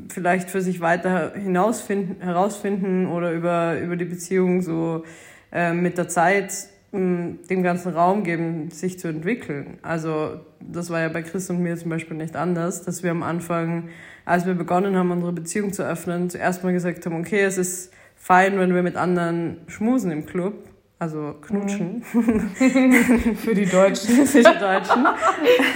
vielleicht 0.08 0.50
für 0.50 0.60
sich 0.60 0.80
weiter 0.80 1.32
hinausfinden, 1.34 2.20
herausfinden 2.20 3.06
oder 3.06 3.32
über, 3.32 3.78
über 3.80 3.96
die 3.96 4.04
Beziehung 4.04 4.62
so 4.62 5.04
äh, 5.52 5.72
mit 5.72 5.98
der 5.98 6.08
Zeit 6.08 6.52
mh, 6.92 7.38
dem 7.50 7.62
ganzen 7.62 7.92
Raum 7.92 8.24
geben, 8.24 8.70
sich 8.70 8.98
zu 8.98 9.08
entwickeln. 9.08 9.78
Also 9.82 10.40
das 10.60 10.90
war 10.90 11.00
ja 11.00 11.08
bei 11.08 11.22
Chris 11.22 11.50
und 11.50 11.60
mir 11.60 11.76
zum 11.76 11.90
Beispiel 11.90 12.16
nicht 12.16 12.36
anders, 12.36 12.82
dass 12.84 13.02
wir 13.02 13.10
am 13.10 13.22
Anfang, 13.22 13.88
als 14.24 14.46
wir 14.46 14.54
begonnen 14.54 14.96
haben, 14.96 15.10
unsere 15.10 15.32
Beziehung 15.32 15.72
zu 15.72 15.82
öffnen, 15.82 16.30
zuerst 16.30 16.64
mal 16.64 16.72
gesagt 16.72 17.04
haben, 17.06 17.18
okay, 17.18 17.42
es 17.42 17.58
ist 17.58 17.92
fein, 18.16 18.58
wenn 18.58 18.74
wir 18.74 18.82
mit 18.82 18.96
anderen 18.96 19.58
schmusen 19.66 20.10
im 20.10 20.26
Club, 20.26 20.67
also 21.00 21.36
knutschen. 21.40 22.02
Mhm. 22.12 23.36
Für 23.36 23.54
die 23.54 23.66
Deutschen. 23.66 24.26
Für 24.26 24.38
die 24.38 24.58
Deutschen. 24.58 25.06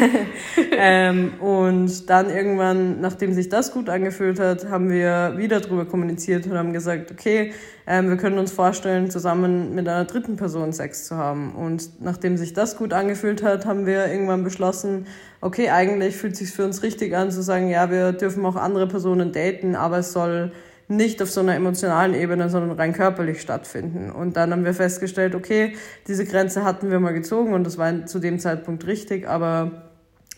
ähm, 0.73 1.35
und 1.41 2.11
dann 2.11 2.29
irgendwann, 2.29 3.01
nachdem 3.01 3.33
sich 3.33 3.49
das 3.49 3.73
gut 3.73 3.89
angefühlt 3.89 4.41
hat, 4.41 4.69
haben 4.69 4.91
wir 4.91 5.35
wieder 5.37 5.61
drüber 5.61 5.85
kommuniziert 5.85 6.47
und 6.47 6.55
haben 6.59 6.73
gesagt, 6.73 7.13
okay, 7.13 7.53
ähm, 7.87 8.09
wir 8.09 8.17
können 8.17 8.39
uns 8.39 8.51
vorstellen, 8.51 9.11
zusammen 9.11 9.77
mit 9.77 9.89
einer 9.89 10.05
dritten 10.07 10.35
Person 10.35 10.73
Sex 10.73 11.07
zu 11.07 11.17
haben. 11.17 11.55
Und 11.55 12.03
nachdem 12.03 12.37
sich 12.37 12.53
das 12.53 12.77
gut 12.77 12.93
angefühlt 12.93 13.45
hat, 13.45 13.65
haben 13.65 13.87
wir 13.87 14.09
irgendwann 14.09 14.43
beschlossen, 14.43 15.07
okay, 15.41 15.71
eigentlich 15.71 16.17
fühlt 16.17 16.33
es 16.33 16.41
sich 16.41 16.51
für 16.51 16.65
uns 16.65 16.83
richtig 16.83 17.15
an 17.15 17.31
zu 17.31 17.43
sagen, 17.43 17.69
ja, 17.69 17.91
wir 17.93 18.13
dürfen 18.13 18.45
auch 18.45 18.57
andere 18.57 18.89
Personen 18.89 19.33
daten, 19.33 19.77
aber 19.77 19.99
es 19.99 20.13
soll 20.13 20.51
nicht 20.89 21.23
auf 21.23 21.31
so 21.31 21.41
einer 21.41 21.55
emotionalen 21.55 22.15
Ebene, 22.15 22.51
sondern 22.51 22.79
rein 22.79 22.93
körperlich 22.93 23.41
stattfinden. 23.41 24.11
Und 24.11 24.37
dann 24.37 24.53
haben 24.53 24.65
wir 24.65 24.75
festgestellt, 24.75 25.35
okay, 25.35 25.75
diese 26.07 26.25
Grenze 26.25 26.65
hatten 26.65 26.91
wir 26.91 27.01
mal 27.01 27.15
gezogen 27.15 27.55
und 27.55 27.65
das 27.65 27.79
war 27.79 28.07
zu 28.07 28.19
dem 28.19 28.39
Zeitpunkt 28.39 28.87
richtig, 28.87 29.29
aber 29.29 29.91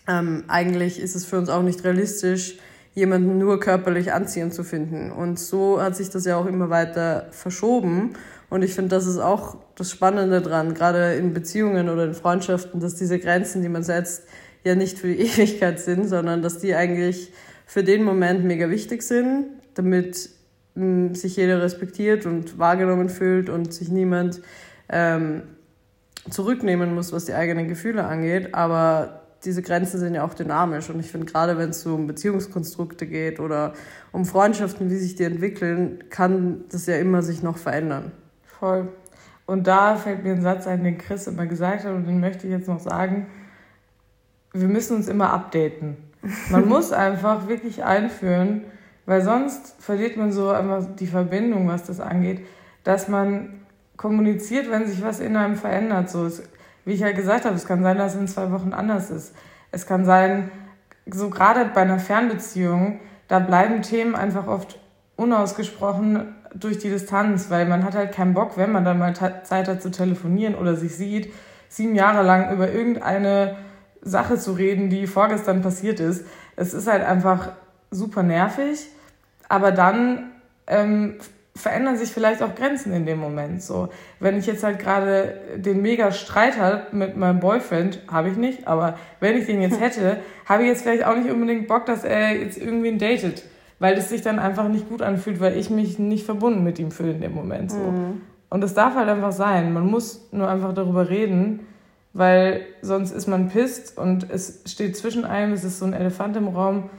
ähm, 0.07 0.45
eigentlich 0.49 1.01
ist 1.01 1.15
es 1.15 1.25
für 1.25 1.39
uns 1.39 1.49
auch 1.49 1.63
nicht 1.63 1.85
realistisch, 1.85 2.59
jemanden 2.95 3.39
nur 3.39 3.59
körperlich 3.59 4.13
anziehend 4.13 4.55
zu 4.55 4.63
finden. 4.63 5.11
Und 5.11 5.39
so 5.39 5.81
hat 5.81 5.97
sich 5.97 6.11
das 6.11 6.25
ja 6.25 6.37
auch 6.37 6.47
immer 6.47 6.71
weiter 6.71 7.27
verschoben. 7.31 8.13
Und 8.51 8.63
ich 8.63 8.75
finde, 8.75 8.91
das 8.91 9.07
ist 9.07 9.19
auch 9.19 9.57
das 9.75 9.91
Spannende 9.91 10.41
dran, 10.41 10.75
gerade 10.75 11.15
in 11.15 11.35
Beziehungen 11.35 11.89
oder 11.89 12.05
in 12.05 12.15
Freundschaften, 12.15 12.81
dass 12.81 12.95
diese 12.95 13.19
Grenzen, 13.19 13.63
die 13.63 13.69
man 13.69 13.83
setzt, 13.83 14.25
ja 14.63 14.75
nicht 14.75 14.99
für 14.99 15.09
die 15.09 15.21
Ewigkeit 15.27 15.81
sind, 15.81 16.09
sondern 16.09 16.43
dass 16.43 16.59
die 16.59 16.75
eigentlich 16.75 17.33
für 17.67 17.83
den 17.83 18.05
Moment 18.05 18.45
mega 18.45 18.71
wichtig 18.71 19.03
sind, 19.03 19.47
damit 19.75 20.31
sich 21.13 21.37
jeder 21.37 21.63
respektiert 21.63 22.27
und 22.27 22.59
wahrgenommen 22.59 23.09
fühlt 23.09 23.49
und 23.49 23.73
sich 23.73 23.91
niemand 23.91 24.41
ähm, 24.89 25.43
zurücknehmen 26.29 26.95
muss, 26.95 27.13
was 27.13 27.27
die 27.27 27.35
eigenen 27.35 27.69
Gefühle 27.69 28.05
angeht. 28.05 28.55
Aber 28.55 29.23
diese 29.45 29.63
Grenzen 29.63 30.01
sind 30.01 30.15
ja 30.15 30.25
auch 30.25 30.35
dynamisch. 30.35 30.91
Und 30.91 30.99
ich 31.01 31.11
finde, 31.11 31.27
gerade 31.27 31.59
wenn 31.59 31.71
es 31.71 31.85
um 31.87 32.07
Beziehungskonstrukte 32.07 33.07
geht 33.07 33.41
oder 33.41 33.75
um 34.11 34.25
Freundschaften, 34.25 34.91
wie 34.91 34.97
sich 34.97 35.15
die 35.15 35.25
entwickeln, 35.25 36.05
kann 36.11 36.65
das 36.71 36.87
ja 36.87 36.97
immer 36.97 37.23
sich 37.23 37.43
noch 37.43 37.59
verändern. 37.59 38.13
Voll. 38.45 38.89
Und 39.47 39.67
da 39.67 39.97
fällt 39.97 40.25
mir 40.25 40.33
ein 40.33 40.43
Satz 40.43 40.67
ein, 40.67 40.83
den 40.83 40.99
Chris 40.99 41.27
immer 41.27 41.47
gesagt 41.47 41.85
hat, 41.85 41.95
und 41.95 42.07
den 42.07 42.21
möchte 42.21 42.47
ich 42.47 42.53
jetzt 42.53 42.69
noch 42.69 42.81
sagen. 42.81 43.27
Wir 44.53 44.69
müssen 44.69 44.97
uns 44.97 45.09
immer 45.09 45.33
updaten. 45.33 45.97
Man 46.51 46.67
muss 46.69 46.93
einfach 46.93 47.47
wirklich 47.47 47.85
einführen, 47.85 48.63
weil 49.07 49.23
sonst 49.23 49.77
verliert 49.81 50.17
man 50.17 50.33
so 50.33 50.51
einfach 50.51 50.85
die 50.99 51.07
Verbindung, 51.07 51.69
was 51.69 51.85
das 51.85 52.01
angeht, 52.01 52.45
dass 52.85 53.09
man 53.09 53.61
kommuniziert, 53.97 54.71
wenn 54.71 54.87
sich 54.87 55.03
was 55.03 55.21
in 55.21 55.37
einem 55.37 55.57
verändert. 55.57 56.11
So, 56.11 56.27
es, 56.27 56.43
wie 56.85 56.93
ich 56.93 57.01
ja 57.01 57.13
gesagt 57.13 57.45
habe, 57.45 57.55
es 57.55 57.67
kann 57.67 57.83
sein, 57.83 57.99
dass 57.99 58.15
es 58.15 58.21
in 58.21 58.29
zwei 58.29 58.51
Wochen 58.51 58.73
anders 58.73 59.11
ist. 59.11 59.35
Es 59.71 59.87
kann 59.87 60.05
sein, 60.05 60.51
so 61.11 61.31
gerade 61.31 61.67
bei 61.67 61.83
einer 61.83 61.99
Fernbeziehung, 61.99 63.01
da 63.29 63.39
bleiben 63.39 63.83
Themen 63.83 64.15
einfach 64.15 64.47
oft 64.47 64.79
unausgesprochen 65.17 66.35
durch 66.55 66.79
die 66.79 66.91
Distanz, 66.91 67.51
weil 67.51 67.67
man 67.67 67.85
hat 67.85 67.95
halt 67.95 68.13
keinen 68.13 68.35
Bock, 68.35 68.57
wenn 68.57 68.73
man 68.73 68.85
dann 68.85 68.99
mal 68.99 69.15
Zeit 69.15 69.69
hat 69.69 69.83
zu 69.83 69.91
telefonieren 69.91 70.55
oder 70.55 70.77
sich 70.77 70.97
sieht, 70.97 71.33
sieben 71.69 71.95
Jahre 71.95 72.23
lang 72.23 72.53
über 72.53 72.71
irgendeine 72.71 73.57
Sache 74.03 74.39
zu 74.39 74.53
reden, 74.53 74.91
die 74.91 75.07
vorgestern 75.07 75.63
passiert 75.63 75.99
ist. 75.99 76.27
Es 76.57 76.75
ist 76.75 76.87
halt 76.87 77.05
einfach 77.05 77.53
super 77.91 78.23
nervig, 78.23 78.89
aber 79.49 79.73
dann 79.73 80.33
ähm, 80.67 81.17
verändern 81.57 81.97
sich 81.97 82.11
vielleicht 82.11 82.43
auch 82.43 82.55
Grenzen 82.55 82.93
in 82.93 83.07
dem 83.07 83.19
Moment. 83.19 83.63
So, 83.63 83.89
wenn 84.19 84.37
ich 84.37 84.47
jetzt 84.47 84.65
halt 84.65 84.79
gerade 84.79 85.39
den 85.57 85.83
mega 85.83 86.11
Streit 86.11 86.59
habe 86.59 86.97
mit 86.97 87.17
meinem 87.17 87.41
Boyfriend, 87.41 88.01
habe 88.11 88.29
ich 88.29 88.37
nicht, 88.37 88.67
aber 88.67 88.99
wenn 89.21 89.37
ich 89.37 89.47
den 89.47 89.63
jetzt 89.63 89.81
hätte, 89.81 90.19
habe 90.47 90.63
ich 90.65 90.69
jetzt 90.69 90.83
vielleicht 90.83 91.05
auch 91.05 91.17
nicht 91.17 91.31
unbedingt 91.31 91.69
Bock, 91.69 91.87
dass 91.87 92.05
er 92.05 92.37
jetzt 92.37 92.59
irgendwen 92.59 92.99
datet, 92.99 93.45
weil 93.79 93.97
es 93.97 94.09
sich 94.09 94.23
dann 94.23 94.39
einfach 94.39 94.69
nicht 94.69 94.89
gut 94.89 95.03
anfühlt, 95.03 95.41
weil 95.41 95.57
ich 95.57 95.71
mich 95.71 95.99
nicht 95.99 96.25
verbunden 96.25 96.65
mit 96.65 96.79
ihm 96.79 96.91
fühle 96.91 97.13
in 97.13 97.21
dem 97.21 97.35
Moment. 97.35 97.71
So. 97.71 97.79
Mhm. 97.79 98.21
Und 98.51 98.61
das 98.61 98.75
darf 98.75 98.95
halt 98.95 99.09
einfach 99.09 99.33
sein. 99.33 99.73
Man 99.73 99.87
muss 99.87 100.29
nur 100.33 100.49
einfach 100.49 100.75
darüber 100.75 101.09
reden, 101.09 101.67
weil 102.13 102.63
sonst 102.83 103.13
ist 103.13 103.27
man 103.27 103.49
pisst 103.49 103.97
und 103.99 104.31
es 104.31 104.63
steht 104.67 104.97
zwischen 104.97 105.25
einem, 105.25 105.53
es 105.53 105.65
ist 105.65 105.79
so 105.79 105.85
ein 105.85 105.93
Elefant 105.93 106.37
im 106.37 106.49
Raum 106.49 106.91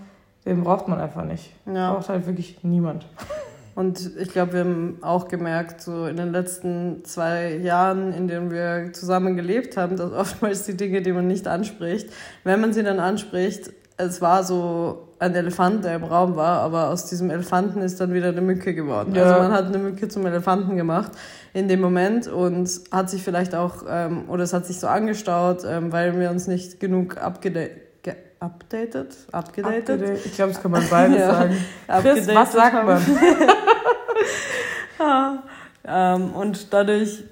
den 0.46 0.64
braucht 0.64 0.88
man 0.88 1.00
einfach 1.00 1.26
nicht. 1.26 1.52
Ja. 1.66 1.94
Braucht 1.94 2.10
halt 2.10 2.28
wirklich 2.28 2.64
niemand. 2.64 3.06
Und 3.76 4.16
ich 4.18 4.30
glaube, 4.30 4.54
wir 4.54 4.60
haben 4.62 4.98
auch 5.02 5.28
gemerkt, 5.28 5.82
so 5.82 6.06
in 6.06 6.16
den 6.16 6.32
letzten 6.32 7.04
zwei 7.04 7.58
Jahren, 7.58 8.14
in 8.14 8.30
denen 8.30 8.50
wir 8.50 8.94
zusammen 8.94 9.36
gelebt 9.36 9.76
haben, 9.76 9.98
dass 9.98 10.14
oftmals 10.14 10.64
die 10.64 10.78
Dinge, 10.78 11.02
die 11.02 11.12
man 11.12 11.28
nicht 11.28 11.46
anspricht, 11.46 12.10
wenn 12.46 12.62
man 12.62 12.72
sie 12.72 12.84
dann 12.84 13.02
anspricht, 13.02 13.72
es 13.98 14.22
war 14.22 14.44
so 14.44 15.10
ein 15.20 15.36
Elefant, 15.36 15.84
der 15.84 15.96
im 15.96 16.04
Raum 16.04 16.36
war, 16.36 16.62
aber 16.62 16.90
aus 16.90 17.06
diesem 17.06 17.30
Elefanten 17.30 17.82
ist 17.82 18.00
dann 18.00 18.14
wieder 18.14 18.30
eine 18.30 18.42
Mücke 18.42 18.74
geworden. 18.74 19.14
Ja. 19.16 19.24
Also 19.24 19.42
man 19.42 19.52
hat 19.52 19.66
eine 19.66 19.78
Mücke 19.78 20.08
zum 20.08 20.26
Elefanten 20.26 20.76
gemacht 20.76 21.12
in 21.54 21.68
dem 21.68 21.82
Moment 21.82 22.28
und 22.28 22.70
hat 22.92 23.10
sich 23.10 23.24
vielleicht 23.24 23.56
auch, 23.56 23.84
ähm, 23.90 24.30
oder 24.30 24.44
es 24.44 24.54
hat 24.54 24.66
sich 24.66 24.80
so 24.80 24.88
angestaut, 24.88 25.64
ähm, 25.66 25.92
weil 25.92 26.20
wir 26.20 26.30
uns 26.30 26.48
nicht 26.48 26.80
genug 26.80 27.18
abgedeckt 27.18 27.85
updated? 28.40 29.16
Abgedatet? 29.32 29.90
Upgedate. 29.90 30.26
Ich 30.26 30.36
glaube, 30.36 30.54
das 30.54 30.62
kann 30.62 30.72
man 30.72 30.88
beides 30.90 31.18
ja. 31.20 31.32
sagen. 31.32 31.58
Chris, 32.02 32.28
was 32.28 32.52
sagt 32.52 32.86
man? 32.86 33.02
ja. 35.00 35.44
ähm, 36.16 36.32
und 36.32 36.74
dadurch 36.74 37.24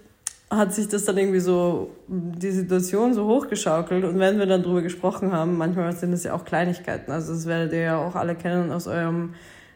hat 0.50 0.74
sich 0.74 0.88
das 0.88 1.06
dann 1.06 1.18
irgendwie 1.18 1.40
so, 1.40 1.92
die 2.08 2.52
Situation 2.52 3.14
so 3.14 3.26
hochgeschaukelt. 3.26 4.04
Und 4.04 4.20
wenn 4.20 4.38
wir 4.40 4.46
dann 4.46 4.64
drüber 4.64 4.82
gesprochen 4.82 5.32
haben, 5.32 5.58
manchmal 5.58 5.94
sind 5.94 6.14
es 6.14 6.24
ja 6.24 6.34
auch 6.34 6.46
Kleinigkeiten. 6.46 7.12
Also 7.12 7.34
das 7.34 7.46
werdet 7.46 7.74
ihr 7.74 7.82
ja 7.82 7.98
auch 7.98 8.16
alle 8.16 8.36
kennen 8.36 8.72
aus 8.72 8.88
eurem 8.88 9.34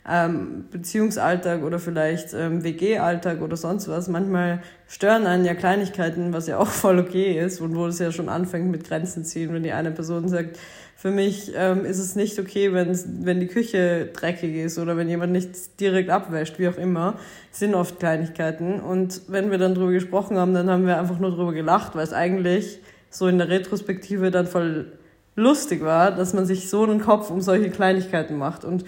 ähm, 0.10 0.66
Beziehungsalltag 0.72 1.64
oder 1.64 1.80
vielleicht 1.80 2.34
ähm, 2.34 2.64
WG-Alltag 2.64 3.42
oder 3.42 3.58
sonst 3.58 3.88
was. 3.90 4.08
Manchmal 4.08 4.62
stören 4.88 5.26
einen 5.26 5.46
ja 5.46 5.54
Kleinigkeiten, 5.54 6.32
was 6.32 6.48
ja 6.48 6.60
auch 6.60 6.68
voll 6.68 7.00
okay 7.00 7.40
ist 7.40 7.60
und 7.60 7.76
wo 7.76 7.88
es 7.88 8.00
ja 8.00 8.12
schon 8.12 8.30
anfängt 8.30 8.72
mit 8.72 8.88
Grenzen 8.88 9.26
ziehen, 9.26 9.54
wenn 9.54 9.64
die 9.64 9.74
eine 9.74 9.92
Person 9.92 10.30
sagt, 10.30 10.58
für 10.98 11.12
mich 11.12 11.52
ähm, 11.56 11.86
ist 11.86 12.00
es 12.00 12.16
nicht 12.16 12.40
okay, 12.40 12.74
wenn, 12.74 13.00
wenn 13.24 13.40
die 13.40 13.46
Küche 13.46 14.08
dreckig 14.08 14.56
ist 14.56 14.80
oder 14.80 14.98
wenn 14.98 15.08
jemand 15.08 15.32
nicht 15.32 15.80
direkt 15.80 16.10
abwäscht, 16.10 16.58
wie 16.58 16.68
auch 16.68 16.78
immer. 16.78 17.14
Das 17.52 17.60
sind 17.60 17.76
oft 17.76 18.00
Kleinigkeiten. 18.00 18.80
Und 18.80 19.22
wenn 19.28 19.52
wir 19.52 19.60
dann 19.60 19.76
drüber 19.76 19.92
gesprochen 19.92 20.40
haben, 20.40 20.56
dann 20.56 20.72
haben 20.72 20.88
wir 20.88 20.98
einfach 20.98 21.20
nur 21.20 21.30
drüber 21.30 21.54
gelacht, 21.54 21.96
weil 21.96 22.04
es 22.04 22.14
eigentlich 22.14 22.80
so 23.12 23.28
in 23.28 23.38
der 23.38 23.48
Retrospektive 23.48 24.32
dann 24.32 24.48
voll 24.48 24.92
lustig 25.36 25.84
war, 25.84 26.10
dass 26.10 26.34
man 26.34 26.48
sich 26.48 26.68
so 26.68 26.82
einen 26.82 27.00
Kopf 27.00 27.30
um 27.30 27.42
solche 27.42 27.70
Kleinigkeiten 27.70 28.36
macht. 28.36 28.66
Und 28.66 28.84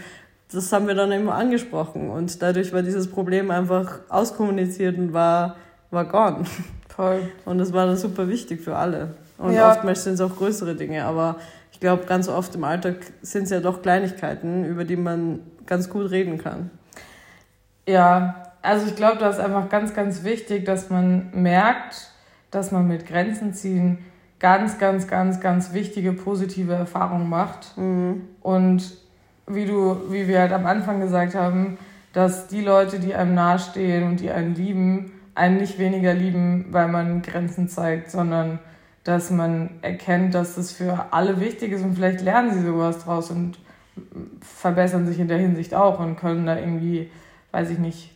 das 0.51 0.74
haben 0.74 0.88
wir 0.88 0.95
dann 0.95 1.12
immer 1.12 1.36
angesprochen. 1.36 2.10
Und 2.10 2.41
dadurch 2.41 2.74
war 2.74 2.82
dieses 2.82 3.05
Problem 3.05 3.51
einfach 3.51 3.99
auskommuniziert 4.10 4.97
und 4.97 5.14
war, 5.14 5.57
war 5.91 6.05
gone. 6.05 6.45
Voll. 6.89 7.22
Und 7.45 7.60
das 7.60 7.72
war 7.72 7.86
dann 7.86 7.97
super 7.97 8.28
wichtig 8.28 8.62
für 8.62 8.76
alle. 8.76 9.10
Und 9.38 9.53
ja. 9.53 9.72
oftmals 9.72 10.03
sind 10.03 10.16
es 10.16 10.22
auch 10.22 10.36
größere 10.36 10.74
Dinge, 10.74 11.05
aber 11.05 11.38
ich 11.80 11.82
glaube, 11.82 12.03
ganz 12.07 12.27
oft 12.27 12.55
im 12.55 12.65
Alltag 12.65 12.97
sind 13.21 13.43
es 13.43 13.51
ja 13.51 13.61
doch 13.61 13.82
Kleinigkeiten, 13.82 14.65
über 14.65 14.84
die 14.84 14.97
man 14.97 15.39
ganz 15.65 15.89
gut 15.89 16.11
reden 16.11 16.38
kann. 16.38 16.71
Ja, 17.88 18.51
also 18.61 18.86
ich 18.86 18.97
glaube, 18.97 19.17
da 19.17 19.30
ist 19.30 19.39
einfach 19.39 19.69
ganz, 19.69 19.93
ganz 19.93 20.25
wichtig, 20.25 20.65
dass 20.65 20.89
man 20.89 21.30
merkt, 21.32 22.11
dass 22.51 22.73
man 22.73 22.86
mit 22.86 23.07
Grenzen 23.07 23.53
ziehen 23.53 23.99
ganz, 24.39 24.77
ganz, 24.77 25.07
ganz, 25.07 25.39
ganz 25.39 25.71
wichtige 25.71 26.11
positive 26.11 26.73
Erfahrungen 26.73 27.30
macht. 27.30 27.77
Mhm. 27.77 28.23
Und 28.41 28.97
wie 29.47 29.65
du, 29.65 30.11
wie 30.11 30.27
wir 30.27 30.41
halt 30.41 30.51
am 30.51 30.65
Anfang 30.65 30.99
gesagt 30.99 31.34
haben, 31.34 31.77
dass 32.11 32.47
die 32.47 32.59
Leute, 32.59 32.99
die 32.99 33.15
einem 33.15 33.36
nahestehen 33.36 34.03
und 34.03 34.19
die 34.19 34.32
einen 34.32 34.53
lieben, 34.53 35.13
einen 35.34 35.55
nicht 35.55 35.80
weniger 35.80 36.13
lieben, 36.13 36.65
weil 36.71 36.89
man 36.89 37.21
Grenzen 37.21 37.69
zeigt, 37.69 38.11
sondern 38.11 38.59
dass 39.10 39.32
man 39.32 39.72
erkennt, 39.82 40.36
dass 40.36 40.55
das 40.55 40.72
für 40.72 41.07
alle 41.12 41.39
wichtig 41.39 41.72
ist 41.72 41.84
und 41.84 41.95
vielleicht 41.95 42.22
lernen 42.22 42.53
sie 42.53 42.66
sowas 42.66 43.03
draus 43.03 43.32
und 43.32 43.57
verbessern 44.41 45.07
sich 45.07 45.20
in 45.20 45.28
der 45.28 45.39
Hinsicht 45.39 45.74
auch 45.74 45.99
und 45.99 46.16
können 46.16 46.45
da 46.45 46.57
irgendwie, 46.57 47.10
weiß 47.51 47.72
ich 47.72 47.80
nicht, 47.80 48.16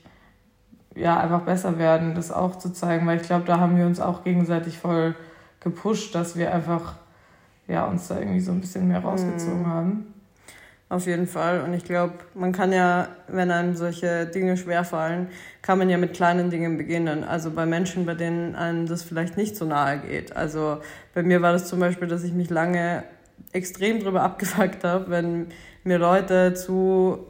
ja, 0.96 1.20
einfach 1.20 1.42
besser 1.42 1.80
werden, 1.80 2.14
das 2.14 2.32
auch 2.32 2.58
zu 2.58 2.72
zeigen, 2.72 3.08
weil 3.08 3.20
ich 3.20 3.24
glaube, 3.24 3.46
da 3.46 3.60
haben 3.60 3.76
wir 3.76 3.88
uns 3.88 4.00
auch 4.00 4.24
gegenseitig 4.24 4.78
voll 4.78 5.16
gepusht, 5.60 6.14
dass 6.14 6.38
wir 6.38 6.54
einfach 6.54 6.96
ja, 7.68 7.86
uns 7.86 8.08
da 8.08 8.20
irgendwie 8.20 8.42
so 8.42 8.52
ein 8.52 8.62
bisschen 8.62 8.88
mehr 8.88 9.00
rausgezogen 9.00 9.64
mhm. 9.64 9.68
haben. 9.68 10.13
Auf 10.94 11.08
jeden 11.08 11.26
Fall. 11.26 11.62
Und 11.62 11.74
ich 11.74 11.86
glaube, 11.86 12.14
man 12.36 12.52
kann 12.52 12.72
ja, 12.72 13.08
wenn 13.28 13.50
einem 13.50 13.76
solche 13.76 14.28
Dinge 14.28 14.58
schwerfallen, 14.58 15.26
kann 15.64 15.80
man 15.80 15.90
ja 15.90 15.98
mit 15.98 16.14
kleinen 16.14 16.52
Dingen 16.52 16.78
beginnen. 16.78 17.24
Also 17.24 17.50
bei 17.50 17.66
Menschen, 17.66 18.06
bei 18.06 18.14
denen 18.14 18.54
einem 18.54 18.86
das 18.86 19.02
vielleicht 19.02 19.36
nicht 19.36 19.56
so 19.56 19.66
nahe 19.66 19.98
geht. 19.98 20.36
Also 20.36 20.82
bei 21.16 21.24
mir 21.24 21.42
war 21.42 21.52
das 21.52 21.66
zum 21.66 21.80
Beispiel, 21.80 22.08
dass 22.08 22.24
ich 22.24 22.34
mich 22.34 22.52
lange 22.52 23.06
extrem 23.54 24.02
drüber 24.02 24.22
abgefuckt 24.22 24.84
habe, 24.84 25.10
wenn 25.10 25.48
mir 25.84 25.98
Leute 25.98 26.54
zu 26.54 27.26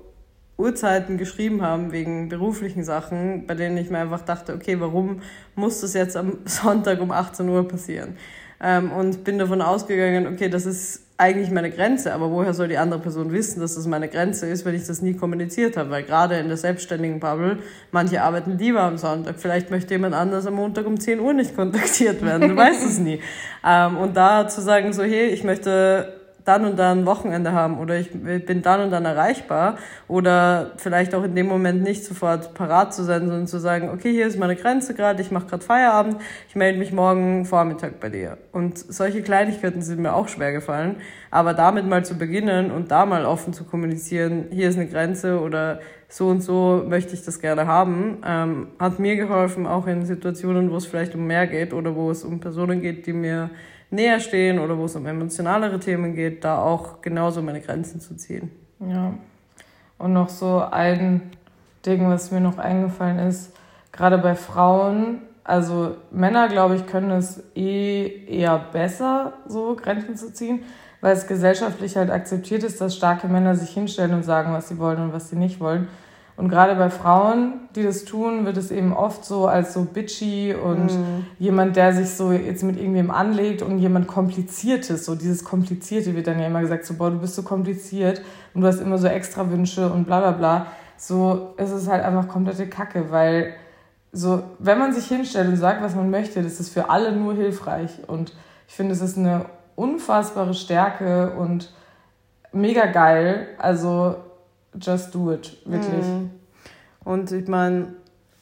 Uhrzeiten 0.57 1.17
geschrieben 1.17 1.61
haben 1.61 1.93
wegen 1.93 2.27
beruflichen 2.27 2.83
Sachen, 2.83 3.47
bei 3.47 3.55
denen 3.55 3.77
ich 3.77 3.89
mir 3.89 3.99
einfach 3.99 4.23
dachte, 4.23 4.55
okay, 4.55 4.81
warum 4.81 5.21
muss 5.55 5.79
das 5.79 5.93
jetzt 5.93 6.17
am 6.17 6.39
Sonntag 6.45 6.99
um 6.99 7.11
18 7.11 7.47
Uhr 7.47 7.65
passieren? 7.65 8.17
Ähm, 8.61 8.91
und 8.91 9.23
bin 9.23 9.39
davon 9.39 9.61
ausgegangen, 9.61 10.27
okay, 10.27 10.49
das 10.49 10.65
ist 10.65 11.02
eigentlich 11.17 11.51
meine 11.51 11.69
Grenze, 11.69 12.13
aber 12.13 12.31
woher 12.31 12.53
soll 12.53 12.67
die 12.67 12.77
andere 12.77 12.99
Person 12.99 13.31
wissen, 13.31 13.59
dass 13.61 13.75
das 13.75 13.85
meine 13.85 14.09
Grenze 14.09 14.47
ist, 14.47 14.65
wenn 14.65 14.73
ich 14.73 14.87
das 14.87 15.01
nie 15.01 15.13
kommuniziert 15.13 15.77
habe? 15.77 15.91
Weil 15.91 16.03
gerade 16.03 16.37
in 16.37 16.47
der 16.47 16.57
selbstständigen 16.57 17.19
Bubble, 17.19 17.59
manche 17.91 18.21
arbeiten 18.21 18.57
lieber 18.57 18.81
am 18.81 18.97
Sonntag, 18.97 19.35
vielleicht 19.37 19.69
möchte 19.69 19.93
jemand 19.93 20.15
anders 20.15 20.47
am 20.47 20.55
Montag 20.55 20.87
um 20.87 20.99
10 20.99 21.19
Uhr 21.19 21.33
nicht 21.33 21.55
kontaktiert 21.55 22.23
werden, 22.25 22.49
du 22.49 22.55
weißt 22.55 22.85
es 22.85 22.99
nie. 22.99 23.19
Ähm, 23.65 23.95
und 23.95 24.17
da 24.17 24.45
zu 24.49 24.59
sagen, 24.59 24.91
so, 24.91 25.03
hey, 25.03 25.27
ich 25.27 25.45
möchte 25.45 26.22
dann 26.45 26.65
und 26.65 26.77
dann 26.77 27.05
Wochenende 27.05 27.53
haben 27.53 27.79
oder 27.79 27.97
ich 27.97 28.11
bin 28.11 28.61
dann 28.61 28.81
und 28.81 28.91
dann 28.91 29.05
erreichbar 29.05 29.77
oder 30.07 30.71
vielleicht 30.77 31.15
auch 31.15 31.23
in 31.23 31.35
dem 31.35 31.47
Moment 31.47 31.83
nicht 31.83 32.03
sofort 32.03 32.53
parat 32.53 32.93
zu 32.93 33.03
sein, 33.03 33.21
sondern 33.21 33.47
zu 33.47 33.59
sagen, 33.59 33.89
okay, 33.89 34.11
hier 34.11 34.27
ist 34.27 34.37
meine 34.37 34.55
Grenze 34.55 34.93
gerade, 34.93 35.21
ich 35.21 35.31
mache 35.31 35.47
gerade 35.47 35.63
Feierabend, 35.63 36.17
ich 36.49 36.55
melde 36.55 36.79
mich 36.79 36.91
morgen 36.91 37.45
Vormittag 37.45 37.99
bei 37.99 38.09
dir. 38.09 38.37
Und 38.51 38.77
solche 38.77 39.21
Kleinigkeiten 39.21 39.81
sind 39.81 39.99
mir 39.99 40.13
auch 40.13 40.27
schwer 40.27 40.51
gefallen, 40.51 40.97
aber 41.31 41.53
damit 41.53 41.87
mal 41.87 42.03
zu 42.03 42.17
beginnen 42.17 42.71
und 42.71 42.91
da 42.91 43.05
mal 43.05 43.25
offen 43.25 43.53
zu 43.53 43.63
kommunizieren, 43.63 44.45
hier 44.51 44.69
ist 44.69 44.77
eine 44.77 44.87
Grenze 44.87 45.39
oder 45.39 45.79
so 46.09 46.27
und 46.27 46.41
so 46.41 46.85
möchte 46.87 47.15
ich 47.15 47.23
das 47.23 47.39
gerne 47.39 47.65
haben, 47.65 48.19
ähm, 48.23 48.67
hat 48.77 48.99
mir 48.99 49.15
geholfen, 49.15 49.65
auch 49.65 49.87
in 49.87 50.05
Situationen, 50.05 50.69
wo 50.69 50.75
es 50.75 50.85
vielleicht 50.85 51.15
um 51.15 51.25
mehr 51.25 51.47
geht 51.47 51.73
oder 51.73 51.95
wo 51.95 52.11
es 52.11 52.23
um 52.23 52.39
Personen 52.39 52.81
geht, 52.81 53.07
die 53.07 53.13
mir 53.13 53.49
näher 53.93 54.19
stehen 54.19 54.59
oder 54.59 54.77
wo 54.77 54.85
es 54.85 54.95
um 54.95 55.05
emotionalere 55.05 55.79
Themen 55.79 56.15
geht, 56.15 56.43
da 56.43 56.57
auch 56.57 57.01
genauso 57.01 57.41
meine 57.41 57.61
Grenzen 57.61 58.01
zu 58.01 58.15
ziehen. 58.15 58.51
Ja. 58.79 59.13
Und 59.97 60.13
noch 60.13 60.29
so 60.29 60.59
ein 60.59 61.31
Ding, 61.85 62.09
was 62.09 62.31
mir 62.31 62.41
noch 62.41 62.57
eingefallen 62.57 63.19
ist, 63.19 63.55
gerade 63.91 64.17
bei 64.17 64.35
Frauen, 64.35 65.21
also 65.43 65.95
Männer, 66.11 66.47
glaube 66.47 66.75
ich, 66.75 66.87
können 66.87 67.11
es 67.11 67.43
eh 67.55 68.25
eher 68.27 68.57
besser, 68.71 69.33
so 69.47 69.75
Grenzen 69.75 70.15
zu 70.15 70.33
ziehen, 70.33 70.63
weil 71.01 71.13
es 71.13 71.27
gesellschaftlich 71.27 71.95
halt 71.95 72.09
akzeptiert 72.09 72.63
ist, 72.63 72.81
dass 72.81 72.95
starke 72.95 73.27
Männer 73.27 73.55
sich 73.55 73.69
hinstellen 73.69 74.13
und 74.13 74.23
sagen, 74.23 74.53
was 74.53 74.69
sie 74.69 74.79
wollen 74.79 75.01
und 75.01 75.13
was 75.13 75.29
sie 75.29 75.35
nicht 75.35 75.59
wollen. 75.59 75.87
Und 76.35 76.49
gerade 76.49 76.75
bei 76.75 76.89
Frauen, 76.89 77.69
die 77.75 77.83
das 77.83 78.05
tun, 78.05 78.45
wird 78.45 78.57
es 78.57 78.71
eben 78.71 78.91
oft 78.91 79.23
so 79.23 79.45
als 79.45 79.73
so 79.73 79.83
bitchy 79.83 80.55
und 80.55 80.87
mm. 80.87 81.25
jemand, 81.37 81.75
der 81.75 81.93
sich 81.93 82.09
so 82.09 82.31
jetzt 82.31 82.63
mit 82.63 82.77
irgendwem 82.77 83.11
anlegt 83.11 83.61
und 83.61 83.77
jemand 83.77 84.07
Kompliziertes, 84.07 85.05
so 85.05 85.13
dieses 85.13 85.43
Komplizierte 85.43 86.15
wird 86.15 86.25
dann 86.25 86.39
ja 86.39 86.47
immer 86.47 86.61
gesagt, 86.61 86.85
so 86.85 86.95
boah, 86.95 87.11
du 87.11 87.19
bist 87.19 87.35
so 87.35 87.43
kompliziert 87.43 88.21
und 88.53 88.61
du 88.61 88.67
hast 88.67 88.81
immer 88.81 88.97
so 88.97 89.07
extra 89.07 89.51
Wünsche 89.51 89.91
und 89.91 90.05
bla 90.05 90.21
bla 90.21 90.31
bla. 90.31 90.65
So 90.97 91.53
ist 91.57 91.71
es 91.71 91.87
halt 91.87 92.03
einfach 92.03 92.27
komplette 92.27 92.67
Kacke, 92.67 93.11
weil 93.11 93.53
so, 94.11 94.43
wenn 94.59 94.79
man 94.79 94.93
sich 94.93 95.05
hinstellt 95.05 95.49
und 95.49 95.57
sagt, 95.57 95.83
was 95.83 95.95
man 95.95 96.09
möchte, 96.09 96.41
das 96.41 96.59
ist 96.59 96.69
für 96.69 96.89
alle 96.89 97.11
nur 97.11 97.33
hilfreich. 97.33 97.91
Und 98.07 98.33
ich 98.67 98.75
finde, 98.75 98.93
es 98.93 99.01
ist 99.01 99.17
eine 99.17 99.45
unfassbare 99.75 100.53
Stärke 100.53 101.31
und 101.31 101.73
mega 102.51 102.85
geil. 102.85 103.47
Also 103.57 104.15
just 104.79 105.13
do 105.13 105.31
it, 105.31 105.57
wirklich. 105.65 106.05
Mhm. 106.05 106.31
Und 107.03 107.31
ich 107.31 107.47
meine, 107.47 107.87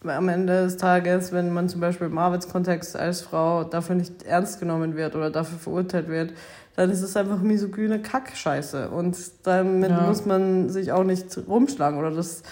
am 0.03 0.29
Ende 0.29 0.63
des 0.63 0.77
Tages, 0.77 1.31
wenn 1.31 1.53
man 1.53 1.69
zum 1.69 1.81
Beispiel 1.81 2.07
im 2.07 2.17
Arbeitskontext 2.17 2.95
als 2.95 3.21
Frau 3.21 3.63
dafür 3.63 3.95
nicht 3.95 4.23
ernst 4.23 4.59
genommen 4.59 4.95
wird 4.95 5.15
oder 5.15 5.29
dafür 5.29 5.59
verurteilt 5.59 6.07
wird, 6.07 6.33
dann 6.75 6.89
ist 6.89 7.01
es 7.01 7.15
einfach 7.15 7.41
misogyne 7.41 8.01
Kackscheiße. 8.01 8.89
Und 8.89 9.17
damit 9.43 9.91
ja. 9.91 10.01
muss 10.01 10.25
man 10.25 10.69
sich 10.69 10.91
auch 10.91 11.03
nicht 11.03 11.37
rumschlagen 11.47 11.99
oder 11.99 12.11
das 12.11 12.43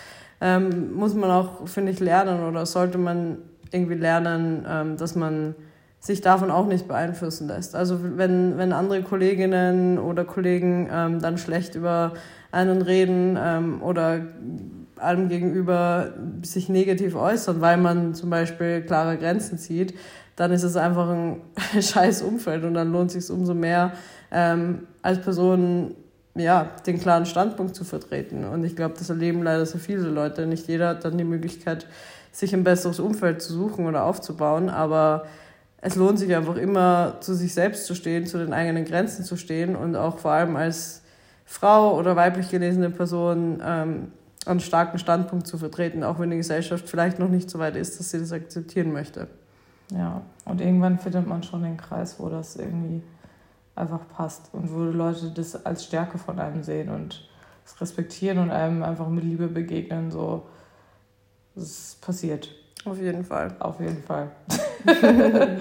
ähm, 0.41 0.93
muss 0.93 1.13
man 1.15 1.31
auch, 1.31 1.67
finde 1.67 1.91
ich, 1.91 1.99
lernen 1.99 2.43
oder 2.43 2.65
sollte 2.65 2.97
man 2.97 3.39
irgendwie 3.71 3.95
lernen, 3.95 4.65
ähm, 4.67 4.97
dass 4.97 5.15
man 5.15 5.55
sich 5.99 6.21
davon 6.21 6.49
auch 6.49 6.65
nicht 6.65 6.87
beeinflussen 6.87 7.47
lässt. 7.47 7.75
Also 7.75 7.99
wenn, 8.17 8.57
wenn 8.57 8.71
andere 8.71 9.01
Kolleginnen 9.01 9.97
oder 9.97 10.23
Kollegen 10.23 10.89
ähm, 10.91 11.19
dann 11.19 11.37
schlecht 11.37 11.75
über 11.75 12.13
einen 12.51 12.81
reden 12.81 13.37
ähm, 13.39 13.81
oder 13.81 14.21
allem 14.97 15.29
gegenüber 15.29 16.13
sich 16.41 16.69
negativ 16.69 17.15
äußern, 17.15 17.61
weil 17.61 17.77
man 17.77 18.13
zum 18.13 18.29
Beispiel 18.29 18.81
klare 18.81 19.17
Grenzen 19.17 19.57
zieht, 19.57 19.93
dann 20.35 20.51
ist 20.51 20.63
es 20.63 20.75
einfach 20.75 21.09
ein 21.09 21.41
scheiß 21.81 22.21
Umfeld 22.21 22.63
und 22.63 22.73
dann 22.73 22.91
lohnt 22.91 23.13
es 23.13 23.27
sich 23.27 23.35
umso 23.35 23.53
mehr, 23.53 23.93
ähm, 24.31 24.87
als 25.01 25.21
Person 25.21 25.95
ja, 26.35 26.69
den 26.85 26.99
klaren 26.99 27.25
Standpunkt 27.25 27.75
zu 27.75 27.83
vertreten. 27.83 28.45
Und 28.45 28.63
ich 28.63 28.75
glaube, 28.75 28.95
das 28.97 29.09
erleben 29.09 29.43
leider 29.43 29.65
sehr 29.65 29.81
viele 29.81 30.07
Leute. 30.09 30.47
Nicht 30.47 30.67
jeder 30.67 30.89
hat 30.89 31.03
dann 31.03 31.17
die 31.17 31.23
Möglichkeit, 31.23 31.87
sich 32.31 32.53
ein 32.53 32.63
besseres 32.63 32.99
Umfeld 32.99 33.41
zu 33.41 33.53
suchen 33.53 33.85
oder 33.87 34.05
aufzubauen, 34.05 34.69
aber 34.69 35.25
es 35.81 35.95
lohnt 35.95 36.19
sich 36.19 36.35
einfach 36.35 36.55
immer, 36.55 37.17
zu 37.21 37.33
sich 37.33 37.53
selbst 37.53 37.85
zu 37.85 37.95
stehen, 37.95 38.25
zu 38.25 38.37
den 38.37 38.53
eigenen 38.53 38.85
Grenzen 38.85 39.23
zu 39.23 39.35
stehen 39.35 39.75
und 39.75 39.95
auch 39.95 40.19
vor 40.19 40.31
allem 40.31 40.55
als 40.55 41.01
Frau 41.51 41.97
oder 41.97 42.15
weiblich 42.15 42.51
gelesene 42.51 42.91
Person 42.91 43.59
ähm, 43.65 44.11
einen 44.45 44.59
starken 44.59 44.99
Standpunkt 44.99 45.47
zu 45.47 45.57
vertreten, 45.57 46.03
auch 46.03 46.19
wenn 46.19 46.29
die 46.29 46.37
Gesellschaft 46.37 46.87
vielleicht 46.87 47.17
noch 47.17 47.27
nicht 47.27 47.49
so 47.49 47.57
weit 47.57 47.75
ist, 47.75 47.99
dass 47.99 48.11
sie 48.11 48.19
das 48.19 48.31
akzeptieren 48.31 48.93
möchte. 48.93 49.27
Ja, 49.91 50.21
und 50.45 50.61
irgendwann 50.61 50.99
findet 50.99 51.27
man 51.27 51.41
schon 51.41 51.63
den 51.63 51.75
Kreis, 51.75 52.19
wo 52.19 52.29
das 52.29 52.55
irgendwie 52.55 53.01
einfach 53.75 54.01
passt 54.15 54.53
und 54.53 54.71
wo 54.71 54.83
Leute 54.83 55.31
das 55.31 55.65
als 55.65 55.85
Stärke 55.85 56.19
von 56.19 56.39
einem 56.39 56.61
sehen 56.61 56.89
und 56.89 57.27
es 57.65 57.81
respektieren 57.81 58.37
und 58.37 58.51
einem 58.51 58.83
einfach 58.83 59.09
mit 59.09 59.23
Liebe 59.23 59.47
begegnen. 59.47 60.11
So, 60.11 60.43
das 61.55 61.97
passiert. 61.99 62.47
Auf 62.85 62.99
jeden 62.99 63.25
Fall. 63.25 63.55
Auf 63.57 63.79
jeden 63.79 64.03
Fall. 64.03 64.29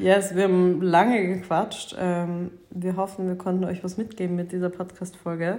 Yes, 0.00 0.36
wir 0.36 0.44
haben 0.44 0.80
lange 0.80 1.26
gequatscht. 1.26 1.96
Ähm, 1.98 2.52
wir 2.70 2.96
hoffen, 2.96 3.26
wir 3.26 3.34
konnten 3.34 3.64
euch 3.64 3.82
was 3.82 3.96
mitgeben 3.96 4.36
mit 4.36 4.52
dieser 4.52 4.70
Podcast-Folge. 4.70 5.58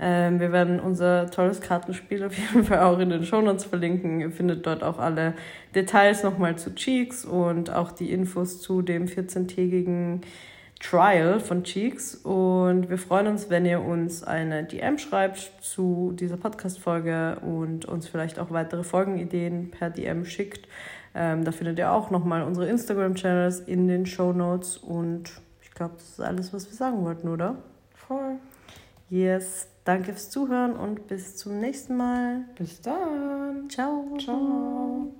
Ähm, 0.00 0.40
wir 0.40 0.50
werden 0.50 0.80
unser 0.80 1.30
tolles 1.30 1.60
Kartenspiel 1.60 2.24
auf 2.24 2.36
jeden 2.36 2.64
Fall 2.64 2.80
auch 2.80 2.98
in 2.98 3.10
den 3.10 3.22
Shownotes 3.22 3.64
verlinken. 3.64 4.20
Ihr 4.20 4.32
findet 4.32 4.66
dort 4.66 4.82
auch 4.82 4.98
alle 4.98 5.34
Details 5.76 6.24
nochmal 6.24 6.56
zu 6.56 6.74
Cheeks 6.74 7.24
und 7.24 7.70
auch 7.70 7.92
die 7.92 8.10
Infos 8.10 8.60
zu 8.60 8.82
dem 8.82 9.06
14-tägigen 9.06 10.22
Trial 10.80 11.38
von 11.38 11.62
Cheeks. 11.62 12.16
Und 12.16 12.90
wir 12.90 12.98
freuen 12.98 13.28
uns, 13.28 13.48
wenn 13.48 13.64
ihr 13.64 13.80
uns 13.80 14.24
eine 14.24 14.64
DM 14.64 14.98
schreibt 14.98 15.52
zu 15.60 16.12
dieser 16.18 16.36
Podcast-Folge 16.36 17.38
und 17.42 17.84
uns 17.84 18.08
vielleicht 18.08 18.40
auch 18.40 18.50
weitere 18.50 18.82
Folgenideen 18.82 19.70
per 19.70 19.90
DM 19.90 20.24
schickt. 20.24 20.66
Ähm, 21.20 21.44
da 21.44 21.50
findet 21.50 21.80
ihr 21.80 21.90
auch 21.90 22.10
nochmal 22.10 22.44
unsere 22.44 22.68
Instagram-Channels 22.68 23.58
in 23.60 23.88
den 23.88 24.06
Show 24.06 24.32
Notes. 24.32 24.76
Und 24.76 25.24
ich 25.60 25.72
glaube, 25.72 25.94
das 25.94 26.10
ist 26.10 26.20
alles, 26.20 26.52
was 26.54 26.70
wir 26.70 26.76
sagen 26.76 27.04
wollten, 27.04 27.28
oder? 27.28 27.56
Voll. 27.92 28.36
Yes, 29.10 29.66
danke 29.84 30.12
fürs 30.12 30.30
Zuhören 30.30 30.76
und 30.76 31.08
bis 31.08 31.36
zum 31.36 31.58
nächsten 31.58 31.96
Mal. 31.96 32.44
Bis 32.56 32.80
dann. 32.80 33.68
Ciao. 33.68 34.16
Ciao. 34.18 35.12